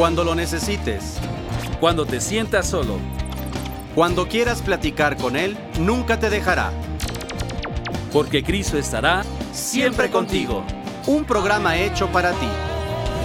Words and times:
Cuando 0.00 0.24
lo 0.24 0.34
necesites. 0.34 1.18
Cuando 1.78 2.06
te 2.06 2.22
sientas 2.22 2.70
solo. 2.70 2.98
Cuando 3.94 4.28
quieras 4.28 4.62
platicar 4.62 5.18
con 5.18 5.36
Él, 5.36 5.58
nunca 5.78 6.18
te 6.18 6.30
dejará. 6.30 6.72
Porque 8.10 8.42
Cristo 8.42 8.78
estará 8.78 9.24
siempre 9.52 10.10
contigo. 10.10 10.64
Un 11.06 11.26
programa 11.26 11.76
hecho 11.76 12.08
para 12.08 12.32
ti. 12.32 12.48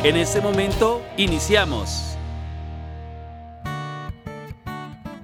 En 0.03 0.17
este 0.17 0.41
momento, 0.41 1.01
iniciamos. 1.15 2.17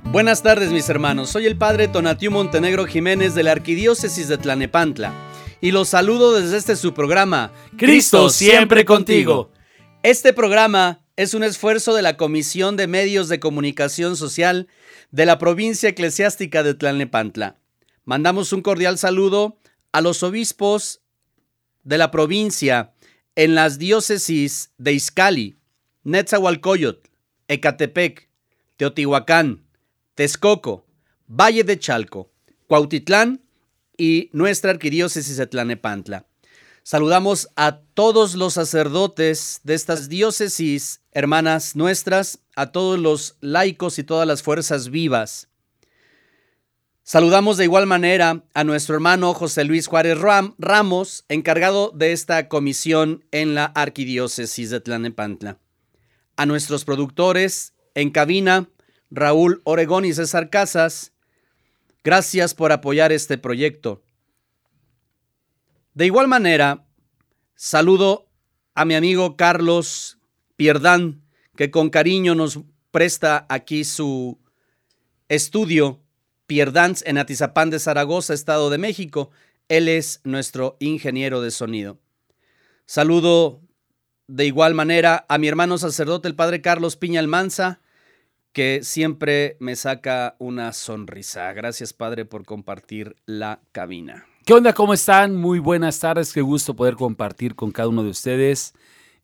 Buenas 0.03 0.43
tardes 0.43 0.71
mis 0.71 0.87
hermanos, 0.87 1.31
soy 1.31 1.47
el 1.47 1.57
Padre 1.57 1.89
Tonatiu 1.89 2.31
Montenegro 2.31 2.85
Jiménez 2.85 3.35
de 3.35 3.43
la 3.43 3.51
Arquidiócesis 3.51 4.29
de 4.29 4.37
Tlanepantla 4.37 5.11
y 5.59 5.71
los 5.71 5.89
saludo 5.89 6.31
desde 6.31 6.55
este 6.55 6.77
su 6.77 6.93
programa, 6.93 7.51
Cristo 7.77 8.29
siempre 8.29 8.85
contigo. 8.85 9.51
Este 10.01 10.31
programa 10.31 11.01
es 11.21 11.35
un 11.35 11.43
esfuerzo 11.43 11.93
de 11.93 12.01
la 12.01 12.17
Comisión 12.17 12.77
de 12.77 12.87
Medios 12.87 13.29
de 13.29 13.39
Comunicación 13.39 14.17
Social 14.17 14.67
de 15.11 15.27
la 15.27 15.37
provincia 15.37 15.87
eclesiástica 15.87 16.63
de 16.63 16.73
Tlalnepantla. 16.73 17.59
Mandamos 18.05 18.53
un 18.53 18.63
cordial 18.63 18.97
saludo 18.97 19.59
a 19.91 20.01
los 20.01 20.23
obispos 20.23 21.01
de 21.83 21.99
la 21.99 22.09
provincia 22.09 22.95
en 23.35 23.53
las 23.53 23.77
diócesis 23.77 24.71
de 24.79 24.93
Izcali, 24.93 25.59
Netzahualcoyotl, 26.05 27.07
Ecatepec, 27.47 28.27
Teotihuacán, 28.77 29.63
Texcoco, 30.15 30.87
Valle 31.27 31.63
de 31.63 31.77
Chalco, 31.77 32.31
Cuautitlán 32.65 33.43
y 33.95 34.31
nuestra 34.33 34.71
arquidiócesis 34.71 35.37
de 35.37 35.45
Tlanepantla. 35.45 36.25
Saludamos 36.83 37.49
a 37.55 37.79
todos 37.93 38.33
los 38.35 38.53
sacerdotes 38.53 39.61
de 39.63 39.75
estas 39.75 40.09
diócesis, 40.09 41.01
hermanas 41.11 41.75
nuestras, 41.75 42.39
a 42.55 42.71
todos 42.71 42.99
los 42.99 43.37
laicos 43.39 43.99
y 43.99 44.03
todas 44.03 44.27
las 44.27 44.41
fuerzas 44.41 44.89
vivas. 44.89 45.47
Saludamos 47.03 47.57
de 47.57 47.65
igual 47.65 47.85
manera 47.85 48.43
a 48.53 48.63
nuestro 48.63 48.95
hermano 48.95 49.33
José 49.33 49.63
Luis 49.63 49.87
Juárez 49.87 50.17
Ramos, 50.57 51.25
encargado 51.29 51.91
de 51.93 52.13
esta 52.13 52.47
comisión 52.47 53.25
en 53.31 53.53
la 53.53 53.65
arquidiócesis 53.65 54.69
de 54.71 54.81
Tlanepantla. 54.81 55.59
A 56.35 56.45
nuestros 56.47 56.83
productores 56.83 57.73
en 57.93 58.09
cabina, 58.09 58.69
Raúl 59.11 59.61
Oregón 59.65 60.05
y 60.05 60.13
César 60.13 60.49
Casas, 60.49 61.11
gracias 62.03 62.55
por 62.55 62.71
apoyar 62.71 63.11
este 63.11 63.37
proyecto. 63.37 64.01
De 65.93 66.05
igual 66.05 66.29
manera, 66.29 66.85
saludo 67.53 68.29
a 68.75 68.85
mi 68.85 68.95
amigo 68.95 69.35
Carlos 69.35 70.19
Pierdán, 70.55 71.21
que 71.57 71.69
con 71.69 71.89
cariño 71.89 72.33
nos 72.33 72.61
presta 72.91 73.45
aquí 73.49 73.83
su 73.83 74.39
estudio 75.27 76.01
Pierdans 76.47 77.03
en 77.05 77.17
Atizapán 77.17 77.69
de 77.69 77.79
Zaragoza, 77.79 78.33
Estado 78.33 78.69
de 78.69 78.77
México. 78.77 79.31
Él 79.67 79.89
es 79.89 80.21
nuestro 80.23 80.77
ingeniero 80.79 81.41
de 81.41 81.51
sonido. 81.51 81.99
Saludo 82.85 83.61
de 84.27 84.45
igual 84.45 84.73
manera 84.73 85.25
a 85.27 85.37
mi 85.37 85.49
hermano 85.49 85.77
sacerdote, 85.77 86.29
el 86.29 86.35
padre 86.35 86.61
Carlos 86.61 86.95
Piña 86.95 87.19
Almanza, 87.19 87.81
que 88.53 88.79
siempre 88.83 89.57
me 89.59 89.75
saca 89.75 90.37
una 90.39 90.71
sonrisa. 90.71 91.51
Gracias, 91.51 91.91
padre, 91.91 92.23
por 92.23 92.45
compartir 92.45 93.17
la 93.25 93.61
cabina. 93.73 94.25
¿Qué 94.51 94.55
onda? 94.55 94.73
¿Cómo 94.73 94.93
están? 94.93 95.37
Muy 95.37 95.59
buenas 95.59 95.97
tardes. 96.01 96.33
Qué 96.33 96.41
gusto 96.41 96.75
poder 96.75 96.95
compartir 96.95 97.55
con 97.55 97.71
cada 97.71 97.87
uno 97.87 98.03
de 98.03 98.09
ustedes 98.09 98.73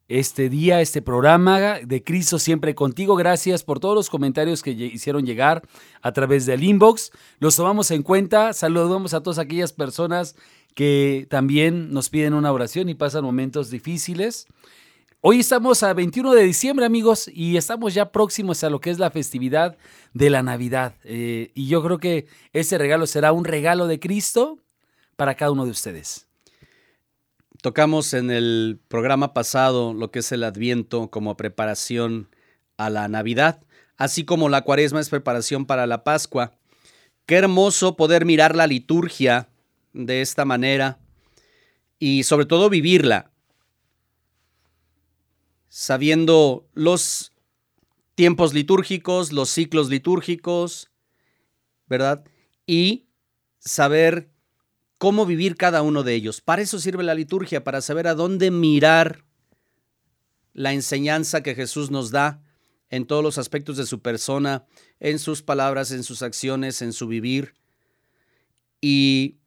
este 0.08 0.48
día, 0.48 0.80
este 0.80 1.02
programa 1.02 1.80
de 1.84 2.02
Cristo 2.02 2.40
siempre 2.40 2.74
contigo. 2.76 3.18
Gracias 3.18 3.62
por 3.62 3.82
todos 3.82 3.94
los 3.94 4.10
comentarios 4.10 4.64
que 4.64 4.72
hicieron 4.72 5.26
llegar 5.26 5.64
a 6.02 6.14
través 6.14 6.46
del 6.46 6.64
inbox. 6.64 7.12
Los 7.40 7.58
tomamos 7.58 7.92
en 7.92 8.04
cuenta. 8.04 8.54
Saludamos 8.54 9.14
a 9.14 9.22
todas 9.22 9.38
aquellas 9.38 9.74
personas 9.74 10.38
que 10.76 11.28
también 11.30 11.92
nos 11.92 12.10
piden 12.10 12.34
una 12.34 12.54
oración 12.54 12.88
y 12.88 12.96
pasan 12.96 13.26
momentos 13.26 13.70
difíciles. 13.70 14.48
Hoy 15.20 15.42
estamos 15.42 15.84
a 15.84 15.94
21 15.94 16.36
de 16.36 16.44
diciembre, 16.44 16.86
amigos, 16.86 17.28
y 17.28 17.58
estamos 17.58 17.94
ya 17.94 18.14
próximos 18.14 18.64
a 18.64 18.70
lo 18.70 18.80
que 18.80 18.92
es 18.92 18.98
la 18.98 19.12
festividad 19.12 19.78
de 20.14 20.30
la 20.30 20.42
Navidad. 20.42 20.96
Eh, 21.04 21.52
y 21.54 21.68
yo 21.68 21.84
creo 21.84 21.98
que 21.98 22.28
ese 22.54 22.78
regalo 22.78 23.06
será 23.08 23.34
un 23.34 23.44
regalo 23.44 23.88
de 23.88 24.00
Cristo 24.00 24.60
para 25.18 25.36
cada 25.36 25.52
uno 25.52 25.66
de 25.66 25.72
ustedes. 25.72 26.28
Tocamos 27.62 28.14
en 28.14 28.32
el 28.32 28.80
programa 28.88 29.34
pasado 29.34 29.94
lo 29.94 30.12
que 30.12 30.20
es 30.20 30.32
el 30.32 30.44
Adviento 30.44 31.10
como 31.10 31.36
preparación 31.36 32.30
a 32.78 32.90
la 32.90 33.08
Navidad, 33.08 33.62
así 33.98 34.24
como 34.24 34.48
la 34.48 34.62
Cuaresma 34.62 35.02
es 35.02 35.10
preparación 35.10 35.66
para 35.66 35.88
la 35.88 36.04
Pascua. 36.04 36.54
Qué 37.26 37.36
hermoso 37.36 37.98
poder 37.98 38.26
mirar 38.26 38.56
la 38.56 38.68
liturgia 38.68 39.50
de 39.92 40.22
esta 40.22 40.46
manera 40.46 41.00
y 42.00 42.24
sobre 42.24 42.46
todo 42.46 42.70
vivirla, 42.70 43.32
sabiendo 45.68 46.70
los 46.74 47.34
tiempos 48.14 48.54
litúrgicos, 48.54 49.32
los 49.32 49.50
ciclos 49.50 49.90
litúrgicos, 49.90 50.92
¿verdad? 51.88 52.24
Y 52.68 53.08
saber 53.58 54.30
cómo 54.98 55.26
vivir 55.26 55.56
cada 55.56 55.82
uno 55.82 56.04
de 56.04 56.14
ellos. 56.14 56.42
Para 56.42 56.62
eso 56.62 56.80
sirve 56.80 57.04
la 57.04 57.16
liturgia, 57.16 57.64
para 57.64 57.82
saber 57.82 58.08
a 58.08 58.16
dónde 58.16 58.52
mirar 58.52 59.24
la 60.54 60.74
enseñanza 60.74 61.44
que 61.44 61.56
Jesús 61.56 61.92
nos 61.92 62.12
da 62.12 62.42
en 62.90 63.06
todos 63.06 63.24
los 63.24 63.38
aspectos 63.38 63.78
de 63.78 63.86
su 63.86 64.02
persona, 64.02 64.66
en 65.00 65.20
sus 65.20 65.42
palabras, 65.42 65.92
en 65.92 66.04
sus 66.04 66.22
acciones, 66.22 66.82
en 66.82 66.94
su 66.94 67.08
vivir. 67.08 67.54
Y 68.82 69.38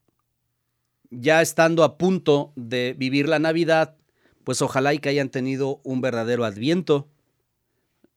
ya 1.10 1.43
estando 1.43 1.83
a 1.84 1.99
punto 1.99 2.53
de 2.55 2.94
vivir 2.97 3.28
la 3.28 3.39
Navidad, 3.39 3.97
pues 4.44 4.62
ojalá 4.62 4.94
y 4.94 4.99
que 4.99 5.09
hayan 5.09 5.31
tenido 5.31 5.81
un 5.84 6.00
verdadero 6.00 6.44
adviento 6.44 7.09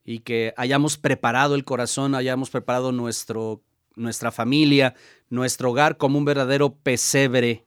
y 0.05 0.19
que 0.19 0.53
hayamos 0.57 0.97
preparado 0.97 1.55
el 1.55 1.63
corazón, 1.63 2.13
hayamos 2.13 2.49
preparado 2.49 2.91
nuestro 2.91 3.63
nuestra 3.95 4.31
familia, 4.31 4.95
nuestro 5.29 5.71
hogar 5.71 5.97
como 5.97 6.17
un 6.17 6.25
verdadero 6.25 6.75
pesebre 6.75 7.65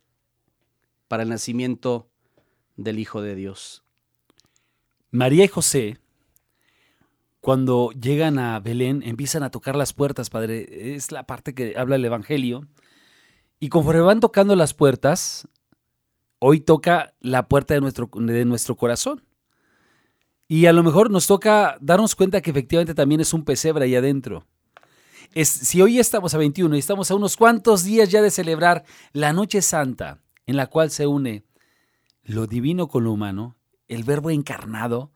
para 1.08 1.22
el 1.22 1.28
nacimiento 1.28 2.08
del 2.76 2.98
Hijo 2.98 3.22
de 3.22 3.34
Dios. 3.34 3.84
María 5.10 5.44
y 5.44 5.48
José, 5.48 5.98
cuando 7.40 7.90
llegan 7.92 8.38
a 8.38 8.58
Belén, 8.60 9.02
empiezan 9.04 9.42
a 9.42 9.50
tocar 9.50 9.76
las 9.76 9.92
puertas, 9.92 10.30
Padre. 10.30 10.94
Es 10.94 11.12
la 11.12 11.26
parte 11.26 11.54
que 11.54 11.74
habla 11.76 11.96
el 11.96 12.04
Evangelio. 12.04 12.66
Y 13.60 13.68
conforme 13.68 14.00
van 14.00 14.20
tocando 14.20 14.56
las 14.56 14.74
puertas, 14.74 15.48
hoy 16.38 16.60
toca 16.60 17.14
la 17.20 17.48
puerta 17.48 17.74
de 17.74 17.80
nuestro, 17.80 18.10
de 18.12 18.44
nuestro 18.44 18.76
corazón. 18.76 19.22
Y 20.48 20.66
a 20.66 20.72
lo 20.72 20.82
mejor 20.82 21.10
nos 21.10 21.26
toca 21.26 21.76
darnos 21.80 22.14
cuenta 22.14 22.40
que 22.40 22.50
efectivamente 22.50 22.94
también 22.94 23.20
es 23.20 23.32
un 23.32 23.44
pesebre 23.44 23.84
ahí 23.84 23.94
adentro 23.94 24.46
si 25.34 25.82
hoy 25.82 25.98
estamos 25.98 26.34
a 26.34 26.38
21 26.38 26.76
y 26.76 26.78
estamos 26.78 27.10
a 27.10 27.14
unos 27.14 27.36
cuantos 27.36 27.84
días 27.84 28.10
ya 28.10 28.22
de 28.22 28.30
celebrar 28.30 28.84
la 29.12 29.32
Noche 29.32 29.62
Santa, 29.62 30.20
en 30.46 30.56
la 30.56 30.66
cual 30.68 30.90
se 30.90 31.06
une 31.06 31.44
lo 32.22 32.46
divino 32.46 32.88
con 32.88 33.04
lo 33.04 33.12
humano, 33.12 33.56
el 33.88 34.04
verbo 34.04 34.30
encarnado, 34.30 35.12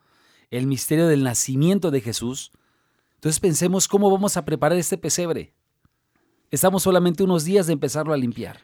el 0.50 0.66
misterio 0.66 1.06
del 1.09 1.25
nacimiento 1.25 1.91
de 1.91 2.00
Jesús, 2.00 2.53
entonces 3.15 3.41
pensemos 3.41 3.87
cómo 3.87 4.10
vamos 4.10 4.37
a 4.37 4.44
preparar 4.44 4.78
este 4.78 4.97
pesebre. 4.97 5.53
Estamos 6.50 6.82
solamente 6.82 7.22
unos 7.22 7.44
días 7.44 7.66
de 7.66 7.75
empezarlo 7.75 8.15
a 8.15 8.16
limpiar. 8.16 8.60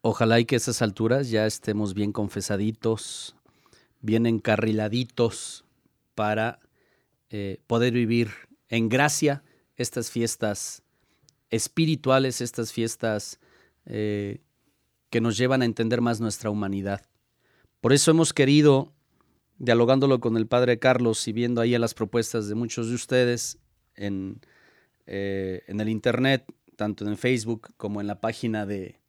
Ojalá 0.00 0.38
y 0.38 0.44
que 0.44 0.54
a 0.54 0.58
esas 0.58 0.80
alturas 0.80 1.28
ya 1.28 1.46
estemos 1.46 1.92
bien 1.92 2.12
confesaditos, 2.12 3.34
bien 4.00 4.26
encarriladitos 4.26 5.64
para 6.14 6.60
eh, 7.30 7.60
poder 7.66 7.92
vivir 7.92 8.30
en 8.68 8.88
gracia 8.88 9.42
estas 9.74 10.10
fiestas 10.10 10.84
espirituales, 11.50 12.40
estas 12.40 12.72
fiestas 12.72 13.38
eh, 13.86 14.40
que 15.10 15.20
nos 15.20 15.36
llevan 15.36 15.62
a 15.62 15.64
entender 15.64 16.00
más 16.00 16.20
nuestra 16.20 16.50
humanidad. 16.50 17.02
Por 17.80 17.92
eso 17.92 18.10
hemos 18.10 18.32
querido, 18.32 18.92
dialogándolo 19.58 20.20
con 20.20 20.36
el 20.36 20.46
Padre 20.46 20.78
Carlos 20.78 21.26
y 21.28 21.32
viendo 21.32 21.60
ahí 21.60 21.76
las 21.78 21.94
propuestas 21.94 22.48
de 22.48 22.54
muchos 22.54 22.88
de 22.88 22.94
ustedes 22.94 23.58
en, 23.94 24.40
eh, 25.06 25.62
en 25.68 25.80
el 25.80 25.88
Internet, 25.88 26.44
tanto 26.76 27.06
en 27.06 27.16
Facebook 27.16 27.72
como 27.76 28.00
en 28.00 28.06
la 28.06 28.20
página 28.20 28.66
de, 28.66 29.00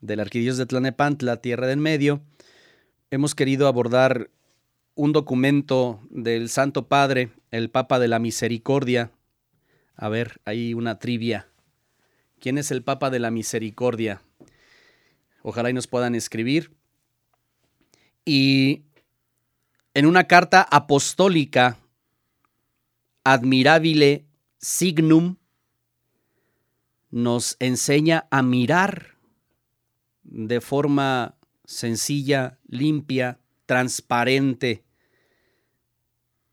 del 0.00 0.20
Arquidiós 0.20 0.56
de 0.56 0.66
Tlanepantla, 0.66 1.38
Tierra 1.38 1.66
del 1.66 1.78
Medio, 1.78 2.22
hemos 3.10 3.34
querido 3.34 3.66
abordar 3.66 4.30
un 4.94 5.12
documento 5.12 6.00
del 6.10 6.48
Santo 6.48 6.88
Padre, 6.88 7.30
el 7.50 7.70
Papa 7.70 7.98
de 7.98 8.08
la 8.08 8.18
Misericordia. 8.18 9.12
A 9.96 10.08
ver, 10.08 10.40
hay 10.44 10.74
una 10.74 10.98
trivia 10.98 11.49
¿Quién 12.40 12.56
es 12.56 12.70
el 12.70 12.82
Papa 12.82 13.10
de 13.10 13.18
la 13.18 13.30
Misericordia? 13.30 14.22
Ojalá 15.42 15.68
y 15.68 15.74
nos 15.74 15.86
puedan 15.86 16.14
escribir. 16.14 16.74
Y 18.24 18.84
en 19.92 20.06
una 20.06 20.24
carta 20.24 20.62
apostólica 20.62 21.78
admirabile 23.24 24.24
signum 24.56 25.36
nos 27.10 27.56
enseña 27.58 28.26
a 28.30 28.42
mirar 28.42 29.16
de 30.22 30.62
forma 30.62 31.36
sencilla, 31.66 32.58
limpia, 32.66 33.38
transparente, 33.66 34.82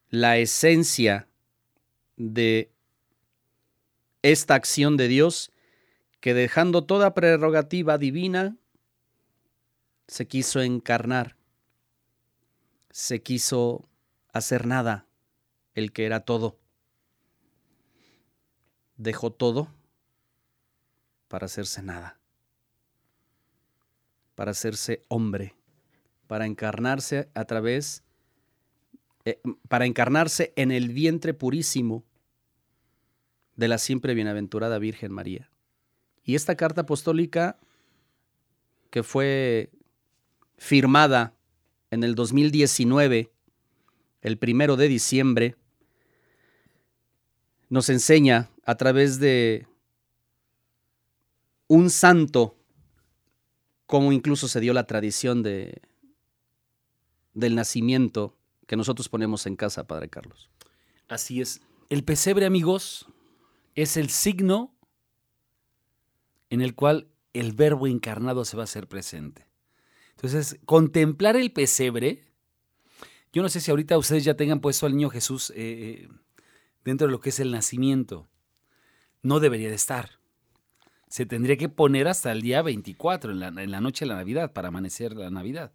la 0.10 0.38
esencia 0.38 1.30
de 2.18 2.74
esta 4.22 4.56
acción 4.56 4.98
de 4.98 5.08
Dios 5.08 5.52
que 6.20 6.34
dejando 6.34 6.86
toda 6.86 7.14
prerrogativa 7.14 7.98
divina, 7.98 8.58
se 10.08 10.28
quiso 10.28 10.62
encarnar, 10.62 11.36
se 12.90 13.22
quiso 13.22 13.88
hacer 14.32 14.66
nada, 14.66 15.06
el 15.76 15.92
que 15.92 16.06
era 16.06 16.22
todo. 16.22 16.58
Dejó 18.96 19.32
todo 19.32 19.68
para 21.28 21.46
hacerse 21.46 21.84
nada, 21.84 22.20
para 24.34 24.52
hacerse 24.52 25.04
hombre, 25.08 25.56
para 26.26 26.46
encarnarse 26.46 27.30
a 27.36 27.46
través, 27.46 28.04
eh, 29.26 29.40
para 29.68 29.86
encarnarse 29.86 30.54
en 30.56 30.72
el 30.72 30.90
vientre 30.90 31.34
purísimo 31.34 32.04
de 33.56 33.68
la 33.68 33.78
siempre 33.78 34.14
bienaventurada 34.14 34.80
Virgen 34.80 35.12
María. 35.12 35.52
Y 36.28 36.36
esta 36.36 36.56
carta 36.56 36.82
apostólica 36.82 37.58
que 38.92 39.02
fue 39.02 39.72
firmada 40.58 41.34
en 41.90 42.04
el 42.04 42.16
2019, 42.16 43.32
el 44.22 44.38
primero 44.38 44.76
de 44.76 44.90
diciembre, 44.90 45.56
nos 47.70 47.88
enseña 47.88 48.50
a 48.66 48.76
través 48.76 49.20
de 49.20 49.68
un 51.68 51.90
santo, 51.90 52.58
como 53.86 54.12
incluso 54.12 54.50
se 54.50 54.60
dio 54.60 54.74
la 54.74 54.86
tradición 54.86 55.44
de, 55.44 55.82
del 57.36 57.56
nacimiento 57.56 58.36
que 58.66 58.76
nosotros 58.76 59.08
ponemos 59.08 59.46
en 59.46 59.56
casa, 59.56 59.88
Padre 59.88 60.10
Carlos. 60.10 60.50
Así 61.08 61.40
es. 61.40 61.62
El 61.90 62.04
pesebre, 62.04 62.46
amigos, 62.46 63.08
es 63.76 63.96
el 63.96 64.10
signo 64.10 64.77
en 66.50 66.62
el 66.62 66.76
cual 66.76 67.08
el 67.34 67.54
verbo 67.54 67.88
encarnado 67.88 68.46
se 68.46 68.58
va 68.58 68.64
a 68.64 68.66
hacer 68.66 68.88
presente. 68.88 69.48
Entonces, 70.12 70.60
contemplar 70.66 71.36
el 71.36 71.52
pesebre, 71.52 72.24
yo 73.32 73.42
no 73.42 73.50
sé 73.50 73.60
si 73.60 73.72
ahorita 73.72 73.98
ustedes 73.98 74.24
ya 74.24 74.36
tengan 74.36 74.60
puesto 74.60 74.86
al 74.86 74.94
niño 74.94 75.10
Jesús 75.10 75.52
eh, 75.52 75.56
eh, 75.58 76.10
dentro 76.84 77.08
de 77.08 77.12
lo 77.12 77.20
que 77.20 77.30
es 77.30 77.40
el 77.40 77.52
nacimiento. 77.52 78.28
No 79.22 79.40
debería 79.40 79.70
de 79.70 79.76
estar 79.76 80.18
se 81.08 81.26
tendría 81.26 81.58
que 81.58 81.70
poner 81.70 82.08
hasta 82.08 82.32
el 82.32 82.42
día 82.42 82.62
24, 82.62 83.32
en 83.32 83.40
la, 83.40 83.48
en 83.48 83.72
la 83.72 83.82
noche 83.82 84.06
de 84.06 84.10
la 84.10 84.16
Navidad, 84.16 84.54
para 84.54 84.68
amanecer 84.70 85.16
la 85.16 85.30
Navidad. 85.30 85.72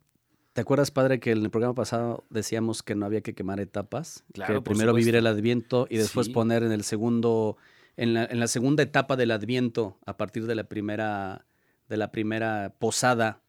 ¿Te 0.53 0.61
acuerdas, 0.61 0.91
padre, 0.91 1.19
que 1.19 1.31
en 1.31 1.43
el 1.43 1.51
programa 1.51 1.75
pasado 1.75 2.25
decíamos 2.29 2.83
que 2.83 2.95
no 2.95 3.07
había 3.07 3.23
que 3.23 3.35
quemar 3.35 3.59
etapas? 3.59 4.25
Claro, 4.35 4.57
que 4.57 4.61
primero 4.61 4.93
vivir 4.93 5.17
el 5.17 5.27
Adviento 5.27 5.87
y 5.89 5.97
después 5.97 6.29
poner 6.29 6.63
en 6.63 6.73
el 6.73 6.85
segundo, 6.85 7.57
en 7.97 8.15
la, 8.15 8.25
en 8.25 8.41
la, 8.41 8.47
segunda 8.47 8.83
etapa 8.83 9.17
del 9.17 9.31
Adviento, 9.31 9.99
a 10.07 10.17
partir 10.17 10.47
de 10.47 10.55
la 10.55 10.65
primera, 10.65 11.47
de 11.89 11.97
la 11.97 12.11
primera 12.11 12.75
posada, 12.79 13.43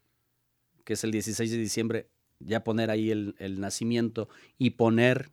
que 0.84 0.94
es 0.94 1.04
el 1.04 1.10
16 1.10 1.50
de 1.50 1.56
diciembre, 1.56 2.08
ya 2.40 2.64
poner 2.64 2.90
ahí 2.90 3.10
el, 3.10 3.34
el 3.38 3.60
nacimiento 3.60 4.28
y 4.58 4.70
poner 4.70 5.30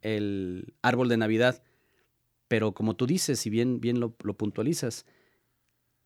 el 0.00 0.74
árbol 0.82 1.08
de 1.08 1.16
Navidad. 1.16 1.62
Pero 2.48 2.72
como 2.72 2.96
tú 2.96 3.06
dices, 3.06 3.40
si 3.40 3.50
bien, 3.50 3.80
bien 3.80 4.00
lo, 4.00 4.16
lo 4.22 4.34
puntualizas, 4.34 5.04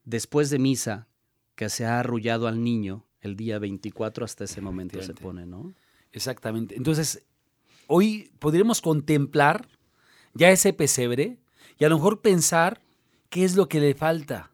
después 0.05 0.51
de 0.51 0.59
misa, 0.59 1.07
que 1.55 1.69
se 1.69 1.85
ha 1.85 2.01
arrullado 2.01 2.49
al 2.49 2.65
niño 2.65 3.07
el 3.21 3.37
día 3.37 3.59
24 3.59 4.25
hasta 4.25 4.45
ese 4.45 4.61
momento 4.63 5.03
se 5.03 5.13
pone, 5.13 5.45
¿no? 5.45 5.75
Exactamente. 6.11 6.75
Entonces, 6.75 7.27
hoy 7.87 8.33
podríamos 8.39 8.81
contemplar 8.81 9.69
ya 10.33 10.51
ese 10.51 10.73
pesebre 10.73 11.39
y 11.81 11.85
a 11.85 11.89
lo 11.89 11.97
mejor 11.97 12.21
pensar 12.21 12.81
qué 13.29 13.45
es 13.45 13.57
lo 13.57 13.69
que 13.69 13.81
le 13.81 13.95
falta. 13.95 14.53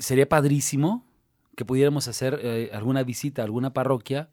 Sería 0.00 0.28
padrísimo 0.28 1.06
que 1.54 1.64
pudiéramos 1.64 2.08
hacer 2.08 2.40
eh, 2.42 2.70
alguna 2.72 3.04
visita 3.04 3.42
a 3.42 3.44
alguna 3.44 3.72
parroquia. 3.72 4.30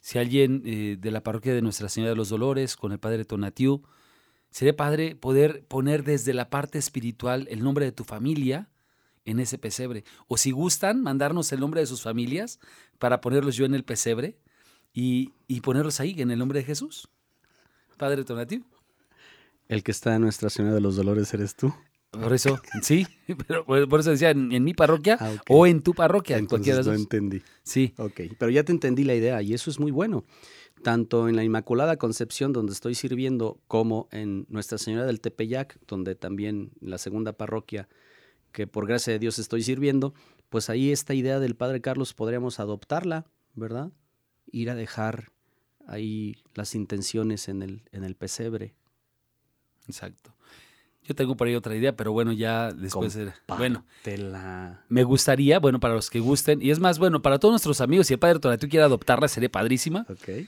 Si 0.00 0.18
alguien 0.18 0.62
eh, 0.64 0.96
de 0.98 1.10
la 1.10 1.22
parroquia 1.22 1.52
de 1.52 1.60
Nuestra 1.60 1.90
Señora 1.90 2.10
de 2.10 2.16
los 2.16 2.30
Dolores, 2.30 2.76
con 2.76 2.92
el 2.92 2.98
padre 2.98 3.26
Tonatiu, 3.26 3.82
Sería 4.52 4.76
padre 4.76 5.16
poder 5.16 5.64
poner 5.64 6.04
desde 6.04 6.34
la 6.34 6.50
parte 6.50 6.78
espiritual 6.78 7.48
el 7.50 7.64
nombre 7.64 7.86
de 7.86 7.92
tu 7.92 8.04
familia 8.04 8.68
en 9.24 9.40
ese 9.40 9.56
pesebre. 9.56 10.04
O 10.28 10.36
si 10.36 10.50
gustan, 10.50 11.02
mandarnos 11.02 11.50
el 11.52 11.60
nombre 11.60 11.80
de 11.80 11.86
sus 11.86 12.02
familias 12.02 12.60
para 12.98 13.22
ponerlos 13.22 13.56
yo 13.56 13.64
en 13.64 13.74
el 13.74 13.82
pesebre 13.82 14.36
y, 14.92 15.32
ponerlos 15.62 16.00
ahí 16.00 16.14
en 16.20 16.30
el 16.30 16.38
nombre 16.38 16.58
de 16.58 16.66
Jesús. 16.66 17.08
Padre 17.96 18.24
Tonativo. 18.24 18.66
El 19.68 19.82
que 19.82 19.90
está 19.90 20.14
en 20.14 20.22
Nuestra 20.22 20.50
Señora 20.50 20.74
de 20.74 20.80
los 20.80 20.96
Dolores 20.96 21.32
eres 21.34 21.54
tú. 21.54 21.72
Por 22.10 22.34
eso, 22.34 22.60
sí, 22.82 23.06
pero 23.46 23.64
por 23.64 24.00
eso 24.00 24.10
decía 24.10 24.30
en, 24.30 24.62
mi 24.62 24.74
parroquia 24.74 25.16
ah, 25.18 25.32
o 25.48 25.66
en 25.66 25.82
tu 25.82 25.94
parroquia. 25.94 26.36
Entonces 26.36 26.78
en 26.78 26.84
lo 26.84 26.92
entendí. 26.92 27.42
Sí. 27.62 27.94
Ok, 27.96 28.20
pero 28.38 28.50
ya 28.50 28.64
te 28.64 28.72
entendí 28.72 29.04
la 29.04 29.14
idea 29.14 29.40
y 29.40 29.54
eso 29.54 29.70
es 29.70 29.80
muy 29.80 29.90
bueno 29.90 30.24
tanto 30.82 31.28
en 31.28 31.36
la 31.36 31.44
Inmaculada 31.44 31.96
Concepción, 31.96 32.52
donde 32.52 32.72
estoy 32.72 32.94
sirviendo, 32.94 33.60
como 33.68 34.08
en 34.10 34.46
Nuestra 34.48 34.78
Señora 34.78 35.06
del 35.06 35.20
Tepeyac, 35.20 35.78
donde 35.86 36.14
también 36.14 36.72
la 36.80 36.98
segunda 36.98 37.32
parroquia 37.32 37.88
que 38.52 38.66
por 38.66 38.86
gracia 38.86 39.12
de 39.12 39.18
Dios 39.18 39.38
estoy 39.38 39.62
sirviendo, 39.62 40.12
pues 40.50 40.68
ahí 40.68 40.92
esta 40.92 41.14
idea 41.14 41.40
del 41.40 41.56
Padre 41.56 41.80
Carlos 41.80 42.12
podríamos 42.12 42.60
adoptarla, 42.60 43.26
¿verdad? 43.54 43.90
Ir 44.50 44.68
a 44.68 44.74
dejar 44.74 45.32
ahí 45.86 46.36
las 46.54 46.74
intenciones 46.74 47.48
en 47.48 47.62
el, 47.62 47.82
en 47.92 48.04
el 48.04 48.14
pesebre. 48.14 48.74
Exacto. 49.92 50.32
Yo 51.04 51.14
tengo 51.14 51.36
por 51.36 51.48
ahí 51.48 51.54
otra 51.54 51.74
idea, 51.74 51.96
pero 51.96 52.12
bueno, 52.12 52.32
ya 52.32 52.72
después. 52.72 53.18
Bueno, 53.48 53.84
me 54.88 55.02
gustaría, 55.02 55.58
bueno, 55.58 55.80
para 55.80 55.94
los 55.94 56.10
que 56.10 56.20
gusten, 56.20 56.62
y 56.62 56.70
es 56.70 56.78
más, 56.78 56.98
bueno, 56.98 57.22
para 57.22 57.38
todos 57.38 57.52
nuestros 57.52 57.80
amigos, 57.80 58.06
si 58.06 58.14
el 58.14 58.20
padre 58.20 58.38
tú 58.38 58.68
quiere 58.68 58.84
adoptarla, 58.84 59.26
sería 59.26 59.50
padrísima. 59.50 60.06
Ok 60.08 60.46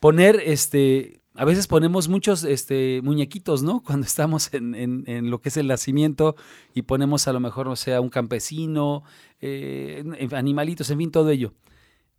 poner, 0.00 0.40
este, 0.44 1.20
a 1.34 1.44
veces 1.44 1.66
ponemos 1.66 2.08
muchos 2.08 2.44
este, 2.44 3.00
muñequitos, 3.02 3.62
¿no? 3.62 3.80
Cuando 3.86 4.06
estamos 4.06 4.52
en, 4.54 4.74
en, 4.74 5.30
lo 5.30 5.40
que 5.40 5.48
es 5.48 5.56
el 5.56 5.66
nacimiento 5.66 6.36
y 6.74 6.82
ponemos 6.82 7.28
a 7.28 7.32
lo 7.32 7.40
mejor, 7.40 7.68
o 7.68 7.76
sea, 7.76 8.00
un 8.00 8.10
campesino, 8.10 9.02
eh, 9.40 10.04
animalitos, 10.32 10.90
en 10.90 10.98
fin, 10.98 11.10
todo 11.10 11.30
ello. 11.30 11.52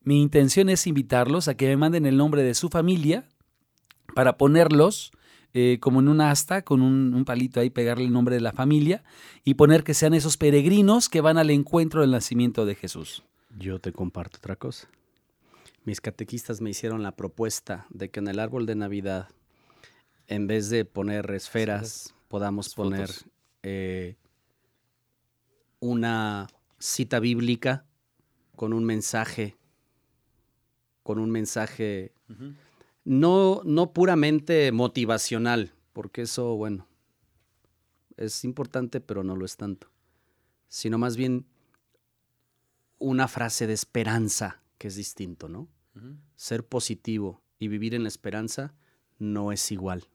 Mi 0.01 0.21
intención 0.21 0.69
es 0.69 0.87
invitarlos 0.87 1.47
a 1.47 1.55
que 1.55 1.67
me 1.67 1.77
manden 1.77 2.05
el 2.05 2.17
nombre 2.17 2.41
de 2.41 2.53
su 2.53 2.69
familia 2.69 3.27
para 4.15 4.37
ponerlos 4.37 5.11
eh, 5.53 5.77
como 5.79 5.99
en 5.99 6.07
una 6.07 6.31
asta, 6.31 6.61
con 6.61 6.81
un, 6.81 7.13
un, 7.13 7.25
palito 7.25 7.59
ahí, 7.59 7.69
pegarle 7.69 8.05
el 8.05 8.13
nombre 8.13 8.35
de 8.35 8.41
la 8.41 8.51
familia 8.51 9.03
y 9.43 9.55
poner 9.55 9.83
que 9.83 9.93
sean 9.93 10.13
esos 10.13 10.37
peregrinos 10.37 11.09
que 11.09 11.21
van 11.21 11.37
al 11.37 11.49
encuentro 11.49 12.01
del 12.01 12.11
nacimiento 12.11 12.65
de 12.65 12.75
Jesús. 12.75 13.23
Yo 13.57 13.79
te 13.79 13.91
comparto 13.91 14.37
otra 14.37 14.55
cosa. 14.55 14.87
Mis 15.85 16.01
catequistas 16.01 16.61
me 16.61 16.69
hicieron 16.69 17.01
la 17.01 17.15
propuesta 17.15 17.87
de 17.89 18.09
que 18.09 18.19
en 18.19 18.27
el 18.27 18.39
árbol 18.39 18.65
de 18.65 18.75
Navidad, 18.75 19.29
en 20.27 20.45
vez 20.45 20.69
de 20.69 20.85
poner 20.85 21.31
esferas, 21.31 22.13
podamos 22.27 22.75
poner 22.75 23.09
eh, 23.63 24.15
una 25.79 26.47
cita 26.77 27.19
bíblica 27.19 27.85
con 28.55 28.73
un 28.73 28.85
mensaje, 28.85 29.55
con 31.01 31.17
un 31.17 31.31
mensaje 31.31 32.13
no, 33.09 33.63
no 33.65 33.91
puramente 33.91 34.71
motivacional, 34.71 35.73
porque 35.93 36.21
eso, 36.21 36.55
bueno, 36.55 36.85
es 38.17 38.45
importante, 38.45 39.01
pero 39.01 39.23
no 39.23 39.35
lo 39.35 39.45
es 39.45 39.57
tanto, 39.57 39.89
sino 40.67 40.99
más 40.99 41.17
bien 41.17 41.47
una 42.99 43.27
frase 43.27 43.65
de 43.65 43.73
esperanza 43.73 44.61
que 44.77 44.89
es 44.89 44.95
distinto, 44.95 45.49
¿no? 45.49 45.67
Ser 46.35 46.63
positivo 46.63 47.41
y 47.57 47.67
vivir 47.67 47.95
en 47.95 48.03
la 48.03 48.09
esperanza 48.09 48.75
no 49.17 49.51
es 49.51 49.71
igual. 49.71 50.05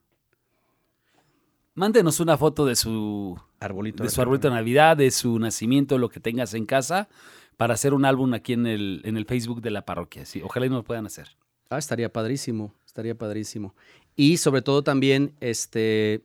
Mándenos 1.75 2.21
una 2.21 2.39
foto 2.39 2.65
de 2.65 2.77
su 2.77 3.37
arbolito 3.59 4.05
de, 4.05 4.09
su 4.09 4.21
arbolito 4.21 4.49
de 4.49 4.55
Navidad, 4.55 4.97
de 4.97 5.11
su 5.11 5.37
nacimiento, 5.41 5.99
lo 5.99 6.11
que 6.11 6.21
tengas 6.21 6.55
en 6.55 6.65
casa, 6.65 7.09
para 7.57 7.75
hacer 7.75 7.93
un 7.93 8.05
álbum 8.05 8.35
aquí 8.35 8.53
en 8.53 8.69
el, 8.69 9.01
en 9.05 9.17
el 9.17 9.27
Facebook 9.27 9.63
de 9.63 9.73
la 9.73 9.85
parroquia. 9.85 10.25
Sí, 10.25 10.41
ojalá 10.45 10.67
y 10.67 10.71
nos 10.71 10.85
puedan 10.85 11.07
hacer. 11.07 11.37
Ah, 11.71 11.79
estaría 11.79 12.13
padrísimo, 12.13 12.73
estaría 12.95 13.17
padrísimo. 13.17 13.75
Y 14.15 14.37
sobre 14.37 14.63
todo 14.63 14.85
también, 14.85 15.35
este, 15.41 16.25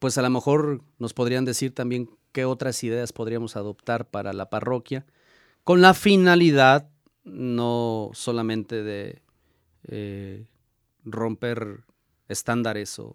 pues 0.00 0.18
a 0.18 0.22
lo 0.22 0.30
mejor 0.30 0.82
nos 0.98 1.14
podrían 1.14 1.44
decir 1.44 1.72
también 1.72 2.10
qué 2.32 2.44
otras 2.44 2.82
ideas 2.82 3.12
podríamos 3.12 3.54
adoptar 3.54 4.10
para 4.10 4.32
la 4.32 4.50
parroquia 4.50 5.06
con 5.62 5.80
la 5.80 5.94
finalidad 5.94 6.90
no 7.22 8.10
solamente 8.12 8.82
de 8.82 9.22
eh, 9.84 10.46
romper 11.04 11.84
estándares 12.26 12.98
o 12.98 13.14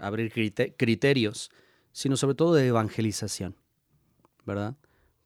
abrir 0.00 0.32
criterios, 0.76 1.52
sino 1.92 2.16
sobre 2.16 2.34
todo 2.34 2.54
de 2.54 2.66
evangelización, 2.66 3.54
¿verdad? 4.44 4.76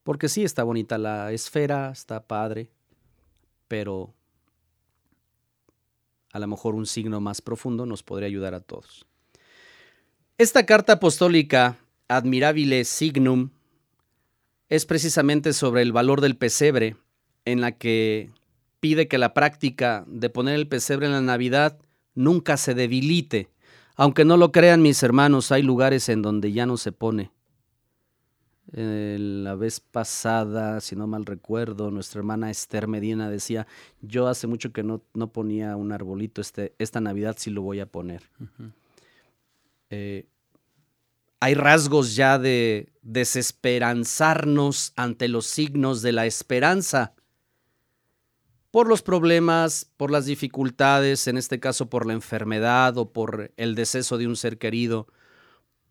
Porque 0.02 0.28
sí, 0.28 0.44
está 0.44 0.62
bonita 0.64 0.99
la 0.99 1.32
esfera, 1.32 1.90
está 1.90 2.26
padre, 2.26 2.70
pero 3.68 4.14
a 6.33 6.39
lo 6.39 6.49
mejor 6.49 6.75
un 6.75 6.87
signo 6.87 7.21
más 7.21 7.41
profundo 7.41 7.87
nos 7.87 8.03
podría 8.03 8.27
ayudar 8.27 8.55
a 8.55 8.61
todos. 8.61 9.07
Esta 10.39 10.67
carta 10.67 10.95
apostólica, 10.95 11.79
Admirabile 12.09 12.85
Signum, 12.85 13.51
es 14.69 14.87
precisamente 14.87 15.53
sobre 15.53 15.83
el 15.83 15.93
valor 15.93 16.23
del 16.23 16.37
pesebre, 16.37 16.97
en 17.45 17.61
la 17.61 17.73
que 17.73 18.31
pide 18.81 19.07
que 19.07 19.19
la 19.19 19.35
práctica 19.35 20.05
de 20.07 20.31
poner 20.31 20.55
el 20.55 20.67
pesebre 20.67 21.07
en 21.07 21.12
la 21.12 21.21
Navidad 21.21 21.79
nunca 22.15 22.57
se 22.57 22.75
debilite. 22.75 23.51
Aunque 23.95 24.25
no 24.25 24.39
lo 24.39 24.51
crean 24.51 24.81
mis 24.81 25.03
hermanos, 25.03 25.53
hay 25.53 25.62
lugares 25.62 26.09
en 26.09 26.23
donde 26.23 26.53
ya 26.53 26.65
no 26.65 26.79
se 26.79 26.93
pone. 26.93 27.31
Eh, 28.75 29.16
la 29.19 29.54
vez 29.54 29.81
pasada, 29.81 30.81
si 30.81 30.97
no 30.97 31.07
mal 31.07 31.26
recuerdo, 31.26 31.90
nuestra 31.90 32.21
hermana 32.21 32.50
Esther 32.50 32.87
Medina 32.87 33.28
decía, 33.28 33.66
yo 34.00 34.28
hace 34.28 34.47
mucho 34.47 34.73
que 34.73 34.83
no, 34.83 35.02
no 35.14 35.33
ponía 35.33 35.76
un 35.76 35.92
arbolito, 35.92 36.40
este, 36.40 36.75
esta 36.78 37.00
Navidad 37.00 37.37
sí 37.38 37.50
lo 37.50 37.62
voy 37.62 37.81
a 37.81 37.87
poner. 37.87 38.23
Eh, 39.90 40.26
hay 41.40 41.54
rasgos 41.54 42.14
ya 42.14 42.38
de 42.38 42.92
desesperanzarnos 43.02 44.92
ante 44.97 45.28
los 45.28 45.47
signos 45.47 46.00
de 46.00 46.12
la 46.12 46.25
esperanza 46.25 47.14
por 48.71 48.88
los 48.88 49.02
problemas, 49.02 49.90
por 49.99 50.11
las 50.11 50.25
dificultades, 50.25 51.28
en 51.28 51.37
este 51.37 51.61
caso 51.61 51.90
por 51.90 52.07
la 52.07 52.14
enfermedad 52.14 52.97
o 52.97 53.12
por 53.12 53.52
el 53.59 53.75
deceso 53.75 54.16
de 54.16 54.26
un 54.26 54.35
ser 54.35 54.57
querido, 54.57 55.09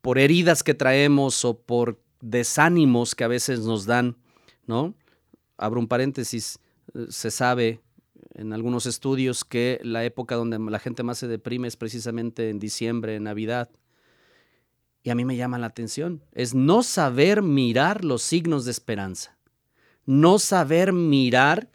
por 0.01 0.18
heridas 0.18 0.63
que 0.63 0.74
traemos 0.74 1.46
o 1.46 1.60
por 1.60 2.01
desánimos 2.22 3.16
que 3.16 3.24
a 3.24 3.28
veces 3.28 3.62
nos 3.62 3.86
dan, 3.86 4.18
¿no? 4.66 4.96
Abro 5.58 5.80
un 5.80 5.88
paréntesis, 5.88 6.60
eh, 6.94 7.08
se 7.10 7.32
sabe 7.32 7.82
en 8.34 8.54
algunos 8.54 8.86
estudios 8.86 9.44
que 9.44 9.80
la 9.84 10.06
época 10.06 10.36
donde 10.36 10.58
la 10.60 10.80
gente 10.80 11.04
más 11.04 11.18
se 11.18 11.28
deprime 11.28 11.68
es 11.68 11.75
precisamente 11.75 12.50
en 12.50 12.60
diciembre, 12.60 13.16
en 13.16 13.24
Navidad. 13.24 13.70
Y 15.04 15.10
a 15.10 15.16
mí 15.16 15.25
me 15.25 15.36
llama 15.36 15.58
la 15.58 15.68
atención, 15.68 16.24
es 16.32 16.54
no 16.54 16.84
saber 16.84 17.42
mirar 17.42 18.06
los 18.06 18.22
signos 18.22 18.66
de 18.66 18.72
esperanza, 18.72 19.38
no 20.06 20.38
saber 20.38 20.94
mirar 20.94 21.72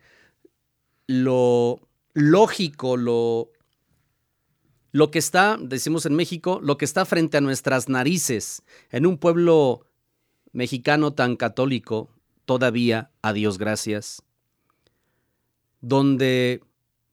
lo 1.08 1.80
lógico, 2.14 2.96
lo, 2.96 3.50
lo 4.92 5.10
que 5.10 5.18
está, 5.18 5.58
decimos 5.60 6.06
en 6.06 6.14
México, 6.14 6.60
lo 6.62 6.78
que 6.78 6.84
está 6.84 7.04
frente 7.04 7.36
a 7.36 7.40
nuestras 7.40 7.88
narices, 7.88 8.62
en 8.90 9.06
un 9.06 9.18
pueblo 9.18 9.86
mexicano 10.56 11.12
tan 11.12 11.36
católico, 11.36 12.08
todavía, 12.46 13.10
a 13.20 13.34
Dios 13.34 13.58
gracias, 13.58 14.22
donde 15.82 16.62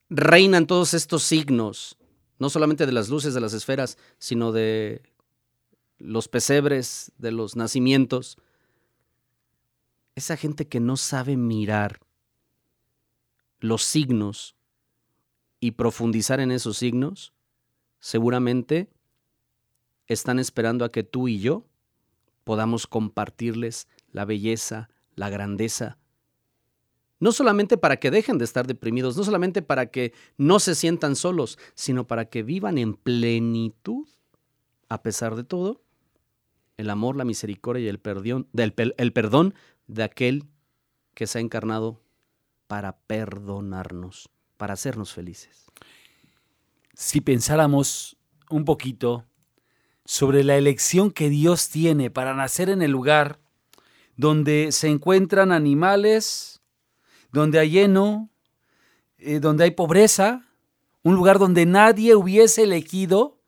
reinan 0.10 0.66
todos 0.66 0.94
estos 0.94 1.24
signos, 1.24 1.98
no 2.40 2.50
solamente 2.50 2.86
de 2.86 2.94
las 2.94 3.10
luces 3.10 3.34
de 3.34 3.42
las 3.42 3.52
esferas, 3.52 3.98
sino 4.18 4.54
de 4.54 5.02
los 5.98 6.30
pesebres, 6.30 7.12
de 7.18 7.34
los 7.34 7.58
nacimientos. 7.58 8.38
Esa 10.16 10.38
gente 10.38 10.70
que 10.70 10.80
no 10.80 10.96
sabe 10.96 11.36
mirar 11.36 12.00
los 13.60 13.84
signos 13.84 14.56
y 15.60 15.72
profundizar 15.72 16.40
en 16.40 16.52
esos 16.52 16.78
signos, 16.78 17.34
seguramente 18.00 18.90
están 20.08 20.40
esperando 20.40 20.86
a 20.86 20.92
que 20.94 21.04
tú 21.04 21.28
y 21.28 21.40
yo 21.40 21.66
podamos 22.44 22.88
compartirles 22.88 23.88
la 24.12 24.26
belleza, 24.26 24.90
la 25.16 25.30
grandeza, 25.30 25.98
no 27.20 27.32
solamente 27.32 27.78
para 27.78 27.98
que 27.98 28.12
dejen 28.12 28.38
de 28.38 28.44
estar 28.44 28.68
deprimidos, 28.68 29.16
no 29.16 29.24
solamente 29.24 29.62
para 29.62 29.86
que 29.86 30.14
no 30.38 30.60
se 30.60 30.76
sientan 30.76 31.16
solos, 31.16 31.58
sino 31.74 32.06
para 32.06 32.26
que 32.26 32.44
vivan 32.44 32.78
en 32.78 32.96
plenitud, 32.96 34.08
a 34.90 35.02
pesar 35.02 35.36
de 35.36 35.46
todo, 35.46 35.82
el 36.76 36.90
amor, 36.90 37.16
la 37.16 37.24
misericordia 37.24 37.86
y 37.86 37.88
el 37.88 38.00
perdón, 38.00 38.50
el 38.54 39.14
perdón 39.14 39.54
de 39.88 40.04
aquel 40.04 40.44
que 41.14 41.28
se 41.28 41.38
ha 41.38 41.42
encarnado 41.42 42.02
para 42.68 42.98
perdonarnos, 42.98 44.30
para 44.58 44.74
hacernos 44.74 45.14
felices. 45.14 45.68
Si 46.94 47.22
pensáramos 47.22 48.18
un 48.50 48.66
poquito 48.66 49.26
sobre 50.06 50.44
la 50.44 50.58
elección 50.58 51.12
que 51.12 51.30
Dios 51.30 51.70
tiene 51.70 52.10
para 52.10 52.34
nacer 52.34 52.70
en 52.70 52.82
el 52.82 52.92
lugar 52.92 53.40
donde 54.16 54.72
se 54.72 54.90
encuentran 54.90 55.52
animales, 55.52 56.62
donde 57.32 57.60
hay 57.60 57.72
lleno, 57.72 58.30
eh, 59.18 59.40
donde 59.40 59.64
hay 59.64 59.72
pobreza, 59.72 60.46
un 61.04 61.16
lugar 61.16 61.40
donde 61.40 61.66
nadie 61.66 62.16
hubiese 62.16 62.64
elegido 62.64 63.40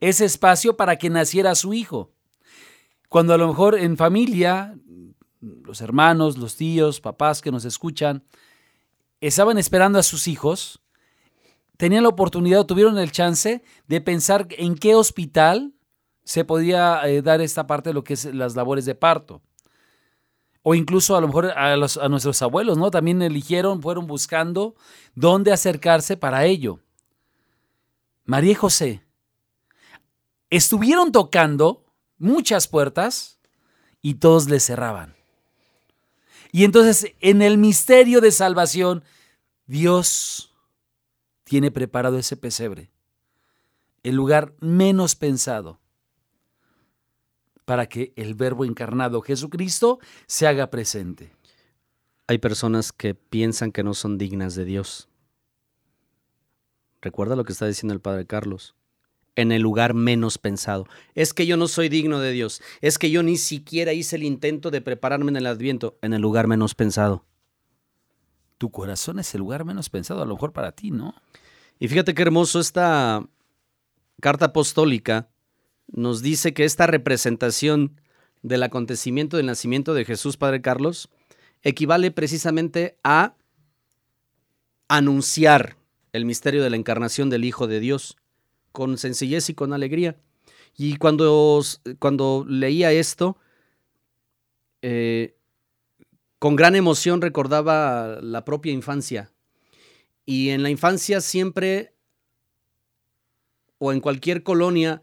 ese 0.00 0.24
espacio 0.24 0.76
para 0.76 0.96
que 0.96 1.10
naciera 1.10 1.54
su 1.54 1.74
hijo. 1.74 2.12
Cuando 3.08 3.34
a 3.34 3.38
lo 3.38 3.48
mejor 3.48 3.78
en 3.78 3.96
familia, 3.96 4.76
los 5.40 5.80
hermanos, 5.80 6.38
los 6.38 6.56
tíos, 6.56 7.00
papás 7.00 7.40
que 7.42 7.50
nos 7.50 7.64
escuchan, 7.64 8.24
estaban 9.20 9.58
esperando 9.58 9.98
a 9.98 10.02
sus 10.02 10.28
hijos, 10.28 10.80
tenían 11.76 12.04
la 12.04 12.10
oportunidad, 12.10 12.66
tuvieron 12.66 12.98
el 12.98 13.10
chance 13.10 13.62
de 13.86 14.00
pensar 14.00 14.46
en 14.50 14.74
qué 14.76 14.94
hospital 14.94 15.74
se 16.30 16.44
podía 16.44 17.08
eh, 17.08 17.22
dar 17.22 17.40
esta 17.40 17.66
parte 17.66 17.90
de 17.90 17.94
lo 17.94 18.04
que 18.04 18.14
es 18.14 18.24
las 18.26 18.54
labores 18.54 18.84
de 18.84 18.94
parto. 18.94 19.42
O 20.62 20.76
incluso 20.76 21.16
a 21.16 21.20
lo 21.20 21.26
mejor 21.26 21.46
a, 21.46 21.76
nuestros 22.08 22.40
abuelos, 22.40 22.78
¿no? 22.78 22.92
También 22.92 23.20
eligieron, 23.20 23.82
fueron 23.82 24.06
buscando 24.06 24.76
dónde 25.16 25.52
acercarse 25.52 26.16
para 26.16 26.44
ello. 26.44 26.78
María 28.24 28.52
y 28.52 28.54
José 28.54 29.02
estuvieron 30.50 31.10
tocando 31.10 31.84
muchas 32.16 32.68
puertas 32.68 33.40
y 34.00 34.14
todos 34.14 34.48
les 34.48 34.64
cerraban. 34.64 35.16
Y 36.52 36.62
entonces 36.62 37.12
en 37.18 37.42
el 37.42 37.58
misterio 37.58 38.20
de 38.20 38.30
salvación, 38.30 39.02
Dios 39.66 40.54
tiene 41.42 41.72
preparado 41.72 42.18
ese 42.18 42.36
pesebre, 42.36 42.92
el 44.04 44.14
lugar 44.14 44.54
menos 44.60 45.16
pensado, 45.16 45.79
para 47.70 47.86
que 47.86 48.12
el 48.16 48.34
Verbo 48.34 48.64
encarnado 48.64 49.22
Jesucristo 49.22 50.00
se 50.26 50.48
haga 50.48 50.70
presente. 50.70 51.30
Hay 52.26 52.38
personas 52.38 52.90
que 52.90 53.14
piensan 53.14 53.70
que 53.70 53.84
no 53.84 53.94
son 53.94 54.18
dignas 54.18 54.56
de 54.56 54.64
Dios. 54.64 55.08
Recuerda 57.00 57.36
lo 57.36 57.44
que 57.44 57.52
está 57.52 57.68
diciendo 57.68 57.94
el 57.94 58.00
Padre 58.00 58.26
Carlos 58.26 58.74
en 59.36 59.52
el 59.52 59.62
lugar 59.62 59.94
menos 59.94 60.36
pensado. 60.36 60.88
Es 61.14 61.32
que 61.32 61.46
yo 61.46 61.56
no 61.56 61.68
soy 61.68 61.88
digno 61.88 62.18
de 62.18 62.32
Dios. 62.32 62.60
Es 62.80 62.98
que 62.98 63.12
yo 63.12 63.22
ni 63.22 63.36
siquiera 63.36 63.92
hice 63.92 64.16
el 64.16 64.24
intento 64.24 64.72
de 64.72 64.80
prepararme 64.80 65.30
en 65.30 65.36
el 65.36 65.46
adviento 65.46 65.96
en 66.02 66.12
el 66.12 66.20
lugar 66.20 66.48
menos 66.48 66.74
pensado. 66.74 67.24
Tu 68.58 68.72
corazón 68.72 69.20
es 69.20 69.32
el 69.36 69.42
lugar 69.42 69.64
menos 69.64 69.90
pensado, 69.90 70.22
a 70.22 70.26
lo 70.26 70.34
mejor 70.34 70.52
para 70.52 70.72
ti, 70.72 70.90
¿no? 70.90 71.14
Y 71.78 71.86
fíjate 71.86 72.14
qué 72.14 72.22
hermoso 72.22 72.58
esta 72.58 73.24
carta 74.20 74.46
apostólica 74.46 75.28
nos 75.92 76.22
dice 76.22 76.54
que 76.54 76.64
esta 76.64 76.86
representación 76.86 78.00
del 78.42 78.62
acontecimiento 78.62 79.36
del 79.36 79.46
nacimiento 79.46 79.94
de 79.94 80.04
Jesús 80.04 80.36
Padre 80.36 80.62
Carlos 80.62 81.10
equivale 81.62 82.10
precisamente 82.10 82.98
a 83.04 83.34
anunciar 84.88 85.76
el 86.12 86.24
misterio 86.24 86.62
de 86.62 86.70
la 86.70 86.76
encarnación 86.76 87.30
del 87.30 87.44
Hijo 87.44 87.66
de 87.66 87.80
Dios 87.80 88.16
con 88.72 88.98
sencillez 88.98 89.50
y 89.50 89.54
con 89.54 89.72
alegría. 89.72 90.16
Y 90.76 90.96
cuando, 90.96 91.62
cuando 91.98 92.44
leía 92.48 92.92
esto, 92.92 93.36
eh, 94.82 95.36
con 96.38 96.56
gran 96.56 96.74
emoción 96.74 97.20
recordaba 97.20 98.18
la 98.22 98.44
propia 98.44 98.72
infancia. 98.72 99.30
Y 100.24 100.50
en 100.50 100.62
la 100.62 100.70
infancia 100.70 101.20
siempre, 101.20 101.94
o 103.78 103.92
en 103.92 104.00
cualquier 104.00 104.42
colonia, 104.42 105.02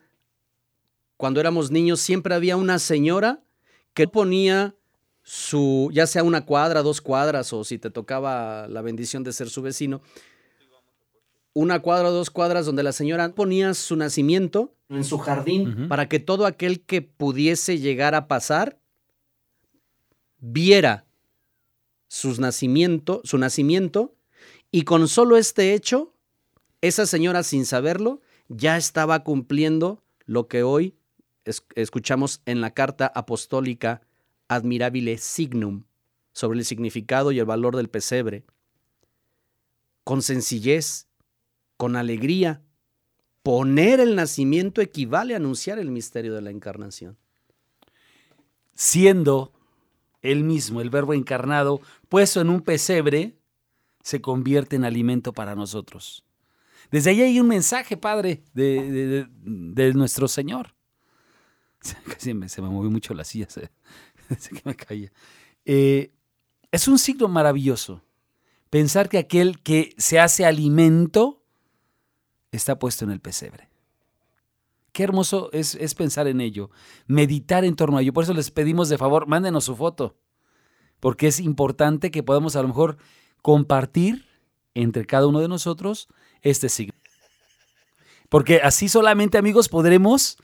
cuando 1.17 1.39
éramos 1.39 1.71
niños, 1.71 1.99
siempre 1.99 2.35
había 2.35 2.55
una 2.55 2.79
señora 2.79 3.43
que 3.93 4.07
ponía 4.07 4.75
su, 5.23 5.89
ya 5.91 6.07
sea 6.07 6.23
una 6.23 6.45
cuadra, 6.45 6.83
dos 6.83 7.01
cuadras, 7.01 7.51
o 7.51 7.63
si 7.63 7.77
te 7.77 7.89
tocaba 7.89 8.67
la 8.67 8.81
bendición 8.81 9.23
de 9.23 9.33
ser 9.33 9.49
su 9.49 9.61
vecino, 9.61 10.01
una 11.53 11.81
cuadra 11.81 12.09
o 12.09 12.11
dos 12.11 12.29
cuadras 12.29 12.67
donde 12.67 12.83
la 12.83 12.91
señora 12.91 13.33
ponía 13.33 13.73
su 13.73 13.95
nacimiento 13.95 14.75
en 14.89 15.03
su 15.03 15.17
jardín. 15.17 15.87
Para 15.89 16.07
que 16.07 16.19
todo 16.19 16.45
aquel 16.45 16.81
que 16.81 17.01
pudiese 17.01 17.79
llegar 17.79 18.13
a 18.13 18.27
pasar 18.27 18.79
viera 20.37 21.05
sus 22.07 22.39
nacimiento, 22.39 23.21
su 23.23 23.37
nacimiento 23.39 24.13
y 24.71 24.83
con 24.83 25.07
solo 25.07 25.35
este 25.35 25.73
hecho, 25.73 26.13
esa 26.81 27.05
señora 27.05 27.41
sin 27.41 27.65
saberlo 27.65 28.21
ya 28.49 28.77
estaba 28.77 29.23
cumpliendo 29.23 30.03
lo 30.25 30.47
que 30.47 30.63
hoy 30.63 30.95
escuchamos 31.75 32.41
en 32.45 32.61
la 32.61 32.71
carta 32.71 33.11
apostólica 33.13 34.01
Admirabile 34.47 35.17
Signum 35.17 35.83
sobre 36.31 36.59
el 36.59 36.65
significado 36.65 37.31
y 37.31 37.39
el 37.39 37.45
valor 37.45 37.75
del 37.75 37.89
pesebre. 37.89 38.45
Con 40.03 40.21
sencillez, 40.21 41.07
con 41.77 41.95
alegría, 41.95 42.61
poner 43.43 43.99
el 43.99 44.15
nacimiento 44.15 44.81
equivale 44.81 45.33
a 45.33 45.37
anunciar 45.37 45.79
el 45.79 45.91
misterio 45.91 46.33
de 46.33 46.41
la 46.41 46.51
encarnación. 46.51 47.17
Siendo 48.73 49.53
él 50.21 50.43
mismo, 50.43 50.81
el 50.81 50.89
verbo 50.89 51.13
encarnado, 51.13 51.81
puesto 52.09 52.41
en 52.41 52.49
un 52.49 52.61
pesebre, 52.61 53.37
se 54.01 54.21
convierte 54.21 54.75
en 54.75 54.85
alimento 54.85 55.33
para 55.33 55.55
nosotros. 55.55 56.23
Desde 56.91 57.09
ahí 57.09 57.21
hay 57.21 57.39
un 57.39 57.47
mensaje, 57.47 57.97
Padre, 57.97 58.43
de, 58.53 59.27
nuestro 59.93 60.27
Señor. 60.27 60.76
Casi 62.07 62.33
se 62.47 62.61
me 62.61 62.69
movió 62.69 62.89
mucho 62.89 63.13
la 63.13 63.23
silla, 63.23 63.47
se, 63.49 63.69
que 64.29 64.61
me 64.63 64.75
caía. 64.75 65.11
Eh, 65.65 66.11
es 66.71 66.87
un 66.87 66.99
signo 66.99 67.27
maravilloso 67.27 68.03
pensar 68.69 69.09
que 69.09 69.17
aquel 69.17 69.61
que 69.61 69.95
se 69.97 70.19
hace 70.19 70.45
alimento 70.45 71.43
está 72.51 72.79
puesto 72.79 73.05
en 73.05 73.11
el 73.11 73.19
pesebre. 73.19 73.69
Qué 74.91 75.03
hermoso 75.03 75.49
es, 75.53 75.75
es, 75.75 75.93
pensar 75.93 76.27
en 76.27 76.41
ello, 76.41 76.71
meditar 77.05 77.63
en 77.63 77.75
torno 77.75 77.97
a 77.97 78.01
ello. 78.01 78.13
Por 78.13 78.23
eso 78.23 78.33
les 78.33 78.49
pedimos 78.51 78.89
de 78.89 78.97
favor, 78.97 79.27
mándenos 79.27 79.65
su 79.65 79.75
foto, 79.75 80.17
porque 80.99 81.27
es 81.27 81.39
importante 81.39 82.09
que 82.09 82.23
podamos 82.23 82.55
a 82.55 82.61
lo 82.61 82.69
mejor 82.69 82.97
compartir 83.41 84.25
entre 84.73 85.05
cada 85.05 85.27
uno 85.27 85.39
de 85.39 85.47
nosotros 85.47 86.07
este 86.41 86.69
signo. 86.69 86.93
Porque 88.29 88.61
así 88.61 88.89
solamente, 88.89 89.37
amigos, 89.37 89.69
podremos 89.69 90.37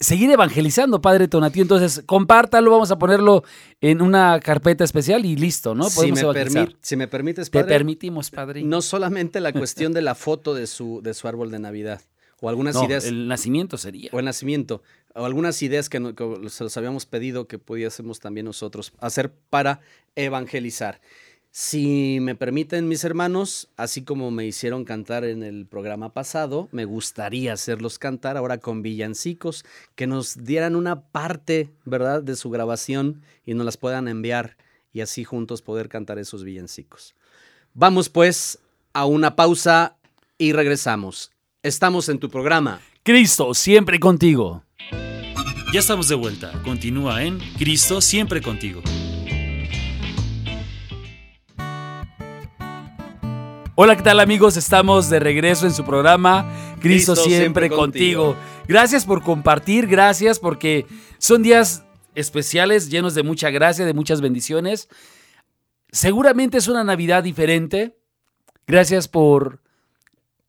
seguir 0.00 0.30
evangelizando, 0.30 1.00
Padre 1.00 1.28
Tonatío. 1.28 1.62
Entonces, 1.62 2.02
compártalo, 2.06 2.70
vamos 2.70 2.90
a 2.90 2.98
ponerlo 2.98 3.44
en 3.80 4.02
una 4.02 4.38
carpeta 4.40 4.84
especial 4.84 5.24
y 5.24 5.36
listo, 5.36 5.74
¿no? 5.74 5.88
Podemos 5.88 6.20
si, 6.20 6.26
me 6.26 6.76
si 6.80 6.96
me 6.96 7.08
permites, 7.08 7.50
Padre. 7.50 7.64
Te 7.64 7.74
permitimos, 7.74 8.30
Padre. 8.30 8.62
No 8.62 8.82
solamente 8.82 9.40
la 9.40 9.52
cuestión 9.52 9.92
de 9.92 10.02
la 10.02 10.14
foto 10.14 10.54
de 10.54 10.66
su, 10.66 11.00
de 11.02 11.14
su 11.14 11.28
árbol 11.28 11.50
de 11.50 11.58
Navidad, 11.58 12.02
o 12.40 12.48
algunas 12.48 12.76
ideas. 12.82 13.06
El 13.06 13.28
nacimiento 13.28 13.78
sería. 13.78 14.10
O 14.12 14.18
el 14.18 14.24
nacimiento. 14.24 14.82
O 15.14 15.24
algunas 15.24 15.62
ideas 15.62 15.88
que, 15.88 16.14
que 16.14 16.50
se 16.50 16.64
los 16.64 16.76
habíamos 16.76 17.06
pedido 17.06 17.48
que 17.48 17.58
pudiésemos 17.58 18.20
también 18.20 18.44
nosotros 18.44 18.92
hacer 19.00 19.32
para 19.48 19.80
evangelizar. 20.14 21.00
Si 21.58 22.18
me 22.20 22.34
permiten, 22.34 22.86
mis 22.86 23.02
hermanos, 23.02 23.70
así 23.78 24.02
como 24.02 24.30
me 24.30 24.44
hicieron 24.44 24.84
cantar 24.84 25.24
en 25.24 25.42
el 25.42 25.64
programa 25.64 26.12
pasado, 26.12 26.68
me 26.70 26.84
gustaría 26.84 27.54
hacerlos 27.54 27.98
cantar 27.98 28.36
ahora 28.36 28.58
con 28.58 28.82
villancicos, 28.82 29.64
que 29.94 30.06
nos 30.06 30.44
dieran 30.44 30.76
una 30.76 31.00
parte, 31.00 31.70
¿verdad?, 31.86 32.22
de 32.22 32.36
su 32.36 32.50
grabación 32.50 33.22
y 33.46 33.54
nos 33.54 33.64
las 33.64 33.78
puedan 33.78 34.06
enviar 34.06 34.58
y 34.92 35.00
así 35.00 35.24
juntos 35.24 35.62
poder 35.62 35.88
cantar 35.88 36.18
esos 36.18 36.44
villancicos. 36.44 37.14
Vamos 37.72 38.10
pues 38.10 38.58
a 38.92 39.06
una 39.06 39.34
pausa 39.34 39.96
y 40.36 40.52
regresamos. 40.52 41.32
Estamos 41.62 42.10
en 42.10 42.18
tu 42.18 42.28
programa. 42.28 42.82
Cristo, 43.02 43.54
siempre 43.54 43.98
contigo. 43.98 44.62
Ya 45.72 45.80
estamos 45.80 46.08
de 46.08 46.16
vuelta. 46.16 46.52
Continúa 46.64 47.22
en 47.22 47.38
Cristo, 47.56 48.02
siempre 48.02 48.42
contigo. 48.42 48.82
Hola, 53.78 53.94
¿qué 53.94 54.02
tal 54.02 54.20
amigos? 54.20 54.56
Estamos 54.56 55.10
de 55.10 55.20
regreso 55.20 55.66
en 55.66 55.74
su 55.74 55.84
programa 55.84 56.50
Cristo, 56.80 57.14
siempre, 57.14 57.68
contigo. 57.68 58.34
Gracias 58.66 59.04
por 59.04 59.22
compartir, 59.22 59.86
gracias 59.86 60.38
porque 60.38 60.86
son 61.18 61.42
días 61.42 61.84
especiales, 62.14 62.88
llenos 62.88 63.14
de 63.14 63.22
mucha 63.22 63.50
gracia, 63.50 63.84
de 63.84 63.92
muchas 63.92 64.22
bendiciones. 64.22 64.88
Seguramente 65.90 66.56
es 66.56 66.68
una 66.68 66.84
Navidad 66.84 67.22
diferente. 67.22 67.98
Gracias 68.66 69.08
por 69.08 69.60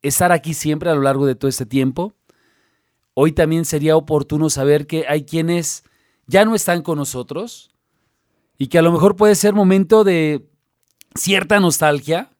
estar 0.00 0.32
aquí 0.32 0.54
siempre 0.54 0.88
a 0.88 0.94
lo 0.94 1.02
largo 1.02 1.26
de 1.26 1.34
todo 1.34 1.50
este 1.50 1.66
tiempo. 1.66 2.14
Hoy 3.12 3.32
también 3.32 3.66
sería 3.66 3.94
oportuno 3.94 4.48
saber 4.48 4.86
que 4.86 5.04
hay 5.06 5.26
quienes 5.26 5.84
ya 6.26 6.46
no 6.46 6.54
están 6.54 6.80
con 6.80 6.96
nosotros 6.96 7.72
y 8.56 8.68
que 8.68 8.78
a 8.78 8.82
lo 8.82 8.90
mejor 8.90 9.16
puede 9.16 9.34
ser 9.34 9.52
momento 9.52 10.02
de 10.02 10.48
cierta 11.14 11.60
nostalgia 11.60 12.30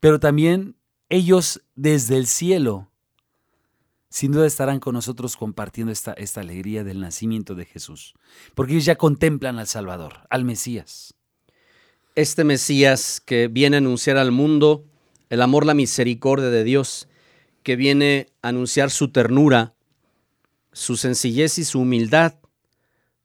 pero 0.00 0.20
también 0.20 0.76
ellos 1.08 1.62
desde 1.74 2.16
el 2.16 2.26
cielo, 2.26 2.90
sin 4.08 4.32
duda 4.32 4.46
estarán 4.46 4.80
con 4.80 4.94
nosotros 4.94 5.36
compartiendo 5.36 5.92
esta, 5.92 6.12
esta 6.12 6.40
alegría 6.40 6.84
del 6.84 7.00
nacimiento 7.00 7.54
de 7.54 7.64
Jesús, 7.64 8.14
porque 8.54 8.72
ellos 8.72 8.84
ya 8.84 8.96
contemplan 8.96 9.58
al 9.58 9.66
Salvador, 9.66 10.26
al 10.30 10.44
Mesías. 10.44 11.14
Este 12.14 12.44
Mesías 12.44 13.20
que 13.20 13.48
viene 13.48 13.76
a 13.76 13.78
anunciar 13.78 14.16
al 14.16 14.32
mundo 14.32 14.86
el 15.28 15.42
amor, 15.42 15.66
la 15.66 15.74
misericordia 15.74 16.48
de 16.48 16.64
Dios, 16.64 17.08
que 17.62 17.76
viene 17.76 18.28
a 18.42 18.48
anunciar 18.48 18.90
su 18.90 19.10
ternura, 19.10 19.74
su 20.72 20.96
sencillez 20.96 21.58
y 21.58 21.64
su 21.64 21.80
humildad, 21.80 22.34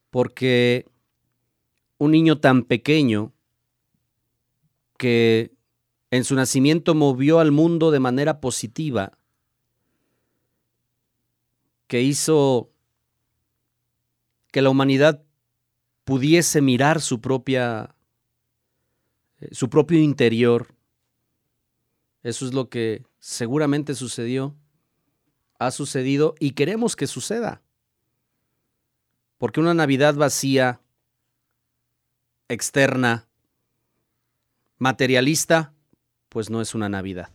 porque 0.09 0.87
un 1.97 2.11
niño 2.11 2.39
tan 2.39 2.63
pequeño 2.63 3.33
que 4.97 5.50
en 6.11 6.23
su 6.23 6.35
nacimiento 6.35 6.93
movió 6.93 7.39
al 7.39 7.51
mundo 7.51 7.89
de 7.89 7.99
manera 7.99 8.39
positiva, 8.41 9.17
que 11.87 12.01
hizo 12.01 12.69
que 14.51 14.61
la 14.61 14.69
humanidad 14.69 15.23
pudiese 16.03 16.61
mirar 16.61 17.01
su 17.01 17.21
propia 17.21 17.95
eh, 19.41 19.49
su 19.51 19.69
propio 19.69 19.99
interior. 19.99 20.75
Eso 22.23 22.45
es 22.45 22.53
lo 22.53 22.69
que 22.69 23.03
seguramente 23.19 23.95
sucedió, 23.95 24.55
ha 25.59 25.71
sucedido 25.71 26.35
y 26.39 26.51
queremos 26.51 26.95
que 26.95 27.07
suceda. 27.07 27.61
Porque 29.37 29.59
una 29.59 29.73
Navidad 29.73 30.13
vacía, 30.13 30.81
externa, 32.47 33.27
materialista, 34.77 35.73
pues 36.31 36.49
no 36.49 36.61
es 36.61 36.73
una 36.73 36.87
Navidad, 36.87 37.29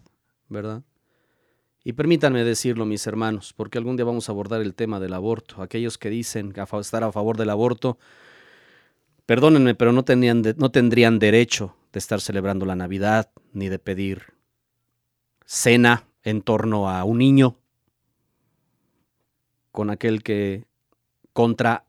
¿verdad? 0.48 0.82
Y 1.84 1.92
permítanme 1.92 2.44
decirlo, 2.44 2.86
mis 2.86 3.06
hermanos, 3.06 3.52
porque 3.52 3.76
algún 3.76 3.96
día 3.96 4.06
vamos 4.06 4.28
a 4.28 4.32
abordar 4.32 4.62
el 4.62 4.74
tema 4.74 4.98
del 5.00 5.12
aborto. 5.12 5.60
Aquellos 5.60 5.98
que 5.98 6.08
dicen 6.08 6.54
estar 6.80 7.04
a 7.04 7.12
favor 7.12 7.36
del 7.36 7.50
aborto, 7.50 7.98
perdónenme, 9.26 9.74
pero 9.74 9.92
no, 9.92 10.02
no 10.02 10.70
tendrían 10.70 11.18
derecho 11.18 11.76
de 11.92 11.98
estar 11.98 12.22
celebrando 12.22 12.64
la 12.64 12.74
Navidad 12.74 13.30
ni 13.52 13.68
de 13.68 13.78
pedir 13.78 14.32
cena 15.44 16.08
en 16.22 16.40
torno 16.40 16.88
a 16.88 17.04
un 17.04 17.18
niño 17.18 17.58
con 19.72 19.90
aquel 19.90 20.22
que 20.22 20.64
contra 21.34 21.84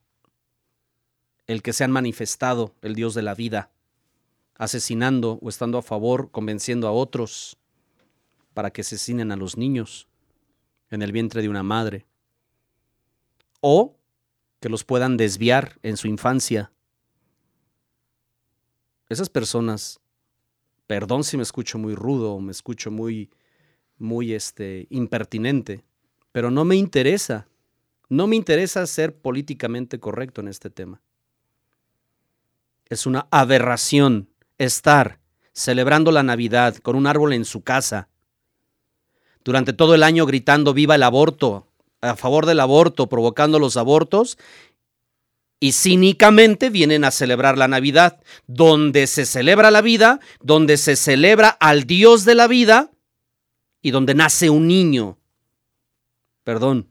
el 1.48 1.62
que 1.62 1.72
se 1.72 1.86
han 1.86 1.92
manifestado 1.92 2.76
el 2.82 2.96
Dios 2.96 3.14
de 3.14 3.22
la 3.22 3.34
vida 3.34 3.72
asesinando 4.58 5.40
o 5.42 5.50
estando 5.50 5.78
a 5.78 5.82
favor, 5.82 6.32
convenciendo 6.32 6.88
a 6.88 6.92
otros 6.92 7.58
para 8.54 8.72
que 8.72 8.82
asesinen 8.82 9.32
a 9.32 9.36
los 9.36 9.58
niños 9.58 10.08
en 10.90 11.02
el 11.02 11.12
vientre 11.12 11.42
de 11.42 11.50
una 11.50 11.64
madre, 11.64 12.08
o 13.60 13.96
que 14.60 14.70
los 14.70 14.84
puedan 14.84 15.18
desviar 15.18 15.78
en 15.84 15.98
su 15.98 16.08
infancia. 16.08 16.72
Esas 19.10 19.30
personas, 19.30 20.00
perdón 20.88 21.24
si 21.24 21.38
me 21.38 21.44
escucho 21.44 21.78
muy 21.78 21.94
rudo 21.94 22.34
o 22.34 22.42
me 22.42 22.52
escucho 22.52 22.90
muy, 22.90 23.30
muy 23.98 24.34
este, 24.34 24.88
impertinente, 24.90 25.84
pero 26.32 26.50
no 26.50 26.66
me 26.66 26.76
interesa, 26.76 27.48
no 28.10 28.28
me 28.28 28.36
interesa 28.36 28.86
ser 28.88 29.16
políticamente 29.16 30.00
correcto 30.00 30.42
en 30.42 30.48
este 30.48 30.70
tema. 30.70 31.02
Es 32.90 33.06
una 33.06 33.28
aberración 33.32 34.30
estar 34.58 35.20
celebrando 35.54 36.12
la 36.12 36.24
Navidad 36.24 36.76
con 36.78 36.96
un 36.96 37.08
árbol 37.08 37.34
en 37.34 37.46
su 37.46 37.64
casa, 37.64 38.10
durante 39.44 39.74
todo 39.74 39.96
el 39.96 40.04
año 40.04 40.26
gritando 40.26 40.74
viva 40.74 40.96
el 40.96 41.04
aborto, 41.04 41.68
a 42.02 42.16
favor 42.16 42.46
del 42.46 42.60
aborto, 42.60 43.08
provocando 43.08 43.60
los 43.60 43.78
abortos, 43.78 44.38
y 45.60 45.72
cínicamente 45.72 46.70
vienen 46.70 47.04
a 47.04 47.12
celebrar 47.12 47.58
la 47.58 47.68
Navidad, 47.68 48.22
donde 48.46 49.08
se 49.08 49.26
celebra 49.26 49.72
la 49.72 49.82
vida, 49.82 50.20
donde 50.42 50.78
se 50.78 50.96
celebra 50.96 51.50
al 51.50 51.86
Dios 51.86 52.26
de 52.26 52.36
la 52.36 52.48
vida 52.48 52.92
y 53.82 53.92
donde 53.92 54.14
nace 54.14 54.50
un 54.50 54.68
niño. 54.68 55.18
Perdón, 56.44 56.88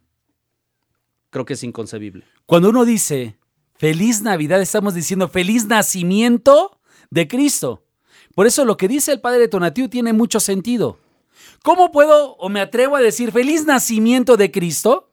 creo 1.30 1.44
que 1.44 1.54
es 1.54 1.62
inconcebible. 1.62 2.24
Cuando 2.46 2.70
uno 2.70 2.84
dice 2.84 3.38
feliz 3.74 4.22
Navidad, 4.22 4.60
estamos 4.60 4.94
diciendo 4.94 5.28
feliz 5.28 5.66
nacimiento 5.66 6.75
de 7.10 7.28
Cristo. 7.28 7.82
Por 8.34 8.46
eso 8.46 8.64
lo 8.64 8.76
que 8.76 8.88
dice 8.88 9.12
el 9.12 9.20
padre 9.20 9.48
Tonatiu 9.48 9.88
tiene 9.88 10.12
mucho 10.12 10.40
sentido. 10.40 10.98
¿Cómo 11.62 11.90
puedo 11.90 12.36
o 12.36 12.48
me 12.48 12.60
atrevo 12.60 12.96
a 12.96 13.00
decir 13.00 13.32
feliz 13.32 13.64
nacimiento 13.64 14.36
de 14.36 14.50
Cristo 14.50 15.10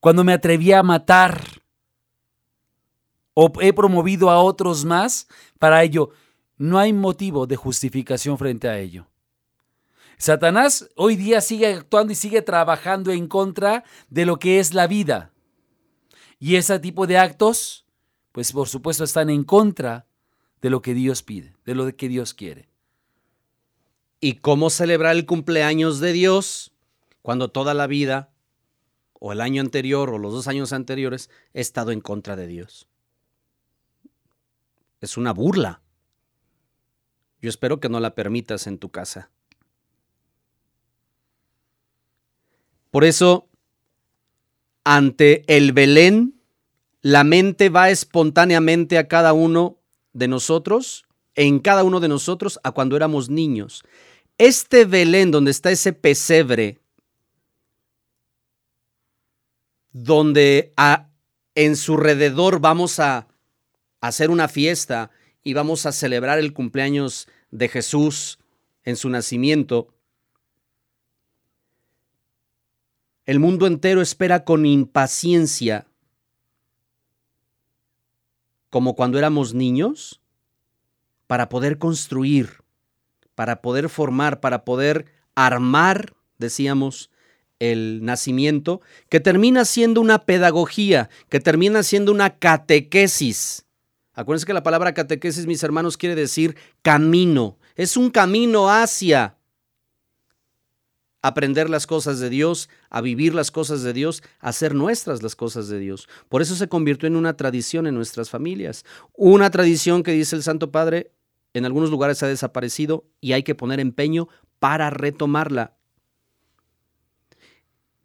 cuando 0.00 0.24
me 0.24 0.32
atreví 0.32 0.72
a 0.72 0.82
matar 0.82 1.40
o 3.34 3.52
he 3.60 3.72
promovido 3.72 4.30
a 4.30 4.42
otros 4.42 4.84
más 4.84 5.28
para 5.58 5.82
ello? 5.82 6.10
No 6.56 6.78
hay 6.78 6.92
motivo 6.92 7.46
de 7.46 7.56
justificación 7.56 8.38
frente 8.38 8.68
a 8.68 8.78
ello. 8.78 9.08
Satanás 10.18 10.88
hoy 10.96 11.16
día 11.16 11.40
sigue 11.40 11.66
actuando 11.66 12.12
y 12.12 12.16
sigue 12.16 12.42
trabajando 12.42 13.10
en 13.10 13.26
contra 13.26 13.84
de 14.08 14.26
lo 14.26 14.38
que 14.38 14.60
es 14.60 14.72
la 14.74 14.86
vida. 14.86 15.32
Y 16.38 16.56
ese 16.56 16.78
tipo 16.78 17.06
de 17.06 17.18
actos, 17.18 17.86
pues 18.32 18.52
por 18.52 18.68
supuesto 18.68 19.04
están 19.04 19.30
en 19.30 19.44
contra 19.44 20.06
de 20.60 20.70
lo 20.70 20.82
que 20.82 20.94
Dios 20.94 21.22
pide, 21.22 21.54
de 21.64 21.74
lo 21.74 21.94
que 21.96 22.08
Dios 22.08 22.34
quiere. 22.34 22.68
¿Y 24.20 24.36
cómo 24.36 24.70
celebrar 24.70 25.16
el 25.16 25.26
cumpleaños 25.26 26.00
de 26.00 26.12
Dios 26.12 26.72
cuando 27.22 27.50
toda 27.50 27.74
la 27.74 27.86
vida, 27.86 28.30
o 29.12 29.32
el 29.32 29.40
año 29.40 29.60
anterior, 29.60 30.10
o 30.10 30.18
los 30.18 30.32
dos 30.32 30.48
años 30.48 30.72
anteriores, 30.72 31.30
he 31.52 31.60
estado 31.60 31.90
en 31.90 32.00
contra 32.00 32.36
de 32.36 32.46
Dios? 32.46 32.88
Es 35.00 35.16
una 35.16 35.32
burla. 35.32 35.82
Yo 37.42 37.50
espero 37.50 37.78
que 37.78 37.90
no 37.90 38.00
la 38.00 38.14
permitas 38.14 38.66
en 38.66 38.78
tu 38.78 38.90
casa. 38.90 39.30
Por 42.90 43.04
eso, 43.04 43.50
ante 44.84 45.44
el 45.54 45.72
Belén, 45.72 46.40
la 47.02 47.24
mente 47.24 47.68
va 47.68 47.90
espontáneamente 47.90 48.96
a 48.96 49.08
cada 49.08 49.34
uno 49.34 49.78
de 50.14 50.28
nosotros, 50.28 51.04
en 51.34 51.58
cada 51.58 51.84
uno 51.84 52.00
de 52.00 52.08
nosotros, 52.08 52.58
a 52.62 52.72
cuando 52.72 52.96
éramos 52.96 53.28
niños. 53.28 53.84
Este 54.38 54.86
Belén, 54.86 55.30
donde 55.30 55.50
está 55.50 55.70
ese 55.70 55.92
pesebre, 55.92 56.80
donde 59.92 60.72
a, 60.76 61.10
en 61.54 61.76
su 61.76 61.94
alrededor 61.94 62.60
vamos 62.60 62.98
a 62.98 63.28
hacer 64.00 64.30
una 64.30 64.48
fiesta 64.48 65.10
y 65.42 65.52
vamos 65.52 65.86
a 65.86 65.92
celebrar 65.92 66.38
el 66.38 66.52
cumpleaños 66.52 67.28
de 67.50 67.68
Jesús 67.68 68.38
en 68.84 68.96
su 68.96 69.08
nacimiento, 69.08 69.94
el 73.26 73.40
mundo 73.40 73.66
entero 73.66 74.02
espera 74.02 74.44
con 74.44 74.66
impaciencia, 74.66 75.86
como 78.74 78.96
cuando 78.96 79.18
éramos 79.18 79.54
niños, 79.54 80.20
para 81.28 81.48
poder 81.48 81.78
construir, 81.78 82.64
para 83.36 83.62
poder 83.62 83.88
formar, 83.88 84.40
para 84.40 84.64
poder 84.64 85.06
armar, 85.36 86.12
decíamos, 86.38 87.08
el 87.60 88.00
nacimiento, 88.02 88.80
que 89.08 89.20
termina 89.20 89.64
siendo 89.64 90.00
una 90.00 90.26
pedagogía, 90.26 91.08
que 91.28 91.38
termina 91.38 91.84
siendo 91.84 92.10
una 92.10 92.36
catequesis. 92.40 93.64
Acuérdense 94.12 94.44
que 94.44 94.54
la 94.54 94.64
palabra 94.64 94.92
catequesis, 94.92 95.46
mis 95.46 95.62
hermanos, 95.62 95.96
quiere 95.96 96.16
decir 96.16 96.56
camino. 96.82 97.58
Es 97.76 97.96
un 97.96 98.10
camino 98.10 98.68
hacia 98.70 99.36
aprender 101.24 101.70
las 101.70 101.86
cosas 101.86 102.20
de 102.20 102.28
Dios, 102.28 102.68
a 102.90 103.00
vivir 103.00 103.34
las 103.34 103.50
cosas 103.50 103.82
de 103.82 103.94
Dios, 103.94 104.22
a 104.40 104.50
hacer 104.50 104.74
nuestras 104.74 105.22
las 105.22 105.34
cosas 105.34 105.68
de 105.68 105.78
Dios. 105.78 106.06
Por 106.28 106.42
eso 106.42 106.54
se 106.54 106.68
convirtió 106.68 107.06
en 107.06 107.16
una 107.16 107.34
tradición 107.34 107.86
en 107.86 107.94
nuestras 107.94 108.28
familias. 108.28 108.84
Una 109.14 109.48
tradición 109.48 110.02
que 110.02 110.12
dice 110.12 110.36
el 110.36 110.42
Santo 110.42 110.70
Padre, 110.70 111.12
en 111.54 111.64
algunos 111.64 111.88
lugares 111.88 112.22
ha 112.22 112.26
desaparecido 112.26 113.06
y 113.22 113.32
hay 113.32 113.42
que 113.42 113.54
poner 113.54 113.80
empeño 113.80 114.28
para 114.58 114.90
retomarla. 114.90 115.78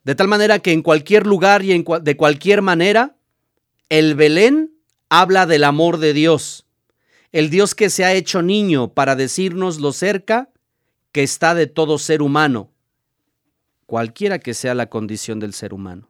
De 0.05 0.15
tal 0.15 0.29
manera 0.29 0.60
que 0.60 0.71
en 0.71 0.82
cualquier 0.82 1.27
lugar 1.27 1.62
y 1.65 1.73
en 1.73 1.84
de 2.01 2.15
cualquier 2.15 2.62
manera, 2.62 3.17
el 3.89 4.15
Belén 4.15 4.71
habla 5.10 5.45
del 5.45 5.65
amor 5.65 5.97
de 5.97 6.13
Dios. 6.13 6.67
El 7.34 7.49
Dios 7.49 7.75
que 7.75 7.89
se 7.89 8.05
ha 8.05 8.13
hecho 8.13 8.41
niño 8.41 8.93
para 8.93 9.17
decirnos 9.17 9.82
lo 9.82 9.91
cerca 9.91 10.51
que 11.12 11.21
está 11.21 11.53
de 11.53 11.67
todo 11.67 11.97
ser 11.97 12.21
humano 12.21 12.71
cualquiera 13.89 14.38
que 14.38 14.54
sea 14.54 14.75
la 14.75 14.88
condición 14.88 15.39
del 15.39 15.52
ser 15.52 15.73
humano. 15.73 16.08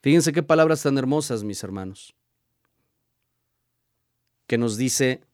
Fíjense 0.00 0.32
qué 0.32 0.42
palabras 0.42 0.82
tan 0.82 0.96
hermosas, 0.96 1.44
mis 1.44 1.62
hermanos, 1.62 2.16
que 4.46 4.56
nos 4.56 4.78
dice, 4.78 5.24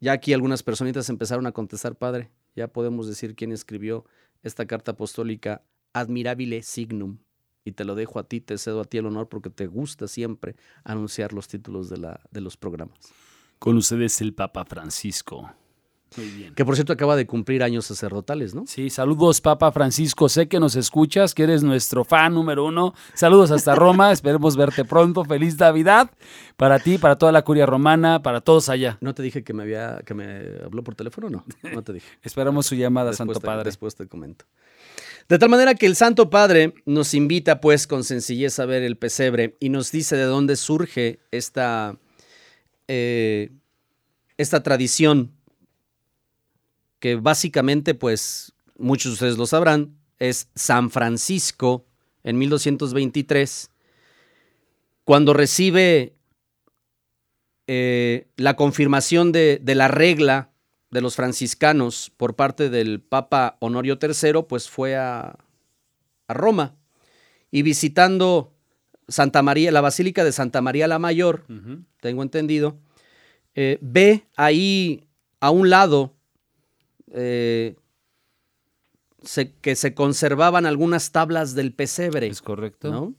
ya 0.00 0.12
aquí 0.12 0.32
algunas 0.32 0.62
personitas 0.62 1.10
empezaron 1.10 1.46
a 1.46 1.52
contestar, 1.52 1.94
Padre, 1.94 2.30
ya 2.56 2.68
podemos 2.68 3.06
decir 3.06 3.36
quién 3.36 3.52
escribió 3.52 4.06
esta 4.42 4.64
carta 4.64 4.92
apostólica, 4.92 5.62
Admirabile 5.92 6.62
Signum, 6.62 7.18
y 7.66 7.72
te 7.72 7.84
lo 7.84 7.94
dejo 7.94 8.18
a 8.18 8.28
ti, 8.28 8.40
te 8.40 8.56
cedo 8.56 8.80
a 8.80 8.84
ti 8.86 8.96
el 8.96 9.04
honor 9.04 9.28
porque 9.28 9.50
te 9.50 9.66
gusta 9.66 10.08
siempre 10.08 10.56
anunciar 10.84 11.34
los 11.34 11.48
títulos 11.48 11.90
de, 11.90 11.98
la, 11.98 12.20
de 12.30 12.40
los 12.40 12.56
programas. 12.56 13.12
Con 13.58 13.76
ustedes 13.76 14.22
el 14.22 14.32
Papa 14.32 14.64
Francisco. 14.64 15.52
Muy 16.16 16.26
bien. 16.28 16.54
Que 16.54 16.64
por 16.64 16.74
cierto 16.74 16.92
acaba 16.92 17.14
de 17.14 17.26
cumplir 17.26 17.62
años 17.62 17.86
sacerdotales, 17.86 18.54
¿no? 18.54 18.64
Sí, 18.66 18.90
saludos 18.90 19.40
Papa 19.40 19.70
Francisco, 19.70 20.28
sé 20.28 20.48
que 20.48 20.58
nos 20.58 20.74
escuchas, 20.74 21.34
que 21.34 21.44
eres 21.44 21.62
nuestro 21.62 22.04
fan 22.04 22.34
número 22.34 22.64
uno. 22.64 22.94
Saludos 23.14 23.50
hasta 23.52 23.74
Roma, 23.74 24.10
esperemos 24.12 24.56
verte 24.56 24.84
pronto. 24.84 25.24
Feliz 25.24 25.58
Navidad 25.58 26.10
para 26.56 26.78
ti, 26.78 26.98
para 26.98 27.16
toda 27.16 27.32
la 27.32 27.42
curia 27.42 27.66
romana, 27.66 28.22
para 28.22 28.40
todos 28.40 28.68
allá. 28.68 28.98
¿No 29.00 29.14
te 29.14 29.22
dije 29.22 29.44
que 29.44 29.52
me 29.52 29.62
había, 29.62 30.00
que 30.04 30.14
me 30.14 30.42
habló 30.64 30.82
por 30.82 30.94
teléfono 30.94 31.30
no? 31.30 31.44
No 31.62 31.82
te 31.82 31.92
dije. 31.92 32.06
Esperamos 32.22 32.66
su 32.66 32.74
llamada, 32.74 33.12
Santo 33.12 33.40
Padre. 33.40 33.64
Después 33.64 33.94
te 33.94 34.06
comento. 34.06 34.44
De 35.28 35.38
tal 35.38 35.48
manera 35.48 35.74
que 35.74 35.86
el 35.86 35.94
Santo 35.94 36.28
Padre 36.28 36.74
nos 36.86 37.14
invita 37.14 37.60
pues 37.60 37.86
con 37.86 38.02
sencillez 38.02 38.58
a 38.58 38.66
ver 38.66 38.82
el 38.82 38.96
pesebre 38.96 39.56
y 39.60 39.68
nos 39.68 39.92
dice 39.92 40.16
de 40.16 40.24
dónde 40.24 40.56
surge 40.56 41.20
esta, 41.30 41.96
eh, 42.88 43.52
esta 44.36 44.64
tradición 44.64 45.32
que 47.00 47.16
básicamente, 47.16 47.94
pues 47.94 48.52
muchos 48.78 49.12
de 49.12 49.14
ustedes 49.14 49.38
lo 49.38 49.46
sabrán, 49.46 49.96
es 50.18 50.48
San 50.54 50.90
Francisco 50.90 51.86
en 52.22 52.38
1223, 52.38 53.70
cuando 55.04 55.32
recibe 55.32 56.14
eh, 57.66 58.28
la 58.36 58.54
confirmación 58.54 59.32
de, 59.32 59.60
la 59.64 59.88
regla 59.88 60.50
de 60.90 61.00
los 61.00 61.16
franciscanos 61.16 62.12
por 62.16 62.36
parte 62.36 62.68
del 62.68 63.00
Papa 63.00 63.56
Honorio 63.60 63.98
III, 64.00 64.42
pues 64.48 64.68
fue 64.68 64.96
a, 64.96 65.38
Roma. 66.28 66.76
Y 67.50 67.62
visitando 67.62 68.54
Santa 69.08 69.42
María, 69.42 69.72
la 69.72 69.80
Basílica 69.80 70.22
de 70.22 70.30
Santa 70.30 70.60
María 70.60 70.86
la 70.86 71.00
Mayor, 71.00 71.44
tengo 72.00 72.22
entendido, 72.22 72.78
eh, 73.56 73.78
ve 73.80 74.26
ahí 74.36 75.08
a 75.40 75.50
un 75.50 75.70
lado 75.70 76.14
eh, 77.12 77.76
que 79.60 79.76
se 79.76 79.94
conservaban 79.94 80.66
algunas 80.66 81.12
tablas 81.12 81.54
del 81.54 81.72
pesebre. 81.72 82.26
Es 82.26 82.42
correcto. 82.42 83.14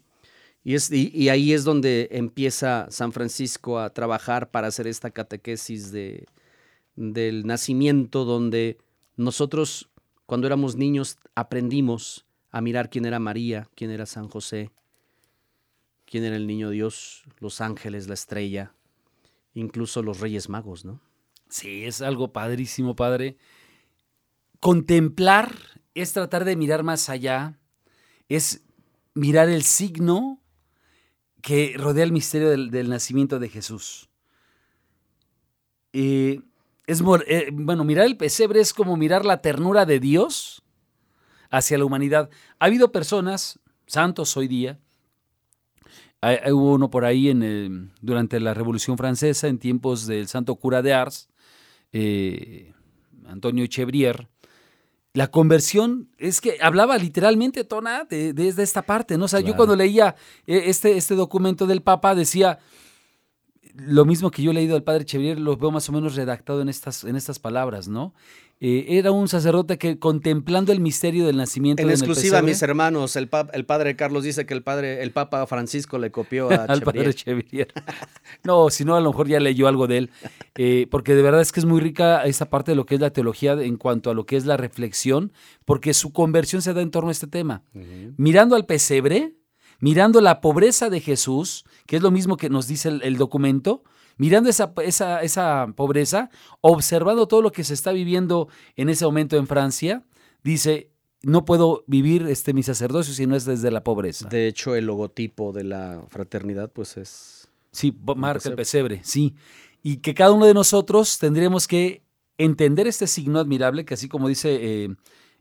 Y, 0.64 0.76
es, 0.76 0.92
y, 0.92 1.30
ahí 1.30 1.54
es 1.54 1.64
donde 1.64 2.10
empieza 2.12 2.88
San 2.90 3.14
Francisco 3.14 3.80
a 3.80 3.92
trabajar 3.92 4.52
para 4.52 4.68
hacer 4.68 4.88
esta 4.88 5.10
catequesis 5.10 5.92
de, 5.92 6.28
del 6.96 7.46
nacimiento, 7.46 8.26
donde 8.26 8.78
nosotros 9.16 9.90
cuando 10.26 10.48
éramos 10.48 10.76
niños 10.76 11.18
aprendimos 11.36 12.26
a 12.52 12.62
mirar 12.62 12.90
quién 12.90 13.06
era 13.06 13.20
María, 13.20 13.68
quién 13.76 13.92
era 13.92 14.06
San 14.06 14.30
José, 14.30 14.72
quién 16.06 16.24
era 16.24 16.36
el 16.36 16.48
niño 16.48 16.70
Dios, 16.70 17.24
los 17.40 17.62
ángeles, 17.62 18.08
la 18.08 18.14
estrella, 18.14 18.74
incluso 19.54 20.02
los 20.04 20.20
reyes 20.20 20.48
magos, 20.48 20.86
¿no? 20.86 21.02
Sí, 21.50 21.84
es 21.84 22.02
algo 22.02 22.32
padrísimo, 22.32 22.96
padre. 22.96 23.36
Contemplar 24.62 25.56
es 25.96 26.14
tratar 26.14 26.46
de 26.46 26.56
mirar 26.56 26.84
más 26.84 27.10
allá, 27.10 27.60
es 28.30 28.64
mirar 29.16 29.50
el 29.50 29.64
signo 29.64 30.40
que 31.42 31.74
rodea 31.78 32.04
el 32.04 32.12
misterio 32.12 32.50
del, 32.50 32.90
nacimiento 32.90 33.40
de 33.40 33.50
Jesús. 33.50 34.10
Eh, 35.94 36.42
es, 36.86 37.02
eh, 37.28 37.50
bueno, 37.52 37.84
mirar 37.84 38.06
el 38.06 38.18
pesebre 38.18 38.62
es 38.62 38.72
como 38.72 38.96
mirar 38.98 39.26
la 39.26 39.42
ternura 39.42 39.88
de 39.88 40.00
Dios 40.00 40.64
hacia 41.50 41.80
la 41.80 41.86
humanidad. 41.86 42.30
Ha 42.60 42.66
habido 42.66 42.92
personas, 42.92 43.60
santos 43.88 44.38
hoy 44.38 44.48
día, 44.48 44.80
hubo 46.22 46.74
uno 46.74 46.92
por 46.92 47.04
ahí 47.04 47.30
en 47.30 47.92
durante 48.00 48.40
la 48.40 48.54
Revolución 48.54 48.96
Francesa, 48.96 49.48
en 49.48 49.58
tiempos 49.58 50.06
del 50.06 50.28
santo 50.28 50.56
cura 50.56 50.84
de 50.84 50.94
Ars, 50.94 51.30
eh, 51.94 52.74
Antonio 53.26 53.66
Chevrier, 53.66 54.30
la 55.14 55.28
conversión 55.28 56.08
es 56.18 56.40
que 56.40 56.58
hablaba 56.62 56.98
literalmente, 56.98 57.64
Tona, 57.64 58.06
desde 58.10 58.34
de, 58.34 58.64
esta 58.64 58.82
parte, 58.84 59.18
¿no? 59.18 59.26
O 59.26 59.28
sea, 59.28 59.42
yo 59.42 59.56
cuando 59.56 59.76
leía 59.76 60.16
eh, 60.48 60.64
este, 60.68 60.96
este 60.96 61.16
documento 61.16 61.68
del 61.68 61.82
Papa 61.82 62.16
decía, 62.16 62.60
lo 63.88 64.06
mismo 64.06 64.32
que 64.32 64.42
yo 64.44 64.52
he 64.52 64.54
leído 64.54 64.74
del 64.76 64.84
padre 64.84 65.06
Chevrier, 65.06 65.40
lo 65.40 65.58
veo 65.58 65.72
más 65.72 65.88
o 65.90 65.92
menos 65.92 66.16
redactado 66.16 66.62
en 66.62 66.70
estas, 66.70 67.04
en 67.04 67.16
estas 67.16 67.40
palabras, 67.40 67.88
¿no? 67.88 68.14
Eh, 68.64 69.00
era 69.00 69.12
un 69.12 69.28
sacerdote 69.28 69.80
que 69.80 69.98
contemplando 69.98 70.72
el 70.72 70.80
misterio 70.80 71.26
del 71.26 71.36
nacimiento 71.36 71.82
En 71.82 71.90
exclusiva, 71.90 72.44
mis 72.44 72.62
hermanos, 72.62 73.16
el, 73.16 73.28
el 73.54 73.66
padre 73.66 73.96
Carlos 73.96 74.24
dice 74.24 74.46
que 74.46 74.54
el 74.54 74.62
padre, 74.62 75.02
el 75.02 75.10
Papa 75.10 75.48
Francisco 75.48 75.98
le 75.98 76.12
copió 76.12 76.52
a 76.52 76.66
al 76.66 76.82
padre 76.84 77.12
Chevrier. 77.14 77.74
No, 78.44 78.70
si 78.70 78.86
no, 78.86 78.96
a 78.96 79.02
lo 79.02 79.10
mejor 79.10 79.28
ya 79.28 79.40
leyó 79.40 79.68
algo 79.68 79.88
de 79.88 79.98
él, 79.98 80.10
eh, 80.56 80.88
porque 80.92 81.16
de 81.16 81.24
verdad 81.24 81.42
es 81.42 81.52
que 81.52 81.60
es 81.60 81.66
muy 81.66 81.82
rica 81.82 82.24
esa 82.26 82.52
parte 82.52 82.72
de 82.72 82.76
lo 82.76 82.86
que 82.86 82.96
es 82.96 83.02
la 83.02 83.10
teología 83.10 83.54
en 83.54 83.78
cuanto 83.78 84.12
a 84.12 84.14
lo 84.14 84.28
que 84.28 84.38
es 84.38 84.46
la 84.46 84.58
reflexión, 84.58 85.32
porque 85.66 85.96
su 85.96 86.14
conversión 86.14 86.62
se 86.62 86.74
da 86.74 86.82
en 86.82 86.92
torno 86.92 87.10
a 87.10 87.14
este 87.14 87.28
tema. 87.28 87.64
Mirando 88.18 88.56
al 88.56 88.68
pesebre, 88.68 89.34
mirando 89.82 90.22
la 90.22 90.40
pobreza 90.40 90.90
de 90.90 91.02
Jesús, 91.02 91.66
que 91.86 91.98
es 91.98 92.02
lo 92.02 92.12
mismo 92.12 92.38
que 92.38 92.50
nos 92.50 92.68
dice 92.68 92.88
el, 92.88 93.02
el 93.04 93.18
documento, 93.18 93.84
mirando 94.18 94.50
esa, 94.50 94.72
esa, 94.84 95.22
esa 95.22 95.74
pobreza, 95.76 96.30
observando 96.62 97.28
todo 97.28 97.42
lo 97.42 97.52
que 97.52 97.64
se 97.64 97.74
está 97.74 97.92
viviendo 97.92 98.48
en 98.76 98.90
ese 98.90 99.04
momento 99.06 99.36
en 99.36 99.48
Francia, 99.48 100.04
dice, 100.44 100.92
no 101.24 101.46
puedo 101.46 101.84
vivir 101.88 102.28
este, 102.28 102.54
mi 102.54 102.64
sacerdocio 102.64 103.14
si 103.14 103.28
no 103.28 103.36
es 103.36 103.46
desde 103.46 103.72
la 103.72 103.84
pobreza. 103.84 104.28
De 104.30 104.48
hecho, 104.48 104.76
el 104.76 104.86
logotipo 104.86 105.52
de 105.52 105.64
la 105.64 106.04
fraternidad, 106.10 106.72
pues 106.72 106.98
es. 106.98 107.50
Sí, 107.72 107.96
marca 108.16 108.50
el 108.50 108.56
pesebre. 108.56 108.98
pesebre, 108.98 109.02
sí. 109.04 109.36
Y 109.84 109.98
que 109.98 110.14
cada 110.14 110.32
uno 110.32 110.46
de 110.46 110.54
nosotros 110.54 111.18
tendríamos 111.20 111.68
que 111.68 112.04
entender 112.38 112.88
este 112.88 113.08
signo 113.08 113.40
admirable, 113.40 113.86
que 113.86 113.94
así 113.94 114.10
como 114.10 114.28
dice 114.28 114.60
eh, 114.62 114.96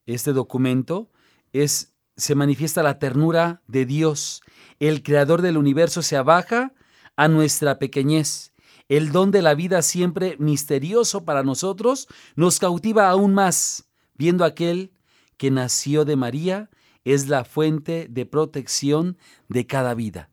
este 0.07 0.33
documento, 0.33 1.11
es, 1.53 1.93
se 2.21 2.35
manifiesta 2.35 2.83
la 2.83 2.99
ternura 2.99 3.63
de 3.67 3.87
Dios. 3.87 4.43
El 4.79 5.03
creador 5.03 5.41
del 5.41 5.57
universo 5.57 6.03
se 6.03 6.17
abaja 6.17 6.75
a 7.17 7.29
nuestra 7.29 7.79
pequeñez. 7.79 8.53
El 8.89 9.11
don 9.11 9.31
de 9.31 9.41
la 9.41 9.55
vida 9.55 9.81
siempre 9.81 10.37
misterioso 10.39 11.25
para 11.25 11.43
nosotros 11.43 12.09
nos 12.37 12.59
cautiva 12.59 13.09
aún 13.09 13.33
más, 13.33 13.89
viendo 14.15 14.45
aquel 14.45 14.93
que 15.39 15.51
nació 15.51 16.05
de 16.05 16.17
María, 16.17 16.69
es 17.05 17.29
la 17.29 17.45
fuente 17.45 18.07
de 18.11 18.27
protección 18.27 19.17
de 19.49 19.67
cada 19.67 19.95
vida. 19.95 20.29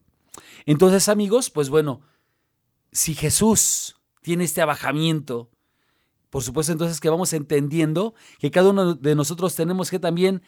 Entonces, 0.65 1.07
amigos, 1.07 1.49
pues 1.49 1.69
bueno, 1.69 2.01
si 2.91 3.15
Jesús 3.15 3.95
tiene 4.21 4.43
este 4.43 4.61
abajamiento, 4.61 5.49
por 6.29 6.43
supuesto 6.43 6.73
entonces 6.73 6.99
que 6.99 7.09
vamos 7.09 7.31
entendiendo 7.31 8.13
que 8.39 8.51
cada 8.51 8.71
uno 8.71 8.95
de 8.95 9.15
nosotros 9.15 9.55
tenemos 9.55 9.89
que 9.89 9.99
también 9.99 10.41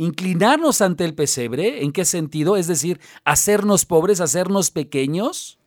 inclinarnos 0.00 0.80
ante 0.80 1.04
el 1.04 1.14
pesebre, 1.14 1.84
¿en 1.84 1.92
qué 1.92 2.06
sentido? 2.06 2.56
Es 2.56 2.66
decir, 2.66 2.98
hacernos 3.26 3.84
pobres, 3.84 4.22
hacernos 4.22 4.70
pequeños, 4.70 5.58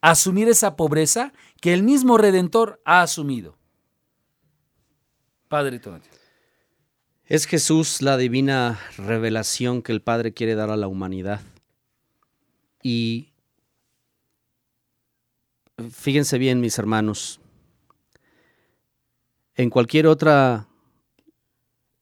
asumir 0.00 0.48
esa 0.48 0.76
pobreza 0.76 1.32
que 1.60 1.74
el 1.74 1.82
mismo 1.82 2.16
Redentor 2.16 2.80
ha 2.84 3.02
asumido. 3.02 3.56
Padre 5.48 5.80
Tonati. 5.80 6.08
Es 7.26 7.46
Jesús 7.46 8.02
la 8.02 8.16
divina 8.16 8.78
revelación 8.98 9.82
que 9.82 9.90
el 9.90 10.00
Padre 10.00 10.32
quiere 10.32 10.54
dar 10.54 10.70
a 10.70 10.76
la 10.76 10.86
humanidad. 10.86 11.40
Y 12.84 13.32
fíjense 15.90 16.38
bien, 16.38 16.60
mis 16.60 16.78
hermanos, 16.78 17.40
en 19.56 19.70
cualquier 19.70 20.06
otra 20.06 20.68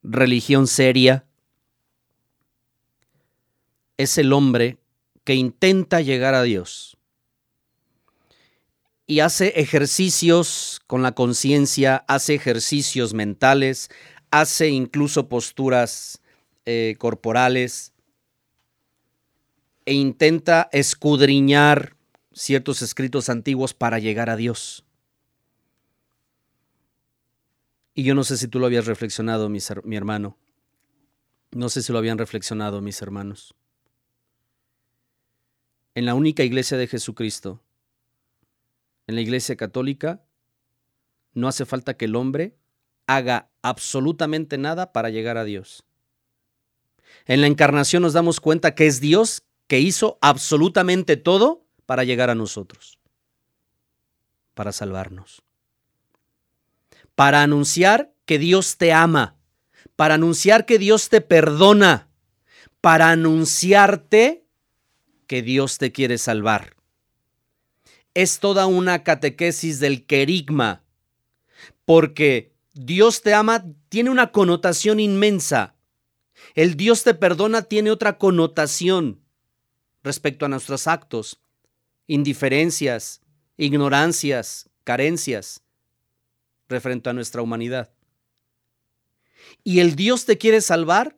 religión 0.02 0.66
seria, 0.66 1.24
es 3.96 4.18
el 4.18 4.32
hombre 4.32 4.78
que 5.24 5.34
intenta 5.34 6.00
llegar 6.00 6.34
a 6.34 6.42
Dios 6.42 6.96
y 9.06 9.20
hace 9.20 9.48
ejercicios 9.60 10.80
con 10.86 11.02
la 11.02 11.12
conciencia, 11.12 12.04
hace 12.08 12.34
ejercicios 12.34 13.14
mentales, 13.14 13.90
hace 14.30 14.70
incluso 14.70 15.28
posturas 15.28 16.22
eh, 16.64 16.94
corporales 16.98 17.92
e 19.84 19.92
intenta 19.92 20.68
escudriñar 20.72 21.96
ciertos 22.32 22.80
escritos 22.80 23.28
antiguos 23.28 23.74
para 23.74 23.98
llegar 23.98 24.30
a 24.30 24.36
Dios. 24.36 24.84
Y 27.94 28.04
yo 28.04 28.14
no 28.14 28.24
sé 28.24 28.36
si 28.36 28.48
tú 28.48 28.58
lo 28.58 28.66
habías 28.66 28.86
reflexionado, 28.86 29.48
mi 29.48 29.96
hermano. 29.96 30.36
No 31.50 31.68
sé 31.68 31.82
si 31.82 31.92
lo 31.92 31.98
habían 31.98 32.18
reflexionado, 32.18 32.80
mis 32.80 33.02
hermanos. 33.02 33.54
En 35.94 36.06
la 36.06 36.14
única 36.14 36.42
iglesia 36.42 36.78
de 36.78 36.86
Jesucristo, 36.86 37.60
en 39.06 39.16
la 39.16 39.20
iglesia 39.20 39.56
católica, 39.56 40.22
no 41.34 41.48
hace 41.48 41.66
falta 41.66 41.96
que 41.96 42.06
el 42.06 42.16
hombre 42.16 42.56
haga 43.06 43.50
absolutamente 43.60 44.56
nada 44.56 44.92
para 44.92 45.10
llegar 45.10 45.36
a 45.36 45.44
Dios. 45.44 45.84
En 47.26 47.42
la 47.42 47.46
encarnación 47.46 48.02
nos 48.02 48.14
damos 48.14 48.40
cuenta 48.40 48.74
que 48.74 48.86
es 48.86 49.00
Dios 49.00 49.42
que 49.66 49.80
hizo 49.80 50.18
absolutamente 50.22 51.16
todo 51.16 51.66
para 51.84 52.04
llegar 52.04 52.30
a 52.30 52.34
nosotros, 52.34 52.98
para 54.54 54.72
salvarnos, 54.72 55.42
para 57.14 57.42
anunciar 57.42 58.12
que 58.24 58.38
Dios 58.38 58.76
te 58.76 58.92
ama, 58.92 59.36
para 59.96 60.14
anunciar 60.14 60.66
que 60.66 60.78
Dios 60.78 61.08
te 61.08 61.20
perdona, 61.20 62.08
para 62.80 63.10
anunciarte 63.10 64.46
que 65.26 65.42
Dios 65.42 65.78
te 65.78 65.92
quiere 65.92 66.18
salvar. 66.18 66.76
Es 68.14 68.38
toda 68.40 68.66
una 68.66 69.04
catequesis 69.04 69.80
del 69.80 70.04
querigma, 70.06 70.84
porque 71.84 72.52
Dios 72.74 73.22
te 73.22 73.34
ama 73.34 73.64
tiene 73.88 74.10
una 74.10 74.32
connotación 74.32 75.00
inmensa. 75.00 75.74
El 76.54 76.76
Dios 76.76 77.04
te 77.04 77.14
perdona 77.14 77.62
tiene 77.62 77.90
otra 77.90 78.18
connotación 78.18 79.20
respecto 80.02 80.44
a 80.44 80.48
nuestros 80.48 80.86
actos, 80.86 81.40
indiferencias, 82.06 83.22
ignorancias, 83.56 84.68
carencias 84.84 85.62
referente 86.68 87.10
a 87.10 87.12
nuestra 87.12 87.42
humanidad. 87.42 87.92
Y 89.64 89.80
el 89.80 89.96
Dios 89.96 90.24
te 90.24 90.38
quiere 90.38 90.60
salvar 90.60 91.16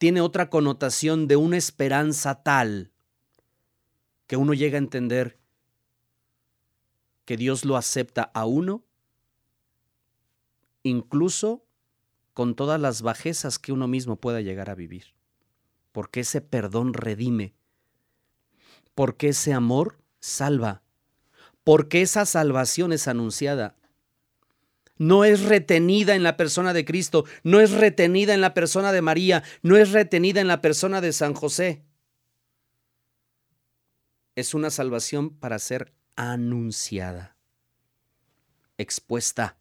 tiene 0.00 0.22
otra 0.22 0.48
connotación 0.48 1.28
de 1.28 1.36
una 1.36 1.58
esperanza 1.58 2.42
tal 2.42 2.90
que 4.26 4.38
uno 4.38 4.54
llega 4.54 4.76
a 4.76 4.78
entender 4.78 5.38
que 7.26 7.36
Dios 7.36 7.66
lo 7.66 7.76
acepta 7.76 8.22
a 8.32 8.46
uno 8.46 8.82
incluso 10.82 11.66
con 12.32 12.54
todas 12.54 12.80
las 12.80 13.02
bajezas 13.02 13.58
que 13.58 13.72
uno 13.72 13.88
mismo 13.88 14.16
pueda 14.16 14.40
llegar 14.40 14.70
a 14.70 14.74
vivir. 14.74 15.12
Porque 15.92 16.20
ese 16.20 16.40
perdón 16.40 16.94
redime. 16.94 17.52
Porque 18.94 19.28
ese 19.28 19.52
amor 19.52 19.98
salva. 20.18 20.82
Porque 21.62 22.00
esa 22.00 22.24
salvación 22.24 22.94
es 22.94 23.06
anunciada. 23.06 23.76
No 25.00 25.24
es 25.24 25.44
retenida 25.44 26.14
en 26.14 26.22
la 26.22 26.36
persona 26.36 26.74
de 26.74 26.84
Cristo, 26.84 27.24
no 27.42 27.60
es 27.60 27.70
retenida 27.70 28.34
en 28.34 28.42
la 28.42 28.52
persona 28.52 28.92
de 28.92 29.00
María, 29.00 29.42
no 29.62 29.78
es 29.78 29.92
retenida 29.92 30.42
en 30.42 30.46
la 30.46 30.60
persona 30.60 31.00
de 31.00 31.14
San 31.14 31.32
José. 31.32 31.82
Es 34.36 34.52
una 34.52 34.68
salvación 34.68 35.30
para 35.30 35.58
ser 35.58 35.94
anunciada, 36.16 37.34
expuesta. 38.76 39.56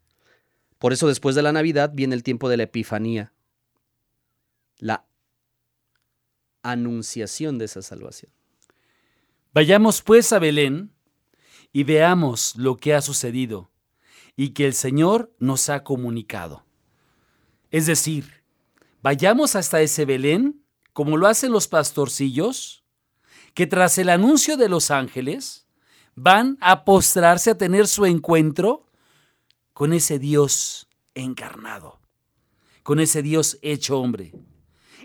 Por 0.78 0.92
eso 0.92 1.08
después 1.08 1.36
de 1.36 1.42
la 1.42 1.54
Navidad 1.54 1.92
viene 1.94 2.16
el 2.16 2.24
tiempo 2.24 2.50
de 2.50 2.58
la 2.58 2.64
Epifanía, 2.64 3.32
la 4.78 5.06
anunciación 6.64 7.58
de 7.60 7.64
esa 7.64 7.82
salvación. 7.82 8.34
Vayamos 9.54 10.02
pues 10.02 10.34
a 10.34 10.40
Belén 10.40 10.92
y 11.72 11.86
veamos 11.86 12.58
lo 12.58 12.76
que 12.76 12.94
ha 12.94 13.00
sucedido 13.02 13.72
y 14.36 14.52
que 14.52 14.66
el 14.66 14.74
Señor 14.74 15.34
nos 15.40 15.70
ha 15.70 15.84
comunicado. 15.84 16.66
Es 17.72 17.86
decir, 17.86 18.44
vayamos 19.02 19.56
hasta 19.56 19.82
ese 19.82 20.06
Belén, 20.06 20.64
como 20.94 21.18
lo 21.18 21.28
hacen 21.28 21.52
los 21.52 21.68
pastorcillos, 21.68 22.84
que 23.54 23.68
tras 23.68 23.98
el 23.98 24.10
anuncio 24.10 24.58
de 24.58 24.70
los 24.70 24.92
ángeles 24.92 25.68
van 26.16 26.58
a 26.62 26.84
postrarse 26.84 27.52
a 27.52 27.58
tener 27.58 27.88
su 27.88 28.06
encuentro 28.06 28.86
con 29.74 29.94
ese 29.94 30.20
Dios 30.20 30.88
encarnado, 31.14 32.00
con 32.84 33.00
ese 33.00 33.22
Dios 33.22 33.58
hecho 33.62 34.00
hombre. 34.00 34.34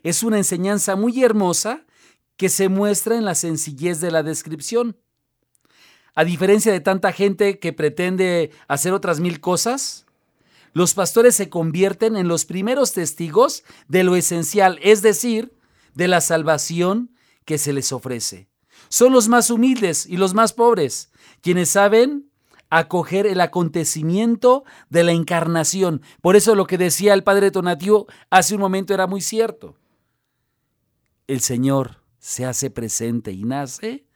Es 0.02 0.22
una 0.22 0.38
enseñanza 0.38 0.96
muy 0.96 1.22
hermosa 1.22 1.86
que 2.36 2.48
se 2.48 2.68
muestra 2.68 3.16
en 3.16 3.24
la 3.24 3.34
sencillez 3.34 4.00
de 4.00 4.10
la 4.10 4.22
descripción. 4.22 4.96
A 6.14 6.24
diferencia 6.24 6.72
de 6.72 6.80
tanta 6.80 7.12
gente 7.12 7.58
que 7.58 7.72
pretende 7.72 8.50
hacer 8.68 8.92
otras 8.92 9.20
mil 9.20 9.40
cosas, 9.40 10.06
los 10.72 10.94
pastores 10.94 11.34
se 11.34 11.48
convierten 11.48 12.16
en 12.16 12.28
los 12.28 12.44
primeros 12.44 12.92
testigos 12.92 13.64
de 13.88 14.04
lo 14.04 14.16
esencial, 14.16 14.78
es 14.82 15.02
decir, 15.02 15.56
de 15.94 16.08
la 16.08 16.20
salvación 16.20 17.10
que 17.44 17.58
se 17.58 17.72
les 17.72 17.92
ofrece. 17.92 18.48
son 18.88 19.12
los 19.12 19.28
más 19.28 19.50
humildes 19.50 20.06
y 20.06 20.16
los 20.16 20.34
más 20.34 20.52
pobres, 20.52 21.10
quienes 21.40 21.70
saben 21.70 22.30
acoger 22.70 23.26
el 23.26 23.40
acontecimiento 23.40 24.64
de 24.90 25.04
la 25.04 25.12
encarnación. 25.12 26.02
Por 26.20 26.36
eso 26.36 26.54
lo 26.54 26.66
que 26.66 26.78
decía 26.78 27.14
el 27.14 27.24
padre 27.24 27.50
Tonatiuh 27.50 28.06
hace 28.30 28.54
un 28.54 28.60
momento 28.60 28.94
era 28.94 29.06
muy 29.06 29.20
cierto. 29.20 29.76
El 31.26 31.40
Señor 31.40 32.02
se 32.18 32.44
hace 32.44 32.70
presente 32.70 33.32
y 33.32 33.44
nace 33.44 34.06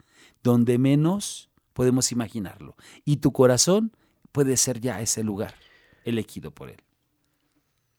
donde 0.42 0.78
menos 0.78 1.47
podemos 1.78 2.10
imaginarlo. 2.10 2.74
Y 3.04 3.18
tu 3.18 3.30
corazón 3.30 3.92
puede 4.32 4.56
ser 4.56 4.80
ya 4.80 5.00
ese 5.00 5.22
lugar 5.22 5.54
elegido 6.02 6.50
por 6.50 6.70
Él. 6.70 6.82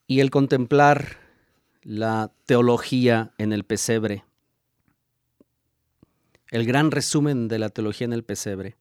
Y 0.05 0.19
el 0.19 0.31
contemplar 0.31 1.15
la 1.83 2.29
teología 2.45 3.31
en 3.37 3.53
el 3.53 3.63
pesebre, 3.63 4.25
el 6.49 6.65
gran 6.65 6.91
resumen 6.91 7.47
de 7.47 7.57
la 7.57 7.69
teología 7.69 8.03
en 8.03 8.11
el 8.11 8.25
pesebre, 8.25 8.75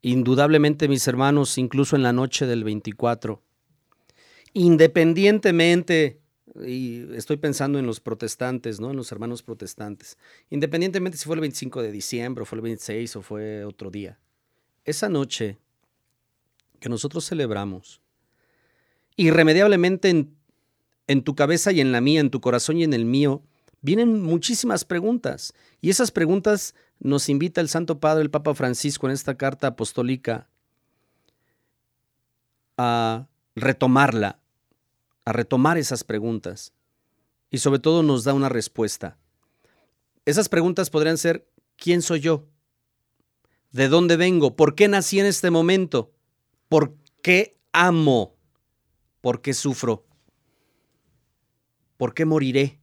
Indudablemente, 0.00 0.86
mis 0.86 1.08
hermanos, 1.08 1.58
incluso 1.58 1.96
en 1.96 2.04
la 2.04 2.12
noche 2.12 2.46
del 2.46 2.62
24, 2.62 3.42
independientemente, 4.52 6.20
y 6.64 7.06
estoy 7.14 7.36
pensando 7.36 7.78
en 7.78 7.86
los 7.86 8.00
protestantes, 8.00 8.80
¿no? 8.80 8.90
En 8.90 8.96
los 8.96 9.10
hermanos 9.12 9.42
protestantes, 9.42 10.16
independientemente 10.50 11.18
si 11.18 11.24
fue 11.24 11.34
el 11.34 11.40
25 11.40 11.82
de 11.82 11.92
diciembre, 11.92 12.42
o 12.42 12.44
fue 12.46 12.56
el 12.56 12.62
26 12.62 13.16
o 13.16 13.22
fue 13.22 13.64
otro 13.64 13.90
día, 13.90 14.18
esa 14.84 15.08
noche 15.08 15.58
que 16.80 16.88
nosotros 16.88 17.26
celebramos, 17.28 18.00
irremediablemente 19.16 20.10
en, 20.10 20.36
en 21.06 21.22
tu 21.22 21.34
cabeza 21.34 21.72
y 21.72 21.80
en 21.80 21.92
la 21.92 22.00
mía, 22.00 22.20
en 22.20 22.30
tu 22.30 22.40
corazón 22.40 22.76
y 22.76 22.84
en 22.84 22.92
el 22.92 23.04
mío, 23.04 23.42
vienen 23.80 24.20
muchísimas 24.20 24.84
preguntas. 24.84 25.54
Y 25.80 25.90
esas 25.90 26.10
preguntas 26.10 26.74
nos 26.98 27.28
invita 27.28 27.60
el 27.60 27.68
Santo 27.68 28.00
Padre, 28.00 28.22
el 28.22 28.30
Papa 28.30 28.54
Francisco, 28.54 29.06
en 29.06 29.12
esta 29.12 29.36
carta 29.36 29.68
apostólica 29.68 30.48
a 32.76 33.26
retomarla, 33.54 34.38
a 35.26 35.32
retomar 35.32 35.76
esas 35.76 36.04
preguntas. 36.04 36.72
Y 37.50 37.58
sobre 37.58 37.80
todo 37.80 38.02
nos 38.02 38.24
da 38.24 38.32
una 38.32 38.48
respuesta. 38.48 39.18
Esas 40.24 40.48
preguntas 40.48 40.88
podrían 40.88 41.18
ser, 41.18 41.46
¿quién 41.76 42.00
soy 42.00 42.20
yo? 42.20 42.46
¿De 43.72 43.88
dónde 43.88 44.16
vengo? 44.16 44.56
¿Por 44.56 44.74
qué 44.74 44.88
nací 44.88 45.20
en 45.20 45.26
este 45.26 45.50
momento? 45.50 46.12
¿Por 46.68 46.96
qué 47.22 47.58
amo? 47.72 48.36
¿Por 49.20 49.42
qué 49.42 49.52
sufro? 49.52 50.06
¿Por 51.96 52.14
qué 52.14 52.24
moriré? 52.24 52.80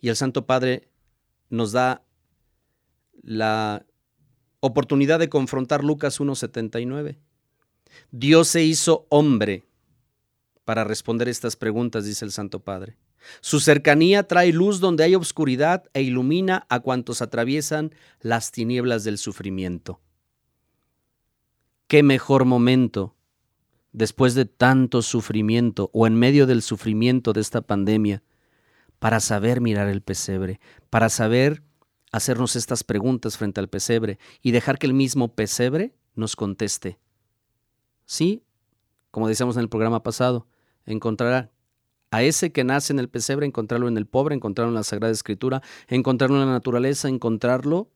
Y 0.00 0.08
el 0.08 0.16
Santo 0.16 0.46
Padre 0.46 0.88
nos 1.50 1.72
da 1.72 2.04
la 3.22 3.84
oportunidad 4.60 5.18
de 5.18 5.28
confrontar 5.28 5.82
Lucas 5.82 6.20
1.79. 6.20 7.18
Dios 8.10 8.48
se 8.48 8.62
hizo 8.62 9.06
hombre 9.10 9.64
para 10.64 10.84
responder 10.84 11.28
estas 11.28 11.56
preguntas, 11.56 12.04
dice 12.04 12.24
el 12.24 12.32
Santo 12.32 12.60
Padre. 12.60 12.96
Su 13.40 13.60
cercanía 13.60 14.26
trae 14.26 14.52
luz 14.52 14.80
donde 14.80 15.04
hay 15.04 15.14
obscuridad 15.14 15.84
e 15.94 16.02
ilumina 16.02 16.66
a 16.68 16.80
cuantos 16.80 17.22
atraviesan 17.22 17.94
las 18.20 18.50
tinieblas 18.50 19.04
del 19.04 19.18
sufrimiento. 19.18 20.00
¿Qué 21.86 22.02
mejor 22.02 22.44
momento, 22.44 23.14
después 23.92 24.34
de 24.34 24.44
tanto 24.44 25.02
sufrimiento 25.02 25.90
o 25.92 26.06
en 26.06 26.14
medio 26.14 26.46
del 26.46 26.62
sufrimiento 26.62 27.32
de 27.32 27.40
esta 27.40 27.60
pandemia, 27.60 28.22
para 28.98 29.20
saber 29.20 29.60
mirar 29.60 29.88
el 29.88 30.00
pesebre, 30.00 30.60
para 30.88 31.08
saber 31.08 31.62
hacernos 32.12 32.56
estas 32.56 32.84
preguntas 32.84 33.36
frente 33.36 33.58
al 33.58 33.68
pesebre 33.68 34.18
y 34.42 34.52
dejar 34.52 34.78
que 34.78 34.86
el 34.86 34.94
mismo 34.94 35.34
pesebre 35.34 35.94
nos 36.14 36.36
conteste. 36.36 36.98
Sí, 38.04 38.44
como 39.10 39.28
decíamos 39.28 39.56
en 39.56 39.62
el 39.62 39.68
programa 39.68 40.02
pasado, 40.02 40.46
encontrará 40.86 41.50
a 42.10 42.22
ese 42.22 42.52
que 42.52 42.64
nace 42.64 42.92
en 42.92 42.98
el 42.98 43.08
pesebre, 43.08 43.46
encontrarlo 43.46 43.88
en 43.88 43.96
el 43.96 44.06
pobre, 44.06 44.34
encontrarlo 44.34 44.70
en 44.70 44.74
la 44.74 44.82
Sagrada 44.82 45.12
Escritura, 45.12 45.62
encontrarlo 45.88 46.40
en 46.40 46.46
la 46.46 46.52
naturaleza, 46.52 47.08
encontrarlo 47.08 47.90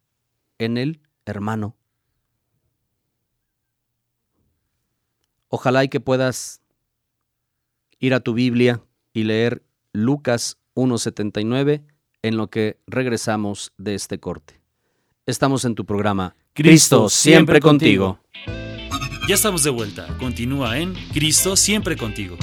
en 0.58 0.78
el 0.78 1.00
hermano. 1.26 1.76
Ojalá 5.48 5.84
y 5.84 5.88
que 5.88 6.00
puedas 6.00 6.62
ir 7.98 8.14
a 8.14 8.20
tu 8.20 8.34
Biblia 8.34 8.82
y 9.12 9.24
leer 9.24 9.62
Lucas 9.92 10.58
1.79 10.74 11.82
en 12.22 12.36
lo 12.36 12.48
que 12.48 12.78
regresamos 12.86 13.72
de 13.76 13.94
este 13.94 14.18
corte. 14.18 14.60
Estamos 15.26 15.64
en 15.64 15.74
tu 15.74 15.84
programa 15.84 16.36
Cristo 16.54 17.08
siempre 17.08 17.60
contigo. 17.60 18.18
Ya 19.28 19.34
estamos 19.34 19.62
de 19.62 19.70
vuelta. 19.70 20.06
Continúa 20.18 20.78
en 20.78 20.94
Cristo 21.12 21.56
siempre 21.56 21.96
contigo. 21.96 22.36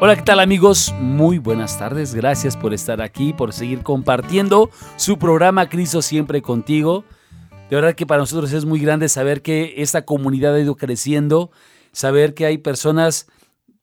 Hola, 0.00 0.14
¿qué 0.14 0.22
tal 0.22 0.38
amigos? 0.38 0.94
Muy 1.00 1.38
buenas 1.38 1.76
tardes. 1.76 2.14
Gracias 2.14 2.56
por 2.56 2.72
estar 2.72 3.02
aquí, 3.02 3.32
por 3.32 3.52
seguir 3.52 3.82
compartiendo 3.82 4.70
su 4.94 5.18
programa 5.18 5.68
Cristo 5.68 6.02
siempre 6.02 6.40
contigo. 6.40 7.04
De 7.68 7.74
verdad 7.74 7.96
que 7.96 8.06
para 8.06 8.20
nosotros 8.20 8.52
es 8.52 8.64
muy 8.64 8.78
grande 8.78 9.08
saber 9.08 9.42
que 9.42 9.74
esta 9.78 10.02
comunidad 10.02 10.54
ha 10.54 10.60
ido 10.60 10.76
creciendo, 10.76 11.50
saber 11.90 12.34
que 12.34 12.46
hay 12.46 12.58
personas 12.58 13.26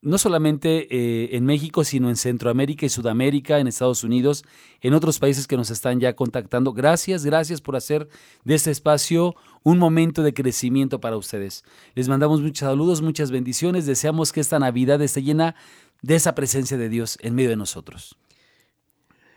no 0.06 0.18
solamente 0.18 0.86
eh, 0.88 1.36
en 1.36 1.44
México, 1.44 1.82
sino 1.82 2.08
en 2.08 2.14
Centroamérica 2.14 2.86
y 2.86 2.88
Sudamérica, 2.88 3.58
en 3.58 3.66
Estados 3.66 4.04
Unidos, 4.04 4.44
en 4.80 4.94
otros 4.94 5.18
países 5.18 5.48
que 5.48 5.56
nos 5.56 5.70
están 5.72 5.98
ya 5.98 6.14
contactando. 6.14 6.72
Gracias, 6.72 7.24
gracias 7.24 7.60
por 7.60 7.74
hacer 7.74 8.08
de 8.44 8.54
este 8.54 8.70
espacio 8.70 9.34
un 9.64 9.78
momento 9.78 10.22
de 10.22 10.32
crecimiento 10.32 11.00
para 11.00 11.16
ustedes. 11.16 11.64
Les 11.96 12.08
mandamos 12.08 12.40
muchos 12.40 12.60
saludos, 12.60 13.02
muchas 13.02 13.32
bendiciones. 13.32 13.84
Deseamos 13.84 14.30
que 14.32 14.38
esta 14.38 14.60
Navidad 14.60 15.02
esté 15.02 15.24
llena 15.24 15.56
de 16.02 16.14
esa 16.14 16.36
presencia 16.36 16.78
de 16.78 16.88
Dios 16.88 17.18
en 17.20 17.34
medio 17.34 17.50
de 17.50 17.56
nosotros. 17.56 18.16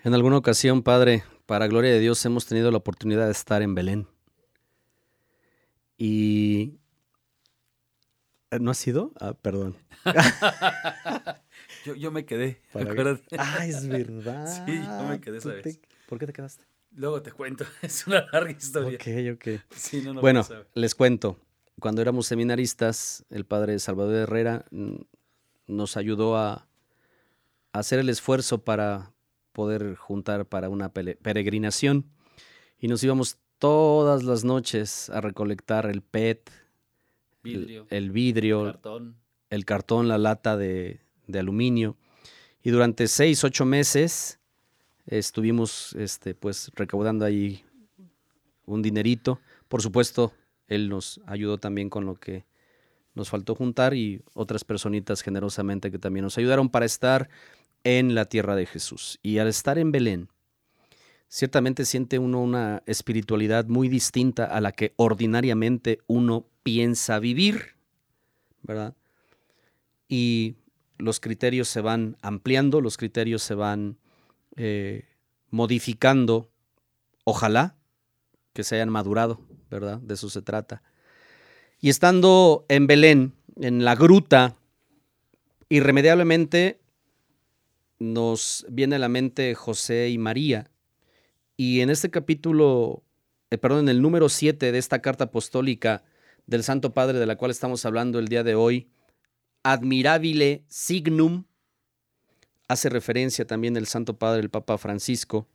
En 0.03 0.13
alguna 0.13 0.37
ocasión, 0.37 0.83
Padre, 0.83 1.23
para 1.47 1.65
gloria 1.65 1.91
de 1.91 1.99
Dios, 1.99 2.23
hemos 2.25 2.45
tenido 2.45 2.69
la 2.69 2.77
oportunidad 2.77 3.25
de 3.25 3.31
estar 3.31 3.63
en 3.63 3.73
Belén. 3.73 4.07
Y 5.97 6.75
¿No 8.57 8.71
ha 8.71 8.73
sido? 8.73 9.11
Ah, 9.19 9.33
perdón. 9.33 9.77
yo, 11.97 12.11
me 12.11 12.25
quedé. 12.25 12.61
Ah, 13.37 13.65
es 13.65 13.87
verdad. 13.87 14.65
Sí, 14.65 14.81
yo 14.81 15.07
me 15.07 15.21
quedé 15.21 15.37
esa 15.37 15.49
vez. 15.49 15.79
¿Por 16.07 16.17
qué 16.17 16.25
te 16.25 16.33
quedaste? 16.33 16.63
Luego 16.95 17.21
te 17.21 17.31
cuento. 17.31 17.65
Es 17.81 18.07
una 18.07 18.25
larga 18.31 18.51
historia. 18.51 18.97
Ok, 18.97 19.35
ok. 19.35 19.61
Sí, 19.75 20.01
no, 20.01 20.15
no 20.15 20.21
bueno, 20.21 20.45
les 20.73 20.95
cuento. 20.95 21.37
Cuando 21.79 22.01
éramos 22.01 22.25
seminaristas, 22.25 23.23
el 23.29 23.45
padre 23.45 23.77
Salvador 23.79 24.15
Herrera 24.15 24.65
nos 25.67 25.95
ayudó 25.95 26.35
a, 26.35 26.67
hacer 27.71 27.99
el 27.99 28.09
esfuerzo 28.09 28.63
para 28.63 29.13
poder 29.53 29.95
juntar 29.95 30.47
para 30.47 30.69
una 30.69 30.91
peregrinación. 30.91 32.09
Y 32.79 32.87
nos 32.87 33.03
íbamos 33.03 33.37
todas 33.59 34.23
las 34.23 34.43
noches 34.43 35.09
a 35.09 35.21
recolectar 35.21 35.85
el 35.85 36.01
PET, 36.01 36.49
el, 37.89 38.11
vidrio, 38.11 38.67
el 39.49 39.65
cartón. 39.65 40.07
la 40.07 40.17
lata 40.17 40.57
de, 40.57 40.99
aluminio. 41.33 41.97
Y 42.63 42.71
durante 42.71 43.07
seis, 43.07 43.43
ocho 43.43 43.65
meses 43.65 44.39
estuvimos 45.05 45.93
este, 45.93 46.35
pues, 46.35 46.71
recaudando 46.75 47.25
ahí 47.25 47.63
un 48.65 48.81
dinerito. 48.81 49.39
Por 49.67 49.81
supuesto, 49.81 50.33
él 50.67 50.89
nos 50.89 51.21
ayudó 51.25 51.57
también 51.57 51.89
con 51.89 52.05
lo 52.05 52.15
que 52.15 52.45
nos 53.15 53.29
faltó 53.29 53.55
juntar 53.55 53.93
y 53.93 54.21
otras 54.33 54.63
personitas 54.63 55.21
generosamente 55.21 55.91
que 55.91 55.99
también 55.99 56.23
nos 56.23 56.37
ayudaron 56.37 56.69
para 56.69 56.85
estar 56.85 57.29
en 57.83 58.15
la 58.15 58.25
tierra 58.25 58.55
de 58.55 58.65
Jesús. 58.65 59.19
Y 59.21 59.39
al 59.39 59.47
estar 59.47 59.77
en 59.77 59.91
Belén, 59.91 60.29
ciertamente 61.29 61.85
siente 61.85 62.19
uno 62.19 62.41
una 62.41 62.81
espiritualidad 62.87 63.67
muy 63.67 63.87
distinta 63.87 64.45
a 64.45 64.59
la 64.59 64.71
que 64.71 64.93
ordinariamente 64.97 65.99
uno 66.07 66.47
piensa 66.63 67.19
vivir, 67.19 67.75
¿verdad? 68.63 68.95
Y 70.07 70.55
los 70.97 71.19
criterios 71.19 71.69
se 71.69 71.81
van 71.81 72.17
ampliando, 72.21 72.81
los 72.81 72.97
criterios 72.97 73.43
se 73.43 73.53
van 73.53 73.97
eh, 74.55 75.05
modificando, 75.51 76.49
ojalá 77.23 77.77
que 78.53 78.63
se 78.63 78.75
hayan 78.75 78.89
madurado, 78.89 79.39
¿verdad? 79.69 79.99
De 79.99 80.15
eso 80.15 80.29
se 80.29 80.41
trata. 80.41 80.81
Y 81.79 81.89
estando 81.89 82.65
en 82.67 82.87
Belén, 82.87 83.33
en 83.55 83.85
la 83.85 83.95
gruta, 83.95 84.57
irremediablemente 85.69 86.81
nos 87.99 88.65
viene 88.69 88.95
a 88.95 88.99
la 88.99 89.09
mente 89.09 89.53
José 89.53 90.09
y 90.09 90.17
María, 90.17 90.69
y 91.59 91.81
en 91.81 91.89
este 91.89 92.09
capítulo, 92.09 93.03
eh, 93.49 93.57
perdón, 93.57 93.79
en 93.79 93.89
el 93.89 94.01
número 94.01 94.29
7 94.29 94.71
de 94.71 94.77
esta 94.77 95.01
carta 95.01 95.25
apostólica 95.25 96.05
del 96.47 96.63
Santo 96.63 96.93
Padre 96.93 97.19
de 97.19 97.25
la 97.25 97.35
cual 97.35 97.51
estamos 97.51 97.85
hablando 97.85 98.17
el 98.17 98.29
día 98.29 98.43
de 98.45 98.55
hoy, 98.55 98.87
admirabile 99.63 100.63
signum, 100.69 101.43
hace 102.69 102.87
referencia 102.87 103.45
también 103.45 103.75
el 103.75 103.87
Santo 103.87 104.17
Padre, 104.17 104.39
el 104.39 104.49
Papa 104.49 104.77
Francisco, 104.77 105.49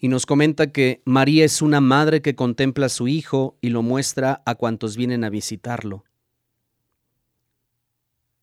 y 0.00 0.08
nos 0.08 0.26
comenta 0.26 0.72
que 0.72 1.00
María 1.04 1.44
es 1.44 1.62
una 1.62 1.80
madre 1.80 2.20
que 2.20 2.34
contempla 2.34 2.86
a 2.86 2.88
su 2.88 3.06
hijo 3.06 3.56
y 3.60 3.68
lo 3.68 3.82
muestra 3.82 4.42
a 4.46 4.56
cuantos 4.56 4.96
vienen 4.96 5.22
a 5.22 5.30
visitarlo, 5.30 6.02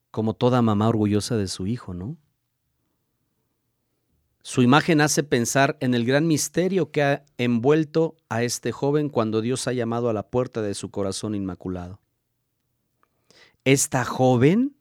como 0.09 0.35
toda 0.35 0.61
mamá 0.61 0.87
orgullosa 0.87 1.35
de 1.35 1.49
su 1.49 1.67
hijo, 1.67 1.93
¿no? 1.93 2.15
Su 4.43 4.63
imagen 4.63 5.01
hace 5.01 5.23
pensar 5.23 5.77
en 5.81 5.93
el 5.93 6.05
gran 6.05 6.25
misterio 6.25 6.91
que 6.91 7.03
ha 7.03 7.25
envuelto 7.37 8.15
a 8.29 8.43
este 8.43 8.71
joven 8.71 9.09
cuando 9.09 9.41
Dios 9.41 9.67
ha 9.67 9.73
llamado 9.73 10.09
a 10.09 10.13
la 10.13 10.29
puerta 10.29 10.61
de 10.61 10.73
su 10.73 10.89
corazón 10.89 11.35
inmaculado. 11.35 11.99
Esta 13.65 14.03
joven 14.03 14.75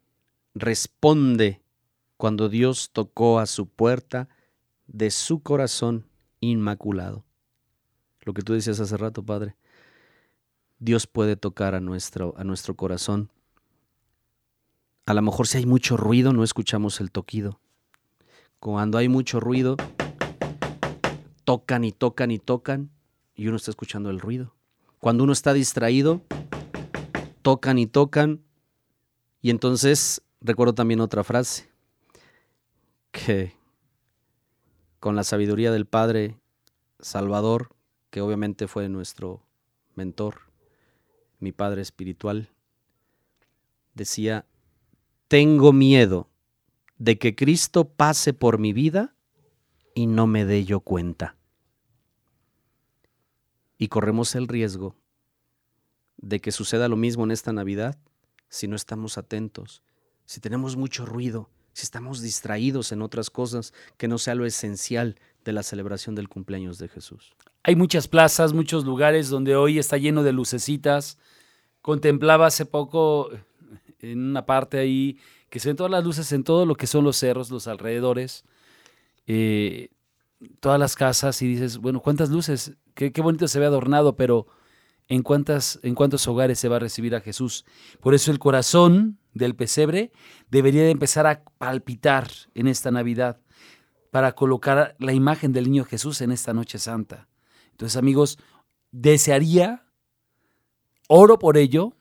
responde 0.55 1.61
cuando 2.17 2.49
Dios 2.49 2.91
tocó 2.93 3.39
a 3.39 3.47
su 3.47 3.67
puerta 3.67 4.29
de 4.87 5.11
su 5.11 5.43
corazón 5.43 6.07
inmaculado. 6.41 7.25
Lo 8.23 8.33
que 8.33 8.43
tú 8.43 8.55
decías 8.55 8.81
hace 8.81 8.97
rato, 8.97 9.23
Padre. 9.23 9.57
Dios 10.79 11.07
puede 11.07 11.37
tocar 11.37 11.75
a 11.75 11.81
nuestro, 11.81 12.35
a 12.39 12.45
nuestro 12.45 12.75
corazón. 12.75 13.31
A 15.05 15.13
lo 15.13 15.21
mejor 15.21 15.47
si 15.47 15.59
hay 15.59 15.67
mucho 15.67 15.99
ruido 15.99 16.33
no 16.33 16.43
escuchamos 16.43 17.01
el 17.01 17.11
toquido. 17.11 17.61
Cuando 18.61 18.99
hay 18.99 19.09
mucho 19.09 19.41
ruido, 19.41 19.79
tocan 21.45 21.83
y 21.83 21.93
tocan 21.93 22.31
y 22.31 22.39
tocan 22.39 22.91
y 23.35 23.49
uno 23.49 23.57
está 23.57 23.71
escuchando 23.71 24.11
el 24.11 24.21
ruido. 24.21 24.55
Cuando 24.99 25.25
uno 25.25 25.33
está 25.33 25.55
distraído, 25.55 26.21
tocan 27.41 27.79
y 27.79 27.87
tocan 27.87 28.43
y 29.41 29.49
entonces 29.49 30.21
recuerdo 30.43 30.75
también 30.75 31.01
otra 31.01 31.25
frase 31.25 31.71
que 33.13 33.57
con 35.01 35.17
la 35.17 35.25
sabiduría 35.25 35.73
del 35.73 35.87
Padre 35.87 36.37
Salvador, 36.99 37.71
que 38.11 38.21
obviamente 38.21 38.69
fue 38.69 38.91
nuestro 38.91 39.43
mentor, 39.95 40.43
mi 41.39 41.53
Padre 41.53 41.81
espiritual, 41.81 42.51
decía, 43.95 44.45
tengo 45.29 45.73
miedo 45.73 46.30
de 47.01 47.19
que 47.19 47.35
Cristo 47.35 47.89
pase 47.89 48.35
por 48.35 48.59
mi 48.59 48.75
vida 48.75 49.15
y 49.95 50.07
no 50.07 50.27
me 50.27 50.45
dé 50.45 50.67
yo 50.67 50.81
cuenta. 50.81 51.35
Y 53.79 53.89
corremos 53.89 54.35
el 54.35 54.47
riesgo 54.47 54.95
de 56.19 56.41
que 56.41 56.53
suceda 56.53 56.89
lo 56.89 56.97
mismo 56.97 57.25
en 57.25 57.31
esta 57.31 57.55
Navidad 57.55 57.99
si 58.51 58.69
no 58.69 58.77
estamos 58.77 59.17
atentos, 59.17 59.83
si 60.27 60.41
tenemos 60.41 60.77
mucho 60.77 61.07
ruido, 61.07 61.49
si 61.73 61.85
estamos 61.85 62.21
distraídos 62.21 62.93
en 62.93 63.01
otras 63.01 63.31
cosas 63.31 63.73
que 63.97 64.07
no 64.07 64.19
sea 64.19 64.35
lo 64.35 64.45
esencial 64.45 65.19
de 65.43 65.55
la 65.55 65.63
celebración 65.63 66.15
del 66.15 66.29
cumpleaños 66.29 66.77
de 66.79 66.89
Jesús. 66.89 67.35
Hay 67.63 67.77
muchas 67.77 68.09
plazas, 68.09 68.53
muchos 68.53 68.85
lugares 68.85 69.31
donde 69.31 69.57
hoy 69.57 69.79
está 69.79 69.97
lleno 69.97 70.23
de 70.23 70.33
lucecitas. 70.33 71.17
Contemplaba 71.81 72.47
hace 72.47 72.67
poco 72.67 73.31
en 74.01 74.19
una 74.19 74.45
parte 74.45 74.79
ahí 74.79 75.19
que 75.51 75.59
se 75.59 75.69
ven 75.69 75.77
todas 75.77 75.91
las 75.91 76.05
luces 76.05 76.33
en 76.33 76.45
todo 76.45 76.65
lo 76.65 76.77
que 76.77 76.87
son 76.87 77.05
los 77.05 77.17
cerros, 77.17 77.51
los 77.51 77.67
alrededores, 77.67 78.45
eh, 79.27 79.91
todas 80.61 80.79
las 80.79 80.97
casas 80.97 81.43
y 81.43 81.49
dices, 81.49 81.79
bueno, 81.79 82.01
¿cuántas 82.01 82.31
luces? 82.31 82.77
Qué, 82.95 83.13
qué, 83.13 83.21
bonito 83.21 83.49
se 83.49 83.59
ve 83.59 83.67
adornado, 83.67 84.17
pero 84.17 84.47
¿en, 85.09 85.23
cuántas, 85.23 85.81
¿en 85.83 85.95
cuántos 85.95 86.27
hogares 86.29 86.59
se 86.59 86.69
va 86.69 86.77
a 86.77 86.81
recibir 86.81 87.15
a 87.15 87.21
Jesús? 87.21 87.67
Por 88.01 88.15
eso 88.15 88.31
el 88.31 88.39
corazón 88.39 89.19
del 89.35 89.55
pesebre 89.55 90.13
debería 90.51 90.83
de 90.83 90.91
empezar 90.91 91.27
a 91.27 91.43
palpitar 91.59 92.29
en 92.55 92.69
esta 92.69 92.91
Navidad 92.91 93.41
para 94.11 94.33
colocar 94.33 94.97
la 94.99 95.13
imagen 95.13 95.53
del 95.53 95.65
niño 95.65 95.85
Jesús 95.85 96.21
en 96.21 96.33
esta 96.33 96.53
noche 96.53 96.79
santa. 96.79 97.29
Entonces, 97.73 97.97
amigos, 97.97 98.39
desearía, 98.93 99.85
oro 101.09 101.39
por 101.39 101.57
ello, 101.57 101.97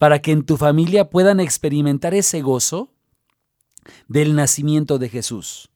para 0.00 0.22
que 0.22 0.32
en 0.32 0.46
tu 0.46 0.56
familia 0.56 1.10
puedan 1.10 1.40
experimentar 1.40 2.14
ese 2.14 2.40
gozo 2.40 2.88
del 4.08 4.34
nacimiento 4.34 4.98
de 4.98 5.10
Jesús. 5.10 5.68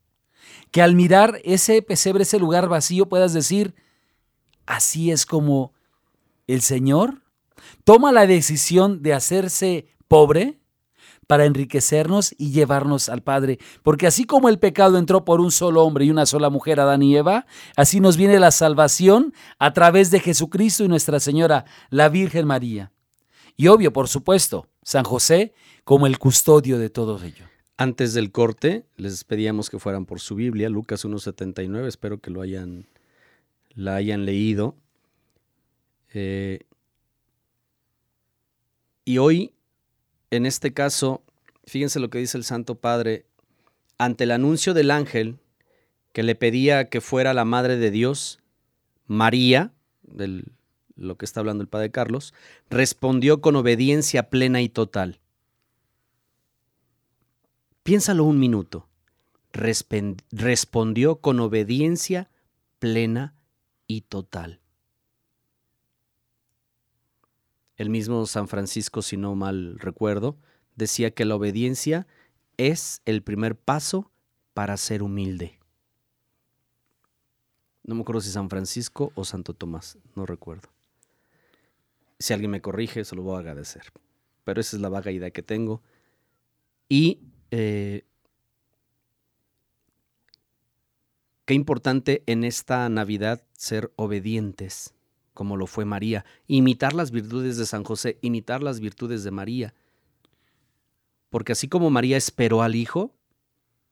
Que 0.70 0.80
al 0.80 0.94
mirar 0.94 1.42
ese 1.44 1.82
pesebre, 1.82 2.22
ese 2.22 2.38
lugar 2.38 2.66
vacío, 2.70 3.06
puedas 3.06 3.34
decir, 3.34 3.74
así 4.64 5.10
es 5.10 5.26
como 5.26 5.74
el 6.46 6.62
Señor 6.62 7.20
toma 7.84 8.12
la 8.12 8.26
decisión 8.26 9.02
de 9.02 9.12
hacerse 9.12 9.88
pobre 10.08 10.58
para 11.26 11.44
enriquecernos 11.44 12.34
y 12.38 12.50
llevarnos 12.50 13.10
al 13.10 13.22
Padre. 13.22 13.58
Porque 13.82 14.06
así 14.06 14.24
como 14.24 14.48
el 14.48 14.58
pecado 14.58 14.96
entró 14.96 15.26
por 15.26 15.42
un 15.42 15.50
solo 15.50 15.84
hombre 15.84 16.06
y 16.06 16.10
una 16.10 16.24
sola 16.24 16.48
mujer, 16.48 16.80
Adán 16.80 17.02
y 17.02 17.14
Eva, 17.14 17.44
así 17.76 18.00
nos 18.00 18.16
viene 18.16 18.38
la 18.38 18.52
salvación 18.52 19.34
a 19.58 19.74
través 19.74 20.10
de 20.10 20.20
Jesucristo 20.20 20.82
y 20.82 20.88
Nuestra 20.88 21.20
Señora, 21.20 21.66
la 21.90 22.08
Virgen 22.08 22.46
María. 22.46 22.93
Y 23.56 23.68
obvio, 23.68 23.92
por 23.92 24.08
supuesto, 24.08 24.68
San 24.82 25.04
José 25.04 25.52
como 25.84 26.06
el 26.06 26.18
custodio 26.18 26.78
de 26.78 26.90
todo 26.90 27.22
ello. 27.22 27.46
Antes 27.76 28.14
del 28.14 28.30
corte, 28.30 28.84
les 28.96 29.24
pedíamos 29.24 29.68
que 29.70 29.78
fueran 29.78 30.06
por 30.06 30.20
su 30.20 30.34
Biblia, 30.36 30.68
Lucas 30.68 31.04
1.79, 31.04 31.86
espero 31.86 32.20
que 32.20 32.30
lo 32.30 32.40
hayan, 32.40 32.86
la 33.74 33.96
hayan 33.96 34.24
leído. 34.24 34.76
Eh, 36.12 36.60
y 39.04 39.18
hoy, 39.18 39.52
en 40.30 40.46
este 40.46 40.72
caso, 40.72 41.22
fíjense 41.64 42.00
lo 42.00 42.10
que 42.10 42.18
dice 42.18 42.38
el 42.38 42.44
Santo 42.44 42.76
Padre, 42.76 43.26
ante 43.98 44.24
el 44.24 44.30
anuncio 44.30 44.74
del 44.74 44.90
ángel 44.90 45.38
que 46.12 46.22
le 46.22 46.34
pedía 46.34 46.88
que 46.88 47.00
fuera 47.00 47.34
la 47.34 47.44
Madre 47.44 47.76
de 47.76 47.90
Dios, 47.90 48.40
María, 49.06 49.72
del 50.02 50.53
lo 50.96 51.16
que 51.16 51.24
está 51.24 51.40
hablando 51.40 51.62
el 51.62 51.68
padre 51.68 51.90
Carlos, 51.90 52.34
respondió 52.70 53.40
con 53.40 53.56
obediencia 53.56 54.30
plena 54.30 54.62
y 54.62 54.68
total. 54.68 55.20
Piénsalo 57.82 58.24
un 58.24 58.38
minuto. 58.38 58.88
respondió 59.52 61.16
con 61.16 61.38
obediencia 61.38 62.28
plena 62.78 63.34
y 63.86 64.00
total. 64.00 64.60
El 67.76 67.90
mismo 67.90 68.26
San 68.26 68.48
Francisco, 68.48 69.02
si 69.02 69.16
no 69.16 69.34
mal 69.34 69.78
recuerdo, 69.78 70.36
decía 70.76 71.12
que 71.12 71.24
la 71.24 71.36
obediencia 71.36 72.06
es 72.56 73.02
el 73.04 73.22
primer 73.22 73.56
paso 73.56 74.10
para 74.54 74.76
ser 74.76 75.02
humilde. 75.02 75.58
No 77.82 77.94
me 77.94 78.02
acuerdo 78.02 78.22
si 78.22 78.30
San 78.30 78.48
Francisco 78.48 79.12
o 79.14 79.24
Santo 79.24 79.52
Tomás, 79.54 79.98
no 80.14 80.24
recuerdo. 80.24 80.73
Si 82.18 82.32
alguien 82.32 82.50
me 82.50 82.60
corrige, 82.60 83.04
se 83.04 83.16
lo 83.16 83.22
voy 83.22 83.36
a 83.36 83.40
agradecer. 83.40 83.92
Pero 84.44 84.60
esa 84.60 84.76
es 84.76 84.82
la 84.82 84.88
vaga 84.88 85.10
idea 85.10 85.30
que 85.30 85.42
tengo. 85.42 85.82
Y 86.88 87.20
eh, 87.50 88.04
qué 91.44 91.54
importante 91.54 92.22
en 92.26 92.44
esta 92.44 92.88
Navidad 92.88 93.42
ser 93.52 93.92
obedientes, 93.96 94.94
como 95.32 95.56
lo 95.56 95.66
fue 95.66 95.84
María. 95.84 96.24
Imitar 96.46 96.94
las 96.94 97.10
virtudes 97.10 97.56
de 97.56 97.66
San 97.66 97.84
José, 97.84 98.18
imitar 98.20 98.62
las 98.62 98.80
virtudes 98.80 99.24
de 99.24 99.30
María. 99.30 99.74
Porque 101.30 101.52
así 101.52 101.68
como 101.68 101.90
María 101.90 102.16
esperó 102.16 102.62
al 102.62 102.74
Hijo, 102.74 103.12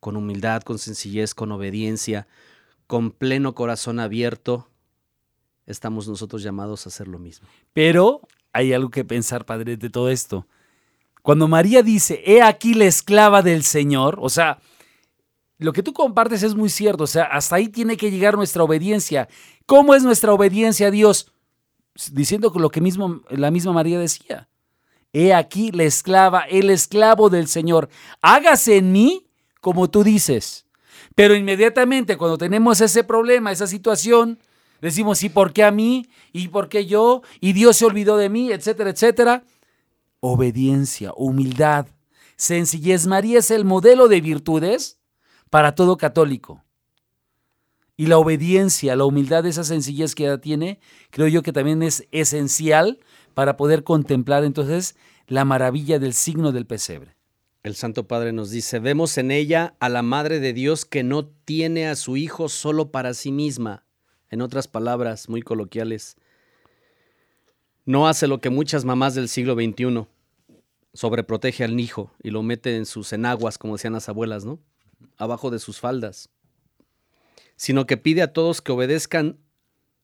con 0.01 0.17
humildad, 0.17 0.63
con 0.63 0.79
sencillez, 0.79 1.35
con 1.35 1.53
obediencia, 1.53 2.27
con 2.87 3.11
pleno 3.11 3.55
corazón 3.55 4.01
abierto, 4.01 4.69
estamos 5.67 6.09
nosotros 6.09 6.43
llamados 6.43 6.87
a 6.87 6.89
hacer 6.89 7.09
lo 7.09 7.19
mismo. 7.19 7.47
Pero 7.73 8.23
hay 8.53 8.73
algo 8.73 8.91
que 8.91 9.05
pensar, 9.05 9.45
Padre, 9.45 9.77
de 9.77 9.91
todo 9.91 10.11
esto. 10.11 10.47
Cuando 11.23 11.49
María 11.49 11.83
dice, 11.83 12.23
he 12.27 12.43
aquí 12.43 12.75
la 12.75 12.85
esclava 12.87 13.43
del 13.43 13.63
Señor, 13.63 14.19
o 14.21 14.29
sea, 14.29 14.59
lo 15.59 15.73
que 15.73 15.83
tú 15.83 15.93
compartes 15.93 16.43
es 16.43 16.55
muy 16.55 16.69
cierto, 16.69 17.05
o 17.05 17.07
sea, 17.07 17.25
hasta 17.25 17.57
ahí 17.57 17.69
tiene 17.69 17.97
que 17.97 18.11
llegar 18.11 18.37
nuestra 18.37 18.65
obediencia. 18.65 19.29
¿Cómo 19.67 19.95
es 19.95 20.03
nuestra 20.03 20.33
obediencia 20.33 20.89
a 20.89 20.91
Dios? 20.91 21.33
Diciendo 22.11 22.53
lo 22.57 22.71
que 22.71 22.81
mismo, 22.81 23.23
la 23.31 23.51
misma 23.51 23.73
María 23.73 23.99
decía. 23.99 24.49
He 25.13 25.33
aquí 25.35 25.71
la 25.71 25.85
esclava, 25.85 26.41
el 26.41 26.71
esclavo 26.71 27.31
del 27.31 27.47
Señor. 27.47 27.89
Hágase 28.23 28.79
en 28.79 28.93
mí 28.93 29.29
como 29.61 29.89
tú 29.89 30.03
dices. 30.03 30.67
Pero 31.15 31.35
inmediatamente 31.35 32.17
cuando 32.19 32.37
tenemos 32.37 32.81
ese 32.81 33.05
problema, 33.05 33.53
esa 33.53 33.67
situación, 33.67 34.39
Decimos, 34.83 35.23
¿y 35.23 35.29
por 35.29 35.53
qué 35.53 35.63
a 35.63 35.71
mí? 35.71 36.09
¿Y 36.33 36.49
por 36.49 36.69
qué 36.69 36.87
yo? 36.87 37.23
¿Y 37.41 37.53
Dios 37.53 37.77
se 37.77 37.87
olvidó 37.87 38.17
de 38.17 38.29
mí? 38.29 38.51
Etcétera, 38.51 38.91
etcétera. 38.91 39.45
Obediencia, 40.19 41.13
humildad, 41.17 41.87
sencillez. 42.37 43.07
María 43.07 43.39
es 43.39 43.53
el 43.53 43.65
modelo 43.65 44.09
de 44.09 44.21
virtudes 44.21 44.99
para 45.51 45.77
todo 45.77 45.97
católico. 45.97 46.65
Y 47.97 48.07
la 48.07 48.19
obediencia, 48.19 48.97
la 48.97 49.05
humildad, 49.05 49.47
esa 49.47 49.63
sencillez 49.63 50.17
que 50.17 50.25
ella 50.25 50.39
tiene, 50.39 50.81
creo 51.11 51.29
yo 51.29 51.43
que 51.43 51.53
también 51.53 51.85
es 51.85 52.09
esencial 52.11 52.99
para 53.35 53.57
poder 53.57 53.85
contemplar 53.85 54.43
entonces 54.43 54.97
la 55.29 55.45
maravilla 55.45 56.01
del 56.01 56.13
signo 56.13 56.51
del 56.51 56.67
pesebre. 56.67 57.17
El 57.63 57.77
Santo 57.77 58.09
Padre 58.09 58.33
nos 58.33 58.51
dice, 58.51 58.81
vemos 58.81 59.17
en 59.17 59.31
ella 59.31 59.77
a 59.79 59.89
la 59.89 60.03
Madre 60.03 60.41
de 60.41 60.53
Dios 60.53 60.85
que 60.85 61.05
no 61.05 61.27
tiene 61.27 61.87
a 61.87 61.95
su 61.95 62.17
Hijo 62.17 62.49
solo 62.49 62.91
para 62.91 63.15
sí 63.15 63.31
misma. 63.31 63.85
En 64.33 64.41
otras 64.41 64.67
palabras, 64.67 65.29
muy 65.29 65.43
coloquiales, 65.43 66.17
no 67.85 68.09
hace 68.09 68.27
lo 68.27 68.41
que 68.41 68.49
muchas 68.49 68.87
mamás 68.87 69.15
del 69.15 69.29
siglo 69.29 69.55
XXI, 69.55 70.07
sobreprotege 70.95 71.65
al 71.65 71.79
hijo 71.79 72.11
y 72.23 72.31
lo 72.31 72.43
mete 72.43 72.77
en 72.77 72.87
sus 72.87 73.13
enaguas, 73.13 73.59
como 73.59 73.75
decían 73.75 73.93
las 73.93 74.09
abuelas, 74.09 74.47
¿no? 74.47 74.59
Abajo 75.19 75.51
de 75.51 75.59
sus 75.59 75.81
faldas, 75.81 76.31
sino 77.57 77.85
que 77.85 77.99
pide 77.99 78.23
a 78.23 78.33
todos 78.33 78.63
que 78.63 78.73
obedezcan 78.73 79.37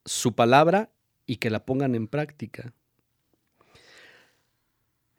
su 0.04 0.34
palabra 0.34 0.90
y 1.24 1.36
que 1.36 1.48
la 1.48 1.64
pongan 1.64 1.94
en 1.94 2.06
práctica. 2.06 2.74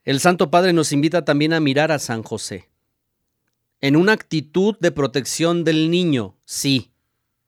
El 0.04 0.20
Santo 0.20 0.52
Padre 0.52 0.72
nos 0.72 0.92
invita 0.92 1.26
también 1.26 1.54
a 1.54 1.60
mirar 1.60 1.92
a 1.92 1.98
San 1.98 2.22
José, 2.22 2.70
en 3.82 3.96
una 3.96 4.12
actitud 4.12 4.78
de 4.80 4.92
protección 4.92 5.64
del 5.64 5.90
niño, 5.90 6.36
sí, 6.46 6.92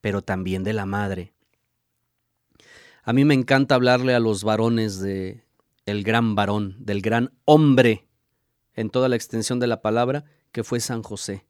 pero 0.01 0.23
también 0.23 0.63
de 0.63 0.73
la 0.73 0.87
madre. 0.87 1.33
A 3.03 3.13
mí 3.13 3.25
me 3.25 3.33
encanta 3.33 3.75
hablarle 3.75 4.13
a 4.13 4.19
los 4.19 4.43
varones 4.43 4.99
de 4.99 5.43
el 5.85 6.03
gran 6.03 6.35
varón, 6.35 6.75
del 6.79 7.01
gran 7.01 7.33
hombre 7.45 8.07
en 8.73 8.89
toda 8.89 9.09
la 9.09 9.15
extensión 9.15 9.59
de 9.59 9.67
la 9.67 9.81
palabra, 9.81 10.25
que 10.51 10.63
fue 10.63 10.79
San 10.79 11.01
José. 11.01 11.45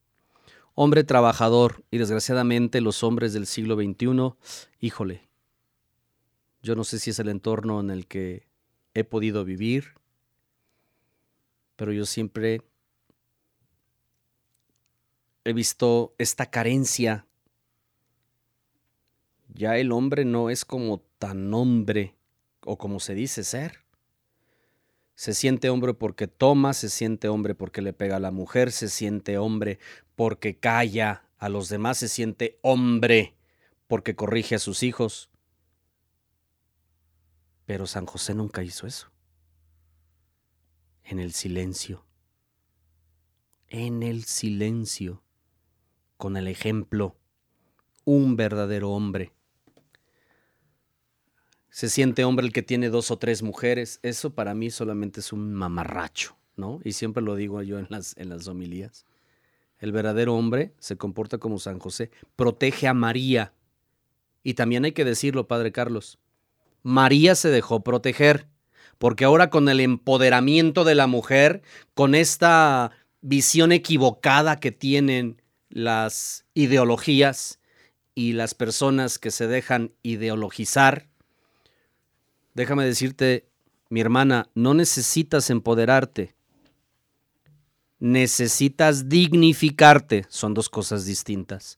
Hombre 0.73 1.03
trabajador 1.03 1.83
y 1.91 1.97
desgraciadamente 1.97 2.79
los 2.79 3.03
hombres 3.03 3.33
del 3.33 3.45
siglo 3.45 3.75
XXI, 3.75 4.33
híjole, 4.79 5.27
yo 6.63 6.75
no 6.75 6.83
sé 6.83 6.99
si 6.99 7.09
es 7.09 7.19
el 7.19 7.27
entorno 7.27 7.79
en 7.79 7.89
el 7.89 8.07
que 8.07 8.47
he 8.93 9.03
podido 9.03 9.43
vivir, 9.43 9.95
pero 11.75 11.91
yo 11.91 12.05
siempre 12.05 12.61
he 15.43 15.53
visto 15.53 16.13
esta 16.17 16.49
carencia. 16.49 17.25
Ya 19.53 19.77
el 19.77 19.91
hombre 19.91 20.23
no 20.25 20.49
es 20.49 20.63
como 20.63 20.99
tan 21.19 21.53
hombre 21.53 22.15
o 22.65 22.77
como 22.77 22.99
se 22.99 23.13
dice 23.13 23.43
ser. 23.43 23.85
Se 25.15 25.33
siente 25.33 25.69
hombre 25.69 25.93
porque 25.93 26.27
toma, 26.27 26.73
se 26.73 26.89
siente 26.89 27.27
hombre 27.27 27.53
porque 27.53 27.81
le 27.81 27.93
pega 27.93 28.15
a 28.15 28.21
la 28.21 28.31
mujer, 28.31 28.71
se 28.71 28.87
siente 28.87 29.37
hombre 29.37 29.79
porque 30.15 30.57
calla 30.57 31.25
a 31.37 31.49
los 31.49 31.69
demás, 31.69 31.97
se 31.97 32.07
siente 32.07 32.59
hombre 32.61 33.35
porque 33.87 34.15
corrige 34.15 34.55
a 34.55 34.59
sus 34.59 34.83
hijos. 34.83 35.29
Pero 37.65 37.87
San 37.87 38.05
José 38.05 38.33
nunca 38.33 38.63
hizo 38.63 38.87
eso. 38.87 39.11
En 41.03 41.19
el 41.19 41.33
silencio. 41.33 42.05
En 43.67 44.01
el 44.01 44.23
silencio. 44.23 45.23
Con 46.17 46.37
el 46.37 46.47
ejemplo. 46.47 47.17
Un 48.05 48.35
verdadero 48.37 48.91
hombre 48.91 49.33
se 51.71 51.89
siente 51.89 52.25
hombre 52.25 52.45
el 52.45 52.53
que 52.53 52.61
tiene 52.61 52.89
dos 52.89 53.09
o 53.09 53.17
tres 53.17 53.41
mujeres. 53.41 53.99
Eso 54.03 54.35
para 54.35 54.53
mí 54.53 54.69
solamente 54.69 55.21
es 55.21 55.33
un 55.33 55.53
mamarracho, 55.53 56.37
¿no? 56.57 56.79
Y 56.83 56.91
siempre 56.91 57.23
lo 57.23 57.35
digo 57.35 57.63
yo 57.63 57.79
en 57.79 57.87
las, 57.89 58.15
en 58.17 58.29
las 58.29 58.47
homilías. 58.47 59.05
El 59.79 59.93
verdadero 59.93 60.35
hombre 60.35 60.73
se 60.79 60.97
comporta 60.97 61.39
como 61.39 61.57
San 61.57 61.79
José, 61.79 62.11
protege 62.35 62.87
a 62.87 62.93
María. 62.93 63.53
Y 64.43 64.53
también 64.53 64.85
hay 64.85 64.91
que 64.91 65.05
decirlo, 65.05 65.47
Padre 65.47 65.71
Carlos, 65.71 66.19
María 66.83 67.35
se 67.35 67.49
dejó 67.49 67.83
proteger, 67.83 68.47
porque 68.97 69.23
ahora 69.23 69.49
con 69.49 69.69
el 69.69 69.79
empoderamiento 69.79 70.83
de 70.83 70.95
la 70.95 71.07
mujer, 71.07 71.61
con 71.93 72.15
esta 72.15 72.91
visión 73.21 73.71
equivocada 73.71 74.59
que 74.59 74.71
tienen 74.71 75.41
las 75.69 76.45
ideologías 76.53 77.59
y 78.13 78.33
las 78.33 78.53
personas 78.55 79.19
que 79.19 79.31
se 79.31 79.47
dejan 79.47 79.93
ideologizar, 80.03 81.10
déjame 82.53 82.85
decirte, 82.85 83.47
mi 83.89 84.01
hermana, 84.01 84.49
no 84.55 84.73
necesitas 84.73 85.49
empoderarte. 85.49 86.35
Necesitas 87.99 89.09
dignificarte. 89.09 90.25
Son 90.29 90.53
dos 90.53 90.69
cosas 90.69 91.05
distintas. 91.05 91.77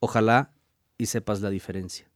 Ojalá 0.00 0.52
y 0.98 1.06
sepas 1.06 1.40
la 1.40 1.50
diferencia. 1.50 2.10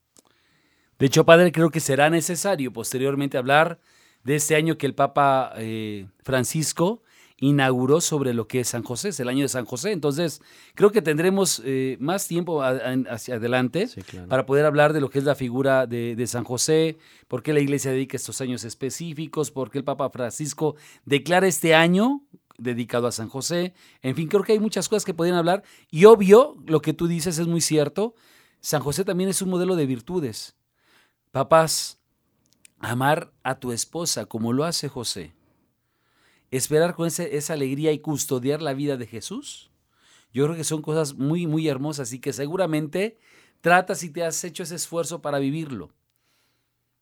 De 0.99 1.07
hecho, 1.07 1.27
padre, 1.27 1.53
creo 1.53 1.71
que 1.71 1.81
será 1.81 2.09
necesario 2.09 2.73
posteriormente 2.73 3.37
hablar 3.37 3.79
de 4.25 4.37
este 4.37 4.57
año 4.57 4.79
que 4.79 4.87
el 4.87 4.95
Papa 4.95 5.53
eh, 5.57 6.07
Francisco 6.23 7.03
inauguró 7.39 8.01
sobre 8.01 8.33
lo 8.33 8.49
que 8.49 8.61
es 8.61 8.69
San 8.69 8.83
José, 8.83 9.11
es 9.11 9.21
el 9.21 9.29
año 9.29 9.43
de 9.43 9.49
San 9.49 9.67
José. 9.67 9.93
Entonces, 9.93 10.41
creo 10.75 10.91
que 10.91 11.03
tendremos 11.03 11.61
eh, 11.65 11.97
más 12.01 12.27
tiempo 12.27 12.63
hacia 12.63 13.37
adelante 13.37 13.89
para 14.29 14.47
poder 14.47 14.65
hablar 14.65 14.93
de 14.93 15.01
lo 15.01 15.11
que 15.11 15.19
es 15.19 15.25
la 15.25 15.35
figura 15.35 15.87
de, 15.87 16.27
San 16.27 16.45
José, 16.45 16.97
por 17.29 17.43
qué 17.43 17.53
la 17.53 17.61
iglesia 17.61 17.91
dedica 17.91 18.17
estos 18.17 18.41
años 18.41 18.65
específicos, 18.65 19.51
por 19.51 19.71
qué 19.71 19.79
el 19.79 19.85
Papa 19.85 20.11
Francisco 20.11 20.77
declara 21.05 21.47
este 21.47 21.75
año 21.75 22.23
dedicado 22.59 23.07
a 23.07 23.13
San 23.13 23.29
José. 23.29 23.75
En 24.01 24.17
fin, 24.17 24.29
creo 24.29 24.43
que 24.43 24.53
hay 24.53 24.59
muchas 24.59 24.89
cosas 24.89 25.05
que 25.05 25.15
podrían 25.15 25.37
hablar. 25.37 25.63
Y 25.91 26.07
obvio, 26.07 26.57
lo 26.67 26.81
que 26.81 26.95
tú 26.95 27.07
dices 27.07 27.39
es 27.39 27.47
muy 27.47 27.61
cierto. 27.61 28.15
San 28.61 28.83
José 28.83 29.05
también 29.05 29.29
es 29.29 29.43
un 29.43 29.51
modelo 29.51 29.77
de 29.77 29.85
virtudes. 29.85 30.57
Papás, 31.33 31.99
amar 32.79 33.31
a 33.43 33.61
tu 33.61 33.73
esposa 33.73 34.25
como 34.25 34.55
lo 34.55 34.65
hace 34.65 34.89
José 34.89 35.36
esperar 36.51 36.95
con 36.95 37.07
esa 37.07 37.53
alegría 37.53 37.93
y 37.93 37.99
custodiar 37.99 38.63
la 38.63 38.75
vida 38.75 38.97
de 38.97 39.07
Jesús, 39.07 39.71
yo 40.33 40.45
creo 40.45 40.57
que 40.57 40.65
son 40.65 40.83
cosas 40.83 41.15
muy, 41.15 41.47
muy 41.47 41.69
hermosas 41.69 42.13
y 42.13 42.19
que 42.19 42.33
seguramente 42.33 43.19
tratas 43.61 44.03
y 44.03 44.11
te 44.11 44.25
has 44.25 44.43
hecho 44.45 44.63
ese 44.63 44.75
esfuerzo 44.75 45.23
para 45.23 45.39
vivirlo. 45.39 45.91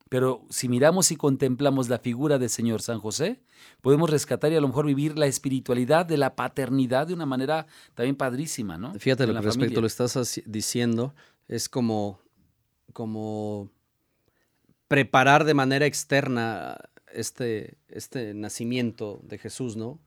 Pero 0.09 0.45
si 0.51 0.68
miramos 0.68 1.11
y 1.11 1.16
contemplamos 1.16 1.88
la 1.88 1.99
figura 1.99 2.38
del 2.38 2.51
Señor 2.51 2.82
San 2.82 3.01
José, 3.01 3.40
podemos 3.80 4.11
rescatar 4.11 4.53
y 4.53 4.57
a 4.57 4.61
lo 4.61 4.68
mejor 4.68 4.86
vivir 4.86 5.18
la 5.18 5.26
espiritualidad 5.26 6.07
de 6.07 6.18
la 6.18 6.36
paternidad 6.36 7.09
de 7.09 7.14
una 7.14 7.26
manera 7.26 7.66
también 7.95 8.14
padrísima, 8.14 8.78
¿no? 8.78 8.95
Fíjate, 8.95 9.26
lo 9.26 9.34
que 9.34 9.40
respecto 9.40 9.80
lo 9.80 9.86
estás 9.86 10.40
diciendo, 10.47 11.14
es 11.49 11.68
como, 11.68 12.20
como 12.92 13.70
preparar 14.86 15.45
de 15.45 15.55
manera 15.55 15.86
externa 15.86 16.76
este, 17.14 17.76
este 17.88 18.34
nacimiento 18.34 19.20
de 19.22 19.38
Jesús, 19.38 19.76
¿no? 19.76 19.98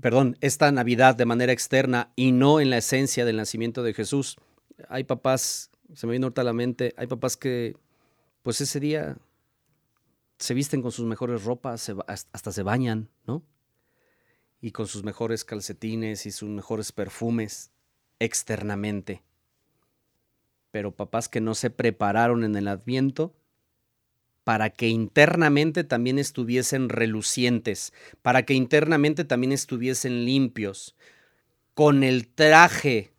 Perdón, 0.00 0.36
esta 0.40 0.70
Navidad 0.72 1.14
de 1.14 1.24
manera 1.24 1.52
externa 1.52 2.12
y 2.16 2.32
no 2.32 2.60
en 2.60 2.70
la 2.70 2.78
esencia 2.78 3.24
del 3.24 3.36
nacimiento 3.36 3.82
de 3.82 3.94
Jesús. 3.94 4.36
Hay 4.88 5.04
papás, 5.04 5.70
se 5.92 6.06
me 6.06 6.12
viene 6.12 6.24
ahorita 6.24 6.40
a 6.40 6.44
la 6.44 6.52
mente, 6.52 6.94
hay 6.96 7.06
papás 7.06 7.36
que 7.36 7.76
pues 8.42 8.60
ese 8.60 8.80
día 8.80 9.16
se 10.38 10.54
visten 10.54 10.82
con 10.82 10.92
sus 10.92 11.06
mejores 11.06 11.44
ropas, 11.44 11.90
hasta 12.06 12.52
se 12.52 12.62
bañan, 12.62 13.08
¿no? 13.26 13.42
Y 14.60 14.72
con 14.72 14.86
sus 14.86 15.04
mejores 15.04 15.44
calcetines 15.44 16.26
y 16.26 16.32
sus 16.32 16.48
mejores 16.48 16.92
perfumes 16.92 17.70
externamente. 18.18 19.22
Pero 20.70 20.94
papás 20.94 21.28
que 21.28 21.40
no 21.40 21.54
se 21.54 21.70
prepararon 21.70 22.44
en 22.44 22.56
el 22.56 22.68
adviento 22.68 23.34
para 24.44 24.70
que 24.70 24.88
internamente 24.88 25.82
también 25.84 26.18
estuviesen 26.18 26.90
relucientes, 26.90 27.92
para 28.22 28.44
que 28.44 28.54
internamente 28.54 29.24
también 29.24 29.52
estuviesen 29.52 30.24
limpios, 30.24 30.94
con 31.72 32.04
el 32.04 32.28
traje 32.28 33.10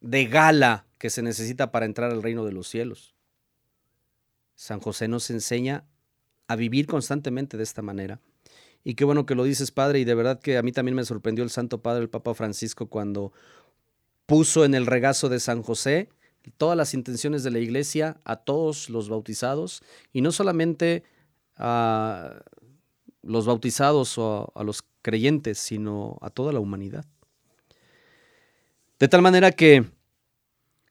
de 0.00 0.26
gala 0.26 0.86
que 0.98 1.10
se 1.10 1.22
necesita 1.22 1.72
para 1.72 1.86
entrar 1.86 2.10
al 2.10 2.22
reino 2.22 2.44
de 2.44 2.52
los 2.52 2.68
cielos. 2.68 3.14
San 4.54 4.78
José 4.78 5.08
nos 5.08 5.30
enseña 5.30 5.84
a 6.46 6.56
vivir 6.56 6.86
constantemente 6.86 7.56
de 7.56 7.64
esta 7.64 7.82
manera. 7.82 8.20
Y 8.84 8.94
qué 8.94 9.04
bueno 9.04 9.26
que 9.26 9.34
lo 9.34 9.44
dices, 9.44 9.70
Padre, 9.70 9.98
y 10.00 10.04
de 10.04 10.14
verdad 10.14 10.40
que 10.40 10.58
a 10.58 10.62
mí 10.62 10.70
también 10.70 10.94
me 10.94 11.04
sorprendió 11.04 11.42
el 11.42 11.50
Santo 11.50 11.82
Padre, 11.82 12.02
el 12.02 12.10
Papa 12.10 12.34
Francisco, 12.34 12.86
cuando 12.86 13.32
puso 14.26 14.64
en 14.64 14.74
el 14.74 14.86
regazo 14.86 15.28
de 15.28 15.40
San 15.40 15.62
José 15.62 16.10
todas 16.50 16.76
las 16.76 16.94
intenciones 16.94 17.42
de 17.42 17.50
la 17.50 17.58
iglesia 17.58 18.20
a 18.24 18.36
todos 18.36 18.90
los 18.90 19.08
bautizados 19.08 19.82
y 20.12 20.20
no 20.20 20.32
solamente 20.32 21.04
a 21.56 22.42
los 23.22 23.46
bautizados 23.46 24.18
o 24.18 24.52
a, 24.54 24.64
los 24.64 24.84
creyentes, 25.02 25.58
sino 25.58 26.18
a 26.20 26.30
toda 26.30 26.52
la 26.52 26.60
humanidad. 26.60 27.06
De 28.98 29.08
tal 29.08 29.22
manera 29.22 29.52
que 29.52 29.84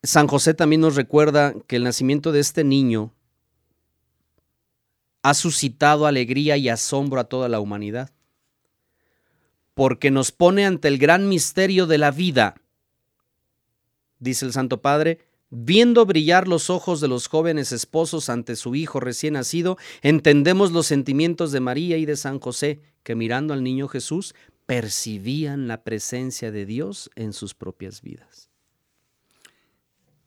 San 0.02 0.28
José 0.28 0.54
también 0.54 0.82
nos 0.82 0.96
recuerda 0.96 1.54
que 1.68 1.76
el 1.76 1.84
nacimiento 1.84 2.32
de 2.32 2.40
este 2.40 2.64
niño 2.64 3.14
ha 5.22 5.34
suscitado 5.34 6.06
alegría 6.06 6.58
y 6.58 6.68
asombro 6.68 7.22
a 7.22 7.24
toda 7.26 7.48
la 7.48 7.60
humanidad, 7.60 8.12
porque 9.74 10.12
nos 10.12 10.32
pone 10.32 10.66
ante 10.66 10.90
el 10.90 10.98
gran 10.98 11.30
misterio 11.30 11.88
de 11.88 11.98
la 11.98 12.12
vida, 12.12 12.56
dice 14.20 14.46
el 14.46 14.52
Santo 14.52 14.82
Padre, 14.82 15.20
Viendo 15.56 16.08
brillar 16.08 16.48
los 16.48 16.72
ojos 16.72 17.00
de 17.00 17.08
los 17.08 17.28
jóvenes 17.28 17.72
esposos 17.72 18.28
ante 18.30 18.56
su 18.56 18.74
hijo 18.74 19.00
recién 19.00 19.36
nacido, 19.36 19.78
entendemos 20.02 20.72
los 20.72 20.88
sentimientos 20.88 21.52
de 21.52 21.60
María 21.60 21.98
y 21.98 22.08
de 22.08 22.16
San 22.16 22.40
José, 22.40 22.82
que 23.04 23.14
mirando 23.14 23.54
al 23.54 23.64
niño 23.64 23.88
Jesús 23.88 24.34
percibían 24.66 25.68
la 25.68 25.84
presencia 25.84 26.52
de 26.52 26.66
Dios 26.66 27.12
en 27.14 27.34
sus 27.34 27.54
propias 27.54 28.02
vidas. 28.02 28.50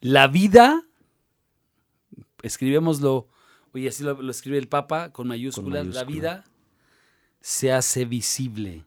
La 0.01 0.29
vida, 0.29 0.87
escribémoslo, 2.45 3.27
oye, 3.73 3.89
así 3.89 4.05
lo, 4.05 4.23
lo 4.23 4.31
escribe 4.31 4.59
el 4.59 4.69
Papa 4.69 5.11
con 5.11 5.27
mayúsculas, 5.27 5.87
la 5.89 6.05
mayúscula. 6.05 6.05
vida 6.05 6.45
se 7.41 7.73
hace 7.73 8.05
visible. 8.05 8.85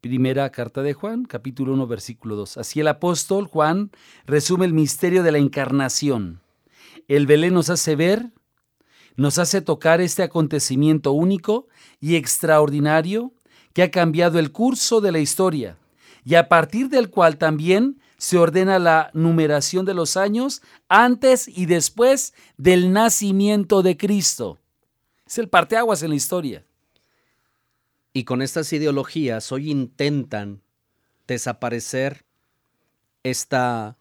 Primera 0.00 0.50
carta 0.50 0.82
de 0.82 0.92
Juan, 0.92 1.24
capítulo 1.24 1.72
1, 1.72 1.86
versículo 1.86 2.36
2. 2.36 2.58
Así 2.58 2.80
el 2.80 2.88
apóstol 2.88 3.46
Juan 3.46 3.90
resume 4.26 4.66
el 4.66 4.74
misterio 4.74 5.22
de 5.22 5.32
la 5.32 5.38
encarnación. 5.38 6.40
El 7.08 7.26
Belén 7.26 7.54
nos 7.54 7.70
hace 7.70 7.96
ver, 7.96 8.30
nos 9.16 9.38
hace 9.38 9.62
tocar 9.62 10.00
este 10.00 10.22
acontecimiento 10.22 11.12
único 11.12 11.66
y 11.98 12.16
extraordinario 12.16 13.32
que 13.72 13.82
ha 13.82 13.90
cambiado 13.90 14.38
el 14.38 14.52
curso 14.52 15.00
de 15.00 15.12
la 15.12 15.18
historia 15.18 15.78
y 16.24 16.34
a 16.34 16.48
partir 16.48 16.88
del 16.88 17.08
cual 17.08 17.38
también 17.38 18.00
se 18.18 18.36
ordena 18.36 18.78
la 18.78 19.10
numeración 19.14 19.86
de 19.86 19.94
los 19.94 20.16
años 20.16 20.60
antes 20.88 21.48
y 21.48 21.66
después 21.66 22.34
del 22.58 22.92
nacimiento 22.92 23.82
de 23.82 23.96
Cristo. 23.96 24.58
Es 25.26 25.38
el 25.38 25.48
parteaguas 25.48 26.02
en 26.02 26.10
la 26.10 26.16
historia. 26.16 26.64
Y 28.16 28.24
con 28.24 28.40
estas 28.40 28.72
ideologías 28.72 29.52
hoy 29.52 29.70
intentan 29.70 30.62
desaparecer 31.26 32.24
esta 33.22 33.98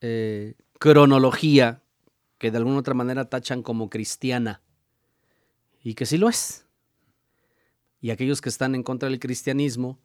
eh, 0.00 0.54
cronología 0.78 1.82
que 2.38 2.50
de 2.50 2.56
alguna 2.56 2.78
otra 2.78 2.94
manera 2.94 3.28
tachan 3.28 3.62
como 3.62 3.90
cristiana 3.90 4.62
y 5.84 5.92
que 5.92 6.06
sí 6.06 6.16
lo 6.16 6.30
es. 6.30 6.64
Y 8.00 8.12
aquellos 8.12 8.40
que 8.40 8.48
están 8.48 8.74
en 8.74 8.82
contra 8.82 9.10
del 9.10 9.20
cristianismo, 9.20 10.00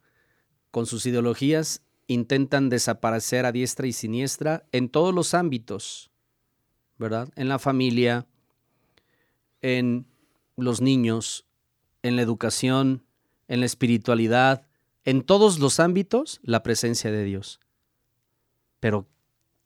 con 0.70 0.84
sus 0.84 1.06
ideologías, 1.06 1.80
intentan 2.08 2.68
desaparecer 2.68 3.46
a 3.46 3.52
diestra 3.52 3.86
y 3.86 3.94
siniestra 3.94 4.66
en 4.70 4.90
todos 4.90 5.14
los 5.14 5.32
ámbitos, 5.32 6.10
¿verdad? 6.98 7.30
En 7.36 7.48
la 7.48 7.58
familia, 7.58 8.26
en 9.62 10.04
los 10.56 10.82
niños, 10.82 11.46
en 12.02 12.16
la 12.16 12.22
educación, 12.22 13.04
en 13.48 13.60
la 13.60 13.66
espiritualidad, 13.66 14.66
en 15.04 15.22
todos 15.22 15.58
los 15.58 15.80
ámbitos, 15.80 16.40
la 16.42 16.62
presencia 16.62 17.10
de 17.10 17.24
Dios. 17.24 17.60
Pero 18.80 19.06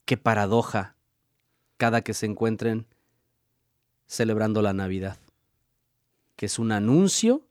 qué 0.05 0.17
paradoja 0.17 0.97
cada 1.77 2.03
que 2.03 2.15
se 2.15 2.27
encuentren 2.27 2.87
celebrando 4.07 4.63
la 4.63 4.73
Navidad, 4.73 5.19
que 6.37 6.47
es 6.47 6.59
un 6.59 6.73
anuncio 6.73 7.43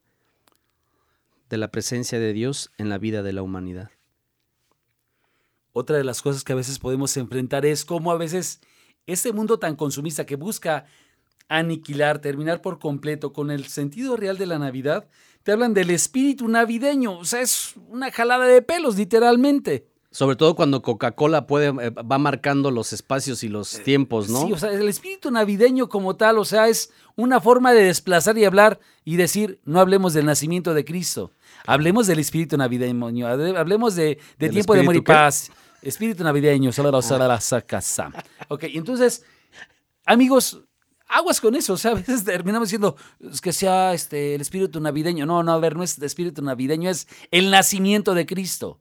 de 1.50 1.58
la 1.58 1.70
presencia 1.70 2.20
de 2.20 2.34
Dios 2.34 2.72
en 2.78 2.90
la 2.90 2.98
vida 2.98 3.24
de 3.24 3.34
la 3.34 3.44
humanidad. 3.44 3.92
Otra 5.74 5.98
de 5.98 6.04
las 6.04 6.22
cosas 6.22 6.44
que 6.44 6.54
a 6.54 6.56
veces 6.56 6.80
podemos 6.80 7.16
enfrentar 7.18 7.66
es 7.66 7.86
cómo 7.86 8.12
a 8.12 8.18
veces 8.18 8.62
este 9.08 9.34
mundo 9.34 9.60
tan 9.60 9.76
consumista 9.76 10.26
que 10.26 10.38
busca 10.38 10.86
aniquilar, 11.48 12.20
terminar 12.20 12.62
por 12.62 12.80
completo 12.80 13.34
con 13.34 13.52
el 13.52 13.66
sentido 13.68 14.18
real 14.18 14.38
de 14.38 14.46
la 14.46 14.60
Navidad, 14.60 15.08
te 15.44 15.52
hablan 15.52 15.74
del 15.74 15.92
espíritu 15.92 16.48
navideño. 16.48 17.20
O 17.20 17.26
sea, 17.26 17.42
es 17.42 17.74
una 17.90 18.12
jalada 18.12 18.46
de 18.46 18.62
pelos, 18.62 18.98
literalmente. 18.98 19.88
Sobre 20.10 20.38
todo 20.38 20.56
cuando 20.56 20.82
Coca-Cola 20.82 21.46
puede, 21.46 21.68
eh, 21.68 21.90
va 21.90 22.18
marcando 22.18 22.72
los 22.72 22.94
espacios 22.94 23.44
y 23.44 23.50
los 23.50 23.82
tiempos, 23.84 24.30
¿no? 24.30 24.48
Sí, 24.48 24.54
o 24.54 24.58
sea, 24.58 24.72
el 24.72 24.88
espíritu 24.88 25.30
navideño 25.30 25.90
como 25.90 26.16
tal, 26.16 26.38
o 26.38 26.46
sea, 26.46 26.70
es 26.70 26.94
una 27.18 27.42
forma 27.42 27.74
de 27.74 27.84
desplazar 27.84 28.38
y 28.38 28.46
hablar 28.46 28.80
y 29.04 29.18
decir, 29.18 29.60
no 29.66 29.82
hablemos 29.82 30.14
del 30.14 30.26
nacimiento 30.26 30.74
de 30.74 30.86
Cristo, 30.86 31.32
hablemos 31.68 32.08
del 32.08 32.20
espíritu 32.20 32.56
navideño, 32.56 33.28
hable- 33.28 33.58
hablemos 33.58 33.96
de, 33.98 34.06
de 34.06 34.20
¿Del 34.38 34.52
tiempo 34.52 34.74
de 34.74 34.80
amor 34.80 34.96
y 34.96 35.02
paz, 35.02 35.52
espíritu 35.82 36.24
navideño, 36.24 36.72
solo 36.72 36.92
la 36.92 36.98
casa. 37.66 38.14
Ok, 38.48 38.64
entonces, 38.70 39.26
amigos, 40.06 40.62
aguas 41.08 41.42
con 41.42 41.56
eso, 41.56 41.74
o 41.74 41.78
sea, 41.78 41.92
a 41.92 41.96
veces 41.96 42.24
terminamos 42.24 42.70
diciendo 42.70 42.96
"Es 43.20 43.42
que 43.42 43.54
sea 43.54 43.94
este, 43.94 44.36
el 44.36 44.42
espíritu 44.42 44.80
navideño. 44.80 45.26
No, 45.26 45.44
no, 45.44 45.52
a 45.52 45.60
ver, 45.60 45.76
no 45.76 45.84
es 45.84 45.98
espíritu 46.00 46.42
navideño, 46.42 46.90
es 46.90 47.08
el 47.32 47.52
nacimiento 47.52 48.14
de 48.14 48.26
Cristo. 48.26 48.80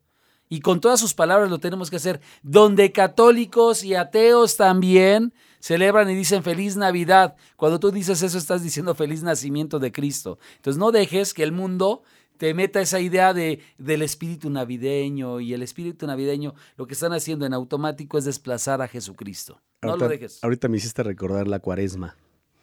Y 0.49 0.61
con 0.61 0.81
todas 0.81 1.01
sus 1.01 1.15
palabras 1.15 1.51
lo 1.51 1.59
tenemos 1.59 1.91
que 1.91 1.97
hacer, 1.97 2.21
donde 2.43 2.93
católicos 2.93 3.83
y 3.83 3.95
ateos 3.95 4.57
también 4.57 5.33
celebran 5.59 6.11
y 6.11 6.15
dicen 6.15 6.43
feliz 6.43 6.77
Navidad. 6.77 7.37
Cuando 7.57 7.81
tú 7.81 7.91
dices 7.91 8.23
eso, 8.23 8.37
estás 8.37 8.63
diciendo 8.63 8.95
feliz 8.95 9.23
nacimiento 9.23 9.79
de 9.79 9.91
Cristo. 9.91 10.39
Entonces 10.57 10.79
no 10.79 10.93
dejes 10.93 11.33
que 11.33 11.43
el 11.43 11.53
mundo 11.53 12.03
te 12.37 12.53
meta 12.53 12.81
esa 12.81 13.01
idea 13.01 13.33
de, 13.33 13.61
del 13.79 14.03
espíritu 14.03 14.51
navideño 14.51 15.41
y 15.41 15.55
el 15.55 15.63
espíritu 15.63 16.07
navideño 16.07 16.55
lo 16.77 16.87
que 16.87 16.95
están 16.95 17.13
haciendo 17.13 17.47
en 17.47 17.55
automático 17.55 18.19
es 18.19 18.25
desplazar 18.25 18.83
a 18.83 18.89
Jesucristo. 18.89 19.61
No 19.85 19.93
ahorita, 19.93 20.05
lo 20.07 20.11
dejes. 20.11 20.43
ahorita 20.43 20.69
me 20.69 20.77
hiciste 20.77 21.03
recordar 21.03 21.49
la 21.49 21.61
cuaresma, 21.61 22.17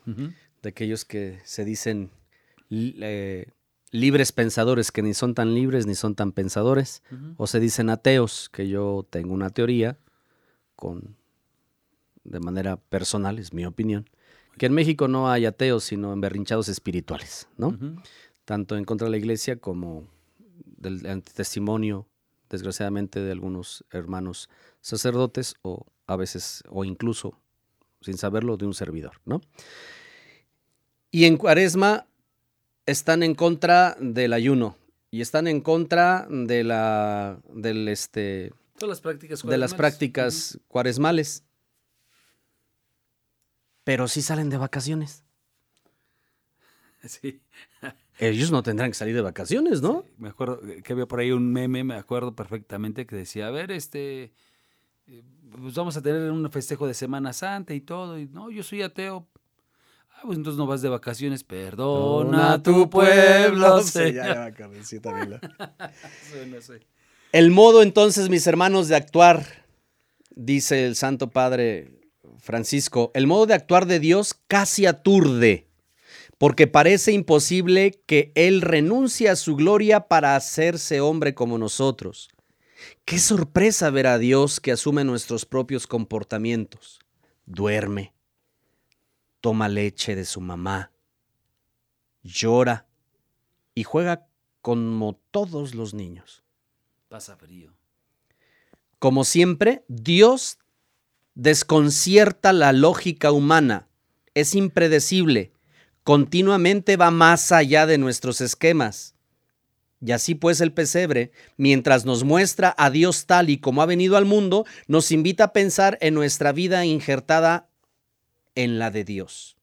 de 0.05 0.69
aquellos 0.69 1.05
que 1.05 1.39
se 1.43 1.63
dicen 1.63 2.11
eh, 2.69 3.47
libres 3.91 4.31
pensadores, 4.31 4.91
que 4.91 5.01
ni 5.01 5.13
son 5.13 5.33
tan 5.33 5.53
libres 5.53 5.85
ni 5.85 5.95
son 5.95 6.15
tan 6.15 6.31
pensadores, 6.31 7.03
o 7.37 7.47
se 7.47 7.59
dicen 7.59 7.89
ateos, 7.89 8.49
que 8.49 8.67
yo 8.67 9.05
tengo 9.09 9.33
una 9.33 9.49
teoría 9.49 9.97
con 10.75 11.15
de 12.23 12.39
manera 12.39 12.77
personal, 12.77 13.39
es 13.39 13.53
mi 13.53 13.65
opinión, 13.65 14.09
que 14.57 14.67
en 14.67 14.73
México 14.73 15.07
no 15.07 15.29
hay 15.29 15.45
ateos, 15.45 15.83
sino 15.83 16.13
emberrinchados 16.13 16.69
espirituales, 16.69 17.47
¿no? 17.57 17.77
Tanto 18.45 18.77
en 18.77 18.85
contra 18.85 19.05
de 19.05 19.11
la 19.11 19.17
iglesia 19.17 19.55
como 19.57 20.07
del 20.37 21.23
testimonio, 21.23 22.07
desgraciadamente, 22.49 23.19
de 23.19 23.31
algunos 23.31 23.85
hermanos 23.91 24.49
sacerdotes 24.81 25.55
o 25.61 25.85
a 26.11 26.15
veces, 26.15 26.63
o 26.69 26.83
incluso, 26.83 27.37
sin 28.01 28.17
saberlo, 28.17 28.57
de 28.57 28.65
un 28.65 28.73
servidor, 28.73 29.21
¿no? 29.25 29.41
Y 31.11 31.25
en 31.25 31.37
cuaresma 31.37 32.07
están 32.85 33.23
en 33.23 33.35
contra 33.35 33.95
del 33.99 34.33
ayuno 34.33 34.77
y 35.09 35.21
están 35.21 35.47
en 35.47 35.61
contra 35.61 36.27
de 36.29 36.63
la, 36.63 37.39
del, 37.53 37.87
este, 37.87 38.53
Todas 38.77 38.89
las 38.89 39.01
prácticas 39.01 39.43
de 39.43 39.57
las 39.57 39.73
cuaresmales. 39.73 39.73
prácticas 39.75 40.59
cuaresmales. 40.67 41.43
Pero 43.83 44.07
sí 44.07 44.21
salen 44.21 44.49
de 44.49 44.57
vacaciones. 44.57 45.23
Sí. 47.03 47.41
Ellos 48.19 48.51
no 48.51 48.61
tendrán 48.61 48.91
que 48.91 48.95
salir 48.95 49.15
de 49.15 49.21
vacaciones, 49.21 49.81
¿no? 49.81 50.05
Me 50.17 50.29
acuerdo 50.29 50.61
que 50.83 50.93
había 50.93 51.07
por 51.07 51.19
ahí 51.19 51.31
un 51.31 51.51
meme, 51.51 51.83
me 51.83 51.95
acuerdo 51.95 52.35
perfectamente, 52.35 53.07
que 53.07 53.15
decía, 53.15 53.47
a 53.47 53.51
ver, 53.51 53.71
este, 53.71 54.23
eh, 54.23 54.31
pues 55.59 55.73
vamos 55.75 55.97
a 55.97 56.01
tener 56.01 56.31
un 56.31 56.49
festejo 56.51 56.87
de 56.87 56.93
Semana 56.93 57.33
Santa 57.33 57.73
y 57.73 57.81
todo, 57.81 58.17
y 58.17 58.27
no, 58.27 58.49
yo 58.49 58.63
soy 58.63 58.81
ateo. 58.81 59.27
Ah, 60.11 60.21
pues 60.25 60.37
entonces 60.37 60.57
no 60.57 60.67
vas 60.67 60.81
de 60.81 60.89
vacaciones, 60.89 61.43
perdona 61.43 62.53
a 62.53 62.63
tu 62.63 62.89
pueblo. 62.89 63.81
Señor. 63.81 64.51
No 66.49 66.61
sé. 66.61 66.79
El 67.31 67.51
modo 67.51 67.81
entonces, 67.81 68.29
mis 68.29 68.45
hermanos, 68.47 68.87
de 68.87 68.95
actuar, 68.95 69.45
dice 70.35 70.85
el 70.85 70.95
Santo 70.95 71.29
Padre 71.29 72.01
Francisco, 72.39 73.11
el 73.13 73.27
modo 73.27 73.45
de 73.45 73.53
actuar 73.53 73.85
de 73.85 73.99
Dios 73.99 74.35
casi 74.47 74.85
aturde, 74.85 75.67
porque 76.37 76.67
parece 76.67 77.11
imposible 77.11 78.01
que 78.05 78.31
Él 78.35 78.61
renuncie 78.61 79.29
a 79.29 79.35
su 79.35 79.55
gloria 79.55 80.07
para 80.07 80.35
hacerse 80.35 80.99
hombre 80.99 81.33
como 81.33 81.57
nosotros. 81.57 82.29
Qué 83.05 83.19
sorpresa 83.19 83.89
ver 83.89 84.07
a 84.07 84.17
Dios 84.17 84.59
que 84.59 84.71
asume 84.71 85.03
nuestros 85.03 85.45
propios 85.45 85.87
comportamientos. 85.87 86.99
Duerme, 87.45 88.13
toma 89.41 89.67
leche 89.67 90.15
de 90.15 90.25
su 90.25 90.39
mamá, 90.39 90.91
llora 92.23 92.87
y 93.75 93.83
juega 93.83 94.27
como 94.61 95.19
todos 95.31 95.73
los 95.75 95.93
niños. 95.93 96.43
Pasa 97.09 97.35
frío. 97.35 97.73
Como 98.99 99.23
siempre, 99.23 99.83
Dios 99.87 100.59
desconcierta 101.33 102.53
la 102.53 102.71
lógica 102.71 103.31
humana, 103.31 103.87
es 104.33 104.53
impredecible, 104.55 105.51
continuamente 106.03 106.97
va 106.97 107.11
más 107.11 107.51
allá 107.51 107.85
de 107.85 107.97
nuestros 107.97 108.41
esquemas. 108.41 109.15
Y 110.03 110.11
así 110.13 110.33
pues 110.33 110.61
el 110.61 110.73
pesebre, 110.73 111.31
mientras 111.57 112.05
nos 112.05 112.23
muestra 112.23 112.73
a 112.77 112.89
Dios 112.89 113.27
tal 113.27 113.49
y 113.51 113.59
como 113.59 113.83
ha 113.83 113.85
venido 113.85 114.17
al 114.17 114.25
mundo, 114.25 114.65
nos 114.87 115.11
invita 115.11 115.45
a 115.45 115.53
pensar 115.53 115.97
en 116.01 116.15
nuestra 116.15 116.51
vida 116.51 116.83
injertada 116.85 117.69
en 118.55 118.79
la 118.79 118.89
de 118.89 119.03
Dios. 119.03 119.57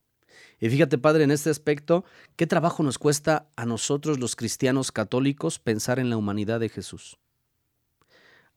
Y 0.61 0.68
fíjate, 0.70 0.97
Padre, 0.99 1.24
en 1.24 1.32
este 1.32 1.51
aspecto, 1.51 2.05
¿qué 2.36 2.47
trabajo 2.47 2.82
nos 2.82 2.99
cuesta 2.99 3.49
a 3.57 3.66
nosotros 3.66 4.18
los 4.18 4.36
cristianos 4.36 4.93
católicos 4.93 5.59
pensar 5.59 5.99
en 5.99 6.11
la 6.11 6.16
humanidad 6.16 6.61
de 6.61 6.68
Jesús? 6.68 7.18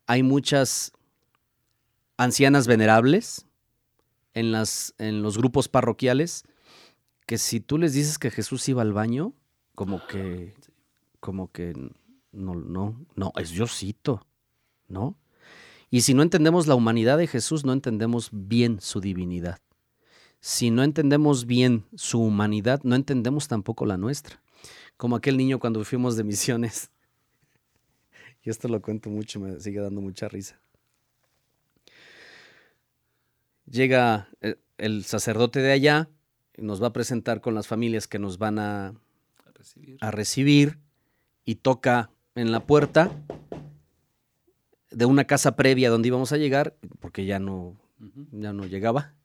Hay 0.05 0.23
muchas 0.23 0.93
ancianas 2.17 2.67
venerables 2.67 3.45
en, 4.33 4.51
las, 4.51 4.93
en 4.99 5.23
los 5.23 5.37
grupos 5.37 5.67
parroquiales 5.67 6.43
que 7.25 7.37
si 7.37 7.59
tú 7.59 7.77
les 7.77 7.93
dices 7.93 8.19
que 8.19 8.31
Jesús 8.31 8.67
iba 8.69 8.81
al 8.81 8.93
baño, 8.93 9.33
como 9.73 10.05
que 10.07 10.53
como 11.21 11.51
que 11.51 11.73
no, 12.33 12.55
no, 12.55 13.05
no, 13.15 13.31
es 13.37 13.51
Diosito, 13.51 14.27
¿no? 14.89 15.17
Y 15.89 16.01
si 16.01 16.13
no 16.13 16.23
entendemos 16.23 16.67
la 16.67 16.75
humanidad 16.75 17.17
de 17.17 17.27
Jesús, 17.27 17.63
no 17.63 17.71
entendemos 17.71 18.29
bien 18.31 18.81
su 18.81 18.99
divinidad. 18.99 19.59
Si 20.39 20.71
no 20.71 20.83
entendemos 20.83 21.45
bien 21.45 21.85
su 21.95 22.19
humanidad, 22.21 22.81
no 22.83 22.95
entendemos 22.95 23.47
tampoco 23.47 23.85
la 23.85 23.97
nuestra. 23.97 24.41
Como 24.97 25.15
aquel 25.15 25.37
niño 25.37 25.59
cuando 25.59 25.83
fuimos 25.85 26.17
de 26.17 26.25
misiones. 26.25 26.91
Y 28.43 28.49
esto 28.49 28.67
lo 28.67 28.81
cuento 28.81 29.11
mucho, 29.11 29.39
me 29.39 29.59
sigue 29.59 29.79
dando 29.81 30.01
mucha 30.01 30.27
risa. 30.27 30.59
Llega 33.67 34.29
eh, 34.41 34.55
el 34.79 35.03
sacerdote 35.03 35.59
de 35.59 35.71
allá, 35.71 36.09
y 36.57 36.63
nos 36.63 36.81
va 36.81 36.87
a 36.87 36.93
presentar 36.93 37.41
con 37.41 37.53
las 37.53 37.67
familias 37.67 38.07
que 38.07 38.17
nos 38.17 38.39
van 38.39 38.57
a, 38.57 38.87
A 38.87 39.51
recibir. 39.53 39.97
a 40.01 40.09
recibir 40.09 40.79
y 41.45 41.55
toca 41.55 42.11
en 42.35 42.51
la 42.51 42.61
puerta 42.65 43.11
de 44.89 45.05
una 45.05 45.25
casa 45.25 45.55
previa 45.55 45.89
donde 45.89 46.07
íbamos 46.09 46.31
a 46.33 46.37
llegar, 46.37 46.75
porque 46.99 47.25
ya 47.25 47.39
no, 47.39 47.77
ya 48.31 48.53
no 48.53 48.65
llegaba, 48.65 49.15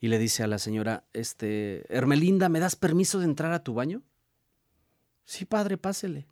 y 0.00 0.08
le 0.08 0.18
dice 0.18 0.42
a 0.42 0.46
la 0.46 0.58
señora, 0.58 1.04
este, 1.12 1.84
Hermelinda, 1.94 2.48
¿me 2.48 2.60
das 2.60 2.76
permiso 2.76 3.18
de 3.18 3.26
entrar 3.26 3.52
a 3.52 3.62
tu 3.62 3.74
baño? 3.74 4.02
Sí, 5.24 5.44
padre, 5.44 5.78
pásele. 5.78 6.26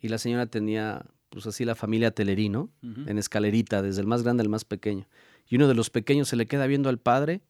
Y 0.00 0.08
la 0.08 0.18
señora 0.18 0.46
tenía, 0.46 1.06
pues 1.30 1.46
así 1.46 1.64
la 1.64 1.74
familia 1.74 2.10
Telerino, 2.12 2.70
Ujú. 2.82 3.08
en 3.08 3.18
escalerita, 3.18 3.82
desde 3.82 4.00
el 4.00 4.06
más 4.06 4.22
grande 4.22 4.42
al 4.42 4.48
más 4.48 4.64
pequeño. 4.64 5.08
Y 5.48 5.56
uno 5.56 5.66
de 5.68 5.74
los 5.74 5.90
pequeños 5.90 6.28
se 6.28 6.36
le 6.36 6.46
queda 6.46 6.66
viendo 6.66 6.88
al 6.88 6.98
padre, 6.98 7.40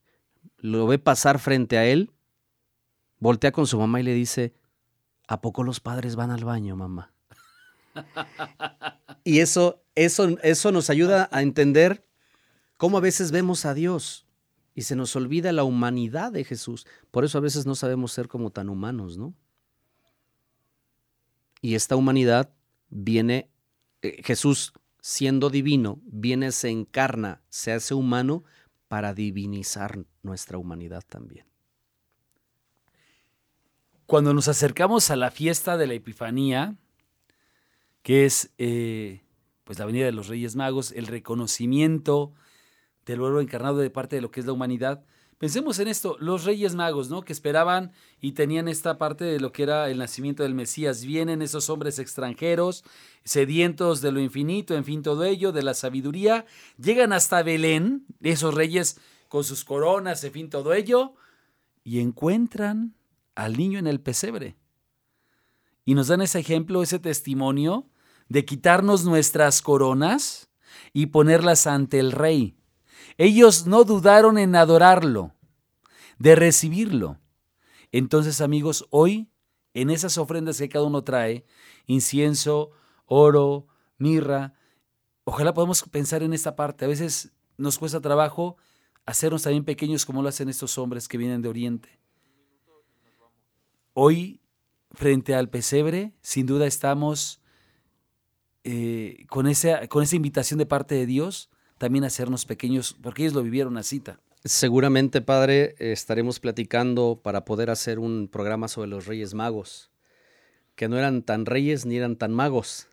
lo 0.59 0.87
ve 0.87 0.99
pasar 0.99 1.39
frente 1.39 1.77
a 1.77 1.87
él, 1.87 2.11
voltea 3.19 3.53
con 3.53 3.67
su 3.67 3.79
mamá 3.79 4.01
y 4.01 4.05
le 4.05 4.15
dice, 4.15 4.55
¿a 5.27 5.41
poco 5.41 5.63
los 5.63 5.81
padres 5.81 6.17
van 6.17 6.31
al 6.31 6.45
baño, 6.45 6.77
mamá? 6.77 7.13
y 9.25 9.41
eso, 9.41 9.83
eso, 9.95 10.39
eso 10.43 10.73
nos 10.73 10.91
ayuda 10.91 11.29
a 11.33 11.43
entender 11.43 12.07
cómo 12.77 12.99
a 12.99 13.01
veces 13.01 13.31
vemos 13.31 13.65
a 13.65 13.75
Dios 13.75 14.27
y 14.75 14.83
se 14.83 14.95
nos 14.95 15.17
olvida 15.17 15.53
la 15.53 15.65
humanidad 15.65 16.33
de 16.33 16.45
Jesús. 16.45 16.87
Por 17.11 17.25
eso 17.25 17.39
a 17.39 17.41
veces 17.41 17.67
no 17.67 17.75
sabemos 17.75 18.13
ser 18.13 18.29
como 18.29 18.51
tan 18.51 18.69
humanos, 18.69 19.17
¿no? 19.17 19.35
Y 21.63 21.75
esta 21.75 21.97
humanidad 21.97 22.51
viene, 22.91 23.51
eh, 24.03 24.23
Jesús 24.23 24.75
siendo 25.01 25.51
divino, 25.51 26.01
viene, 26.05 26.53
se 26.53 26.69
encarna, 26.69 27.41
se 27.49 27.73
hace 27.73 27.95
humano 27.95 28.45
para 28.89 29.15
divinizar 29.15 30.05
nuestra 30.23 30.59
humanidad 30.59 31.03
también. 31.09 31.47
Cuando 34.07 34.33
nos 34.33 34.47
acercamos 34.47 35.11
a 35.11 35.17
la 35.17 35.33
fiesta 35.33 35.77
de 35.77 35.89
la 35.89 35.95
Epifanía, 35.95 36.77
que 38.03 38.25
es 38.25 38.53
eh, 38.57 39.23
pues 39.65 39.81
la 39.81 39.85
venida 39.85 40.05
de 40.05 40.13
los 40.13 40.29
Reyes 40.29 40.55
Magos, 40.55 40.93
el 40.93 41.09
reconocimiento 41.09 42.33
del 43.05 43.21
verbo 43.21 43.41
encarnado 43.41 43.79
de 43.79 43.91
parte 43.91 44.15
de 44.15 44.23
lo 44.23 44.31
que 44.31 44.39
es 44.39 44.47
la 44.47 44.53
humanidad, 44.53 45.05
pensemos 45.39 45.81
en 45.81 45.89
esto, 45.89 46.17
los 46.21 46.45
Reyes 46.45 46.77
Magos, 46.77 47.11
¿no? 47.11 47.23
Que 47.23 47.33
esperaban 47.33 47.91
y 48.21 48.31
tenían 48.31 48.69
esta 48.69 48.97
parte 48.97 49.25
de 49.25 49.41
lo 49.41 49.51
que 49.51 49.65
era 49.65 49.91
el 49.91 49.99
nacimiento 49.99 50.45
del 50.45 50.55
Mesías. 50.55 51.05
Vienen 51.05 51.43
esos 51.43 51.69
hombres 51.69 51.99
extranjeros, 51.99 52.85
sedientos 53.25 54.03
de 54.03 54.13
lo 54.13 54.21
infinito, 54.21 54.77
en 54.77 54.85
fin, 54.85 55.03
todo 55.03 55.25
ello, 55.25 55.51
de 55.51 55.65
la 55.65 55.75
sabiduría, 55.75 56.47
llegan 56.79 57.13
hasta 57.13 57.43
Belén, 57.43 58.07
esos 58.23 58.55
reyes 58.55 59.01
con 59.29 59.43
sus 59.43 59.65
coronas, 59.65 60.23
en 60.23 60.31
fin, 60.31 60.49
todo 60.49 60.75
ello, 60.75 61.15
y 61.83 61.99
encuentran 61.99 62.95
al 63.37 63.57
niño 63.57 63.79
en 63.79 63.87
el 63.87 64.01
pesebre. 64.01 64.57
Y 65.85 65.95
nos 65.95 66.09
dan 66.09 66.23
ese 66.23 66.41
ejemplo, 66.41 66.83
ese 66.83 66.99
testimonio 66.99 67.89
de 68.29 68.45
quitarnos 68.45 69.05
nuestras 69.05 69.63
coronas 69.63 70.51
y 70.93 71.07
ponerlas 71.07 71.69
ante 71.69 72.01
el 72.01 72.11
rey. 72.11 72.57
Ellos 73.19 73.67
no 73.67 73.85
dudaron 73.85 74.37
en 74.39 74.57
adorarlo, 74.57 75.35
de 76.19 76.35
recibirlo. 76.35 77.21
Entonces, 77.93 78.41
amigos, 78.41 78.87
hoy, 78.91 79.31
en 79.75 79.91
esas 79.91 80.19
ofrendas 80.19 80.59
que 80.59 80.69
cada 80.69 80.85
uno 80.85 81.05
trae, 81.05 81.47
incienso, 81.87 82.73
oro, 83.05 83.69
mirra, 83.99 84.55
ojalá 85.25 85.55
podamos 85.55 85.83
pensar 85.85 86.23
en 86.23 86.33
esta 86.33 86.57
parte. 86.57 86.85
A 86.85 86.89
veces 86.89 87.33
nos 87.57 87.79
cuesta 87.79 88.01
trabajo 88.01 88.57
hacernos 89.05 89.43
también 89.43 89.65
pequeños 89.65 90.05
como 90.05 90.23
lo 90.23 90.29
hacen 90.29 90.49
estos 90.49 90.77
hombres 90.79 91.07
que 91.07 91.19
vienen 91.19 91.43
de 91.43 91.49
Oriente. 91.49 92.01
Hoy, 93.99 94.41
frente 94.93 95.35
al 95.35 95.49
pesebre, 95.49 96.13
sin 96.21 96.45
duda 96.45 96.67
estamos 96.67 97.41
eh, 98.63 99.25
con, 99.31 99.47
esa, 99.47 99.89
con 99.89 100.03
esa 100.03 100.17
invitación 100.17 100.59
de 100.59 100.67
parte 100.67 100.95
de 100.95 101.07
Dios 101.07 101.49
también 101.79 102.05
a 102.05 102.09
hacernos 102.09 102.45
pequeños, 102.45 102.95
porque 103.03 103.23
ellos 103.23 103.33
lo 103.33 103.43
vivieron 103.43 103.79
así. 103.79 104.01
ta. 104.01 104.21
Seguramente, 104.45 105.23
padre, 105.23 105.77
estaremos 105.79 106.41
platicando 106.41 107.19
para 107.23 107.47
poder 107.47 107.71
hacer 107.71 107.99
un 107.99 108.29
programa 108.29 108.69
sobre 108.69 108.91
los 108.91 109.07
Reyes 109.07 109.33
Magos, 109.33 109.91
que 110.75 110.91
no 110.91 110.99
eran 110.99 111.23
tan 111.23 111.47
reyes 111.47 111.87
ni 111.87 111.97
eran 111.97 112.17
tan 112.17 112.35
magos, 112.35 112.89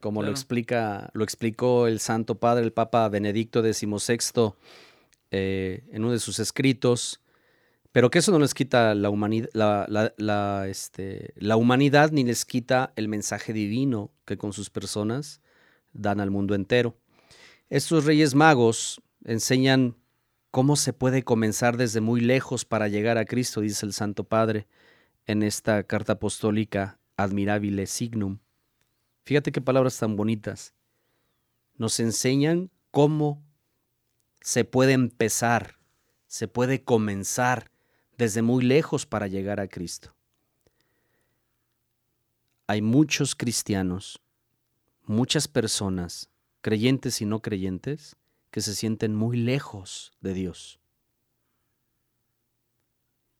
como 0.00 0.22
lo 0.22 0.30
explica, 0.30 1.10
lo 1.12 1.24
explicó 1.24 1.86
el 1.86 2.00
Santo 2.00 2.36
Padre, 2.36 2.64
el 2.64 2.72
Papa 2.72 3.06
Benedicto 3.10 3.60
XVI, 3.60 4.54
eh, 5.30 5.84
en 5.92 6.04
uno 6.04 6.12
de 6.12 6.20
sus 6.20 6.38
escritos. 6.38 7.20
Pero 7.92 8.10
que 8.10 8.18
eso 8.18 8.32
no 8.32 8.38
les 8.38 8.54
quita 8.54 8.94
la, 8.94 9.10
humanidad, 9.10 9.48
este, 10.66 11.32
la 11.36 11.56
humanidad 11.56 12.10
ni 12.10 12.24
les 12.24 12.44
quita 12.44 12.92
el 12.96 13.08
mensaje 13.08 13.52
divino 13.52 14.12
que 14.24 14.36
con 14.36 14.52
sus 14.52 14.70
personas 14.70 15.40
dan 15.92 16.20
al 16.20 16.30
mundo 16.30 16.54
entero. 16.54 16.96
Estos 17.70 18.04
reyes 18.04 18.34
magos 18.34 19.00
enseñan 19.24 19.96
cómo 20.50 20.76
se 20.76 20.92
puede 20.92 21.22
comenzar 21.22 21.76
desde 21.76 22.00
muy 22.00 22.20
lejos 22.20 22.64
para 22.64 22.88
llegar 22.88 23.18
a 23.18 23.24
Cristo, 23.24 23.60
dice 23.60 23.86
el 23.86 23.92
Santo 23.92 24.24
Padre 24.24 24.66
en 25.26 25.42
esta 25.42 25.82
carta 25.82 26.14
apostólica 26.14 26.98
Admirabile 27.16 27.86
Signum. 27.86 28.38
Fíjate 29.24 29.52
qué 29.52 29.60
palabras 29.60 29.98
tan 29.98 30.16
bonitas. 30.16 30.74
Nos 31.76 32.00
enseñan 32.00 32.70
cómo 32.90 33.42
se 34.40 34.64
puede 34.64 34.92
empezar, 34.92 35.78
se 36.26 36.48
puede 36.48 36.82
comenzar 36.82 37.70
desde 38.18 38.42
muy 38.42 38.64
lejos 38.64 39.06
para 39.06 39.28
llegar 39.28 39.60
a 39.60 39.68
Cristo. 39.68 40.12
Hay 42.66 42.82
muchos 42.82 43.34
cristianos, 43.34 44.20
muchas 45.06 45.48
personas, 45.48 46.28
creyentes 46.60 47.22
y 47.22 47.24
no 47.24 47.40
creyentes, 47.40 48.16
que 48.50 48.60
se 48.60 48.74
sienten 48.74 49.14
muy 49.14 49.36
lejos 49.38 50.12
de 50.20 50.34
Dios, 50.34 50.80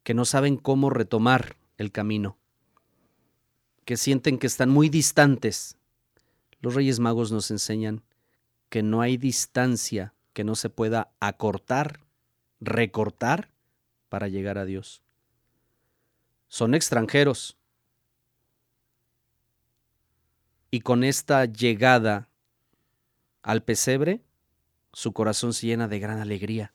que 0.04 0.14
no 0.14 0.24
saben 0.24 0.56
cómo 0.56 0.90
retomar 0.90 1.56
el 1.76 1.90
camino, 1.90 2.38
que 3.84 3.96
sienten 3.96 4.38
que 4.38 4.46
están 4.46 4.70
muy 4.70 4.88
distantes. 4.88 5.76
Los 6.60 6.74
Reyes 6.74 7.00
Magos 7.00 7.32
nos 7.32 7.50
enseñan 7.50 8.02
que 8.68 8.82
no 8.82 9.00
hay 9.00 9.16
distancia 9.16 10.14
que 10.32 10.44
no 10.44 10.54
se 10.54 10.70
pueda 10.70 11.10
acortar, 11.20 12.00
recortar 12.60 13.50
para 14.08 14.28
llegar 14.28 14.58
a 14.58 14.64
Dios. 14.64 15.02
Son 16.48 16.74
extranjeros. 16.74 17.56
Y 20.70 20.80
con 20.80 21.04
esta 21.04 21.44
llegada 21.46 22.28
al 23.42 23.62
pesebre, 23.62 24.22
su 24.92 25.12
corazón 25.12 25.52
se 25.52 25.66
llena 25.66 25.88
de 25.88 25.98
gran 25.98 26.20
alegría. 26.20 26.74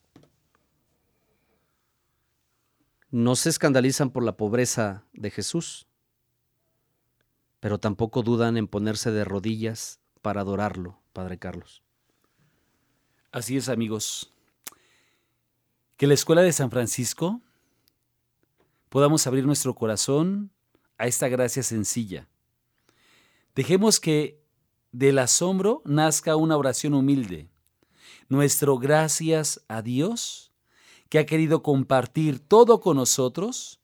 No 3.11 3.35
se 3.35 3.49
escandalizan 3.49 4.09
por 4.09 4.23
la 4.23 4.37
pobreza 4.37 5.05
de 5.13 5.29
Jesús, 5.29 5.87
pero 7.59 7.77
tampoco 7.77 8.23
dudan 8.23 8.57
en 8.57 8.67
ponerse 8.67 9.11
de 9.11 9.23
rodillas 9.23 9.99
para 10.23 10.41
adorarlo, 10.41 10.99
Padre 11.13 11.37
Carlos. 11.37 11.83
Así 13.31 13.57
es, 13.57 13.69
amigos. 13.69 14.32
Que 15.97 16.07
la 16.07 16.13
Escuela 16.13 16.41
de 16.41 16.51
San 16.51 16.71
Francisco 16.71 17.41
podamos 18.89 19.25
abrir 19.27 19.45
nuestro 19.45 19.75
corazón 19.75 20.51
a 20.97 21.07
esta 21.07 21.27
gracia 21.27 21.63
sencilla. 21.63 22.27
Dejemos 23.55 23.99
que 23.99 24.43
del 24.91 25.19
asombro 25.19 25.81
nazca 25.85 26.35
una 26.35 26.57
oración 26.57 26.93
humilde. 26.93 27.49
Nuestro 28.29 28.77
gracias 28.77 29.63
a 29.67 29.81
Dios 29.81 30.51
que 31.09 31.19
ha 31.19 31.25
querido 31.25 31.61
compartir 31.61 32.39
todo 32.39 32.79
con 32.79 32.97
nosotros 32.97 33.79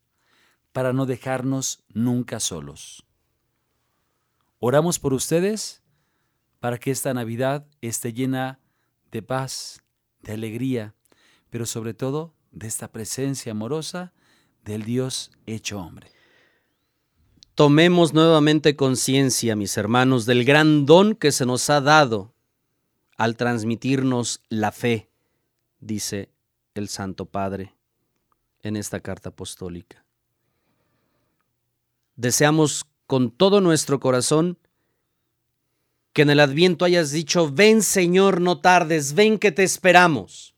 para 0.72 0.92
no 0.92 1.06
dejarnos 1.06 1.84
nunca 1.92 2.40
solos. 2.40 3.04
Oramos 4.58 4.98
por 4.98 5.12
ustedes 5.12 5.82
para 6.58 6.78
que 6.78 6.90
esta 6.90 7.14
Navidad 7.14 7.66
esté 7.80 8.12
llena 8.12 8.60
de 9.10 9.22
paz, 9.22 9.82
de 10.22 10.32
alegría, 10.32 10.94
pero 11.50 11.66
sobre 11.66 11.94
todo 11.94 12.32
de 12.52 12.66
esta 12.66 12.88
presencia 12.88 13.52
amorosa 13.52 14.12
del 14.64 14.84
Dios 14.84 15.30
hecho 15.46 15.80
hombre. 15.80 16.10
tomemos 17.54 18.14
nuevamente 18.14 18.74
conciencia, 18.74 19.54
mis 19.54 19.76
hermanos, 19.76 20.24
del 20.24 20.44
gran 20.44 20.86
don 20.86 21.14
que 21.14 21.30
se 21.30 21.44
nos 21.44 21.68
ha 21.68 21.82
dado 21.82 22.32
al 23.18 23.36
transmitirnos 23.36 24.40
la 24.48 24.72
fe, 24.72 25.10
dice 25.78 26.30
el 26.74 26.88
Santo 26.88 27.26
Padre 27.26 27.74
en 28.62 28.76
esta 28.76 29.00
carta 29.00 29.28
apostólica. 29.28 30.06
Deseamos 32.16 32.86
con 33.06 33.30
todo 33.30 33.60
nuestro 33.60 34.00
corazón 34.00 34.56
que 36.14 36.22
en 36.22 36.30
el 36.30 36.40
adviento 36.40 36.86
hayas 36.86 37.10
dicho, 37.10 37.50
ven 37.50 37.82
Señor, 37.82 38.40
no 38.40 38.60
tardes, 38.60 39.12
ven 39.14 39.38
que 39.38 39.52
te 39.52 39.64
esperamos. 39.64 40.54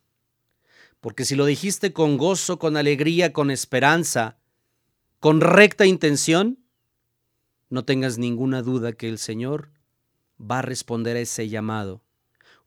Porque 1.03 1.25
si 1.25 1.35
lo 1.35 1.47
dijiste 1.47 1.93
con 1.93 2.17
gozo, 2.17 2.61
con 2.61 2.77
alegría, 2.77 3.33
con 3.33 3.51
esperanza, 3.51 4.39
con 5.19 5.41
recta 5.41 5.85
intención, 5.85 6.61
no 7.71 7.85
tengas 7.85 8.19
ninguna 8.19 8.63
duda 8.63 8.93
que 8.93 9.09
el 9.09 9.19
Señor 9.19 9.73
va 10.41 10.61
a 10.61 10.63
responder 10.63 11.17
a 11.17 11.21
ese 11.21 11.49
llamado. 11.49 12.05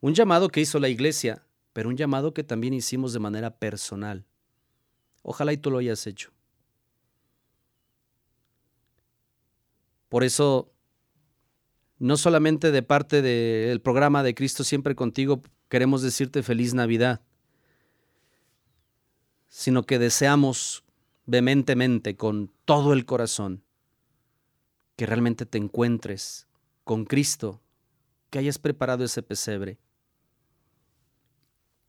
Un 0.02 0.16
llamado 0.16 0.50
que 0.50 0.60
hizo 0.60 0.80
la 0.80 0.90
iglesia, 0.90 1.46
pero 1.72 1.88
un 1.88 1.96
llamado 1.96 2.34
que 2.34 2.44
también 2.44 2.74
hicimos 2.74 3.14
de 3.14 3.20
manera 3.20 3.58
personal. 3.58 4.26
Ojalá 5.22 5.54
y 5.54 5.58
tú 5.58 5.72
lo 5.72 5.78
hayas 5.78 6.06
hecho. 6.06 6.34
Por 10.10 10.26
eso 10.26 10.74
no 12.00 12.18
solamente 12.18 12.74
de 12.74 12.84
parte 12.84 13.22
del 13.22 13.80
programa 13.80 14.24
de 14.24 14.36
Cristo 14.36 14.66
siempre 14.66 14.94
contigo 14.94 15.42
queremos 15.70 16.02
decirte 16.02 16.44
feliz 16.44 16.74
Navidad, 16.74 17.22
sino 19.58 19.86
que 19.86 20.00
deseamos 20.00 20.84
vehementemente 21.26 22.18
con 22.18 22.52
todo 22.66 22.92
el 22.92 23.06
corazón 23.06 23.64
que 24.98 25.06
realmente 25.06 25.46
te 25.46 25.58
encuentres 25.58 26.46
con 26.84 27.06
Cristo, 27.06 27.62
que 28.30 28.40
hayas 28.40 28.60
preparado 28.60 29.06
ese 29.06 29.24
pesebre 29.24 29.80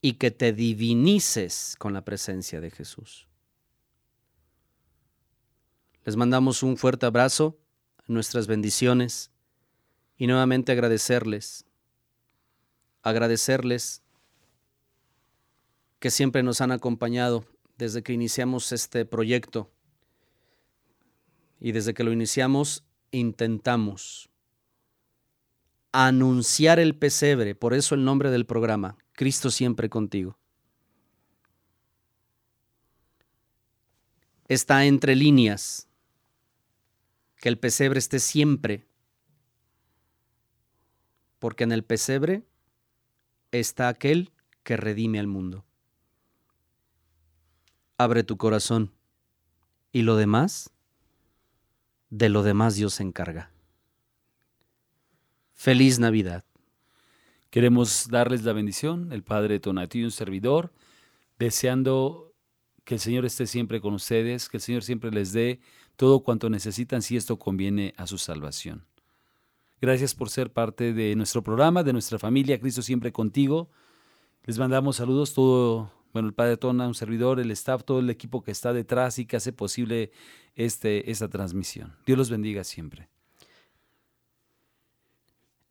y 0.00 0.12
que 0.12 0.30
te 0.30 0.52
divinices 0.52 1.74
con 1.76 1.92
la 1.92 2.04
presencia 2.04 2.60
de 2.60 2.70
Jesús. 2.70 3.26
Les 6.04 6.14
mandamos 6.14 6.62
un 6.62 6.76
fuerte 6.76 7.06
abrazo, 7.06 7.58
nuestras 8.06 8.46
bendiciones 8.46 9.32
y 10.16 10.28
nuevamente 10.28 10.70
agradecerles, 10.70 11.64
agradecerles 13.02 14.04
que 15.98 16.12
siempre 16.12 16.44
nos 16.44 16.60
han 16.60 16.70
acompañado 16.70 17.44
desde 17.76 18.02
que 18.02 18.12
iniciamos 18.12 18.72
este 18.72 19.04
proyecto. 19.04 19.72
Y 21.60 21.72
desde 21.72 21.94
que 21.94 22.04
lo 22.04 22.12
iniciamos 22.12 22.84
intentamos 23.10 24.28
anunciar 25.92 26.78
el 26.78 26.94
pesebre, 26.96 27.54
por 27.54 27.72
eso 27.72 27.94
el 27.94 28.04
nombre 28.04 28.30
del 28.30 28.44
programa, 28.44 28.98
Cristo 29.12 29.50
siempre 29.50 29.88
contigo. 29.88 30.38
Está 34.48 34.84
entre 34.84 35.16
líneas 35.16 35.88
que 37.36 37.48
el 37.48 37.58
pesebre 37.58 37.98
esté 37.98 38.18
siempre 38.18 38.86
porque 41.38 41.64
en 41.64 41.72
el 41.72 41.84
pesebre 41.84 42.44
está 43.50 43.88
aquel 43.88 44.32
que 44.62 44.76
redime 44.76 45.18
al 45.18 45.26
mundo. 45.26 45.65
Abre 47.98 48.24
tu 48.24 48.36
corazón 48.36 48.92
y 49.90 50.02
lo 50.02 50.16
demás, 50.16 50.70
de 52.10 52.28
lo 52.28 52.42
demás 52.42 52.74
Dios 52.74 52.94
se 52.94 53.02
encarga. 53.02 53.50
Feliz 55.54 55.98
Navidad. 55.98 56.44
Queremos 57.48 58.08
darles 58.10 58.44
la 58.44 58.52
bendición, 58.52 59.12
el 59.12 59.22
Padre 59.22 59.60
Tonatí, 59.60 60.04
un 60.04 60.10
servidor, 60.10 60.72
deseando 61.38 62.34
que 62.84 62.94
el 62.94 63.00
Señor 63.00 63.24
esté 63.24 63.46
siempre 63.46 63.80
con 63.80 63.94
ustedes, 63.94 64.50
que 64.50 64.58
el 64.58 64.62
Señor 64.62 64.82
siempre 64.82 65.10
les 65.10 65.32
dé 65.32 65.60
todo 65.96 66.20
cuanto 66.20 66.50
necesitan 66.50 67.00
si 67.00 67.16
esto 67.16 67.38
conviene 67.38 67.94
a 67.96 68.06
su 68.06 68.18
salvación. 68.18 68.84
Gracias 69.80 70.14
por 70.14 70.28
ser 70.28 70.52
parte 70.52 70.92
de 70.92 71.16
nuestro 71.16 71.42
programa, 71.42 71.82
de 71.82 71.92
nuestra 71.94 72.18
familia, 72.18 72.60
Cristo 72.60 72.82
siempre 72.82 73.12
contigo. 73.12 73.70
Les 74.44 74.58
mandamos 74.58 74.96
saludos, 74.96 75.32
todo, 75.32 75.90
bueno, 76.16 76.28
el 76.28 76.34
Padre 76.34 76.56
Tona, 76.56 76.88
un 76.88 76.94
servidor, 76.94 77.38
el 77.40 77.50
staff, 77.50 77.84
todo 77.84 78.00
el 78.00 78.08
equipo 78.10 78.42
que 78.42 78.50
está 78.50 78.72
detrás 78.72 79.18
y 79.18 79.26
que 79.26 79.36
hace 79.36 79.52
posible 79.52 80.10
este, 80.54 81.10
esta 81.10 81.28
transmisión. 81.28 81.94
Dios 82.06 82.16
los 82.16 82.30
bendiga 82.30 82.64
siempre. 82.64 83.08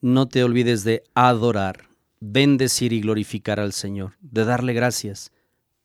No 0.02 0.28
te 0.28 0.44
olvides 0.44 0.84
de 0.84 1.04
adorar, 1.16 1.90
bendecir 2.20 2.94
y 2.94 3.02
glorificar 3.02 3.60
al 3.60 3.74
Señor, 3.74 4.14
de 4.22 4.46
darle 4.46 4.74
gracias, 4.74 5.32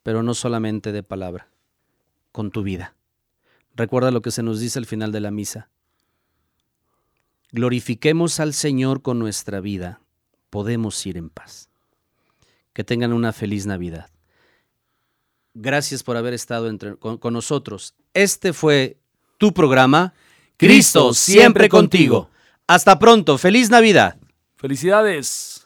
pero 0.02 0.22
no 0.22 0.34
solamente 0.34 0.92
de 0.92 1.02
palabra, 1.02 1.48
con 2.30 2.50
tu 2.50 2.62
vida. 2.62 2.94
Recuerda 3.74 4.10
lo 4.10 4.20
que 4.20 4.30
se 4.30 4.42
nos 4.42 4.60
dice 4.60 4.78
al 4.78 4.86
final 4.86 5.10
de 5.10 5.20
la 5.20 5.30
misa 5.30 5.70
glorifiquemos 7.52 8.40
al 8.40 8.54
Señor 8.54 9.02
con 9.02 9.18
nuestra 9.18 9.60
vida, 9.60 10.00
podemos 10.50 11.04
ir 11.06 11.16
en 11.16 11.30
paz. 11.30 11.68
Que 12.72 12.84
tengan 12.84 13.12
una 13.12 13.32
feliz 13.32 13.66
Navidad. 13.66 14.10
Gracias 15.54 16.02
por 16.02 16.16
haber 16.16 16.34
estado 16.34 16.70
con, 16.98 17.18
con 17.18 17.32
nosotros. 17.32 17.94
Este 18.14 18.52
fue 18.52 18.98
tu 19.38 19.52
programa, 19.52 20.14
Cristo 20.56 21.14
siempre 21.14 21.68
contigo. 21.68 22.30
Hasta 22.66 22.98
pronto, 22.98 23.38
feliz 23.38 23.70
Navidad. 23.70 24.16
Felicidades. 24.56 25.59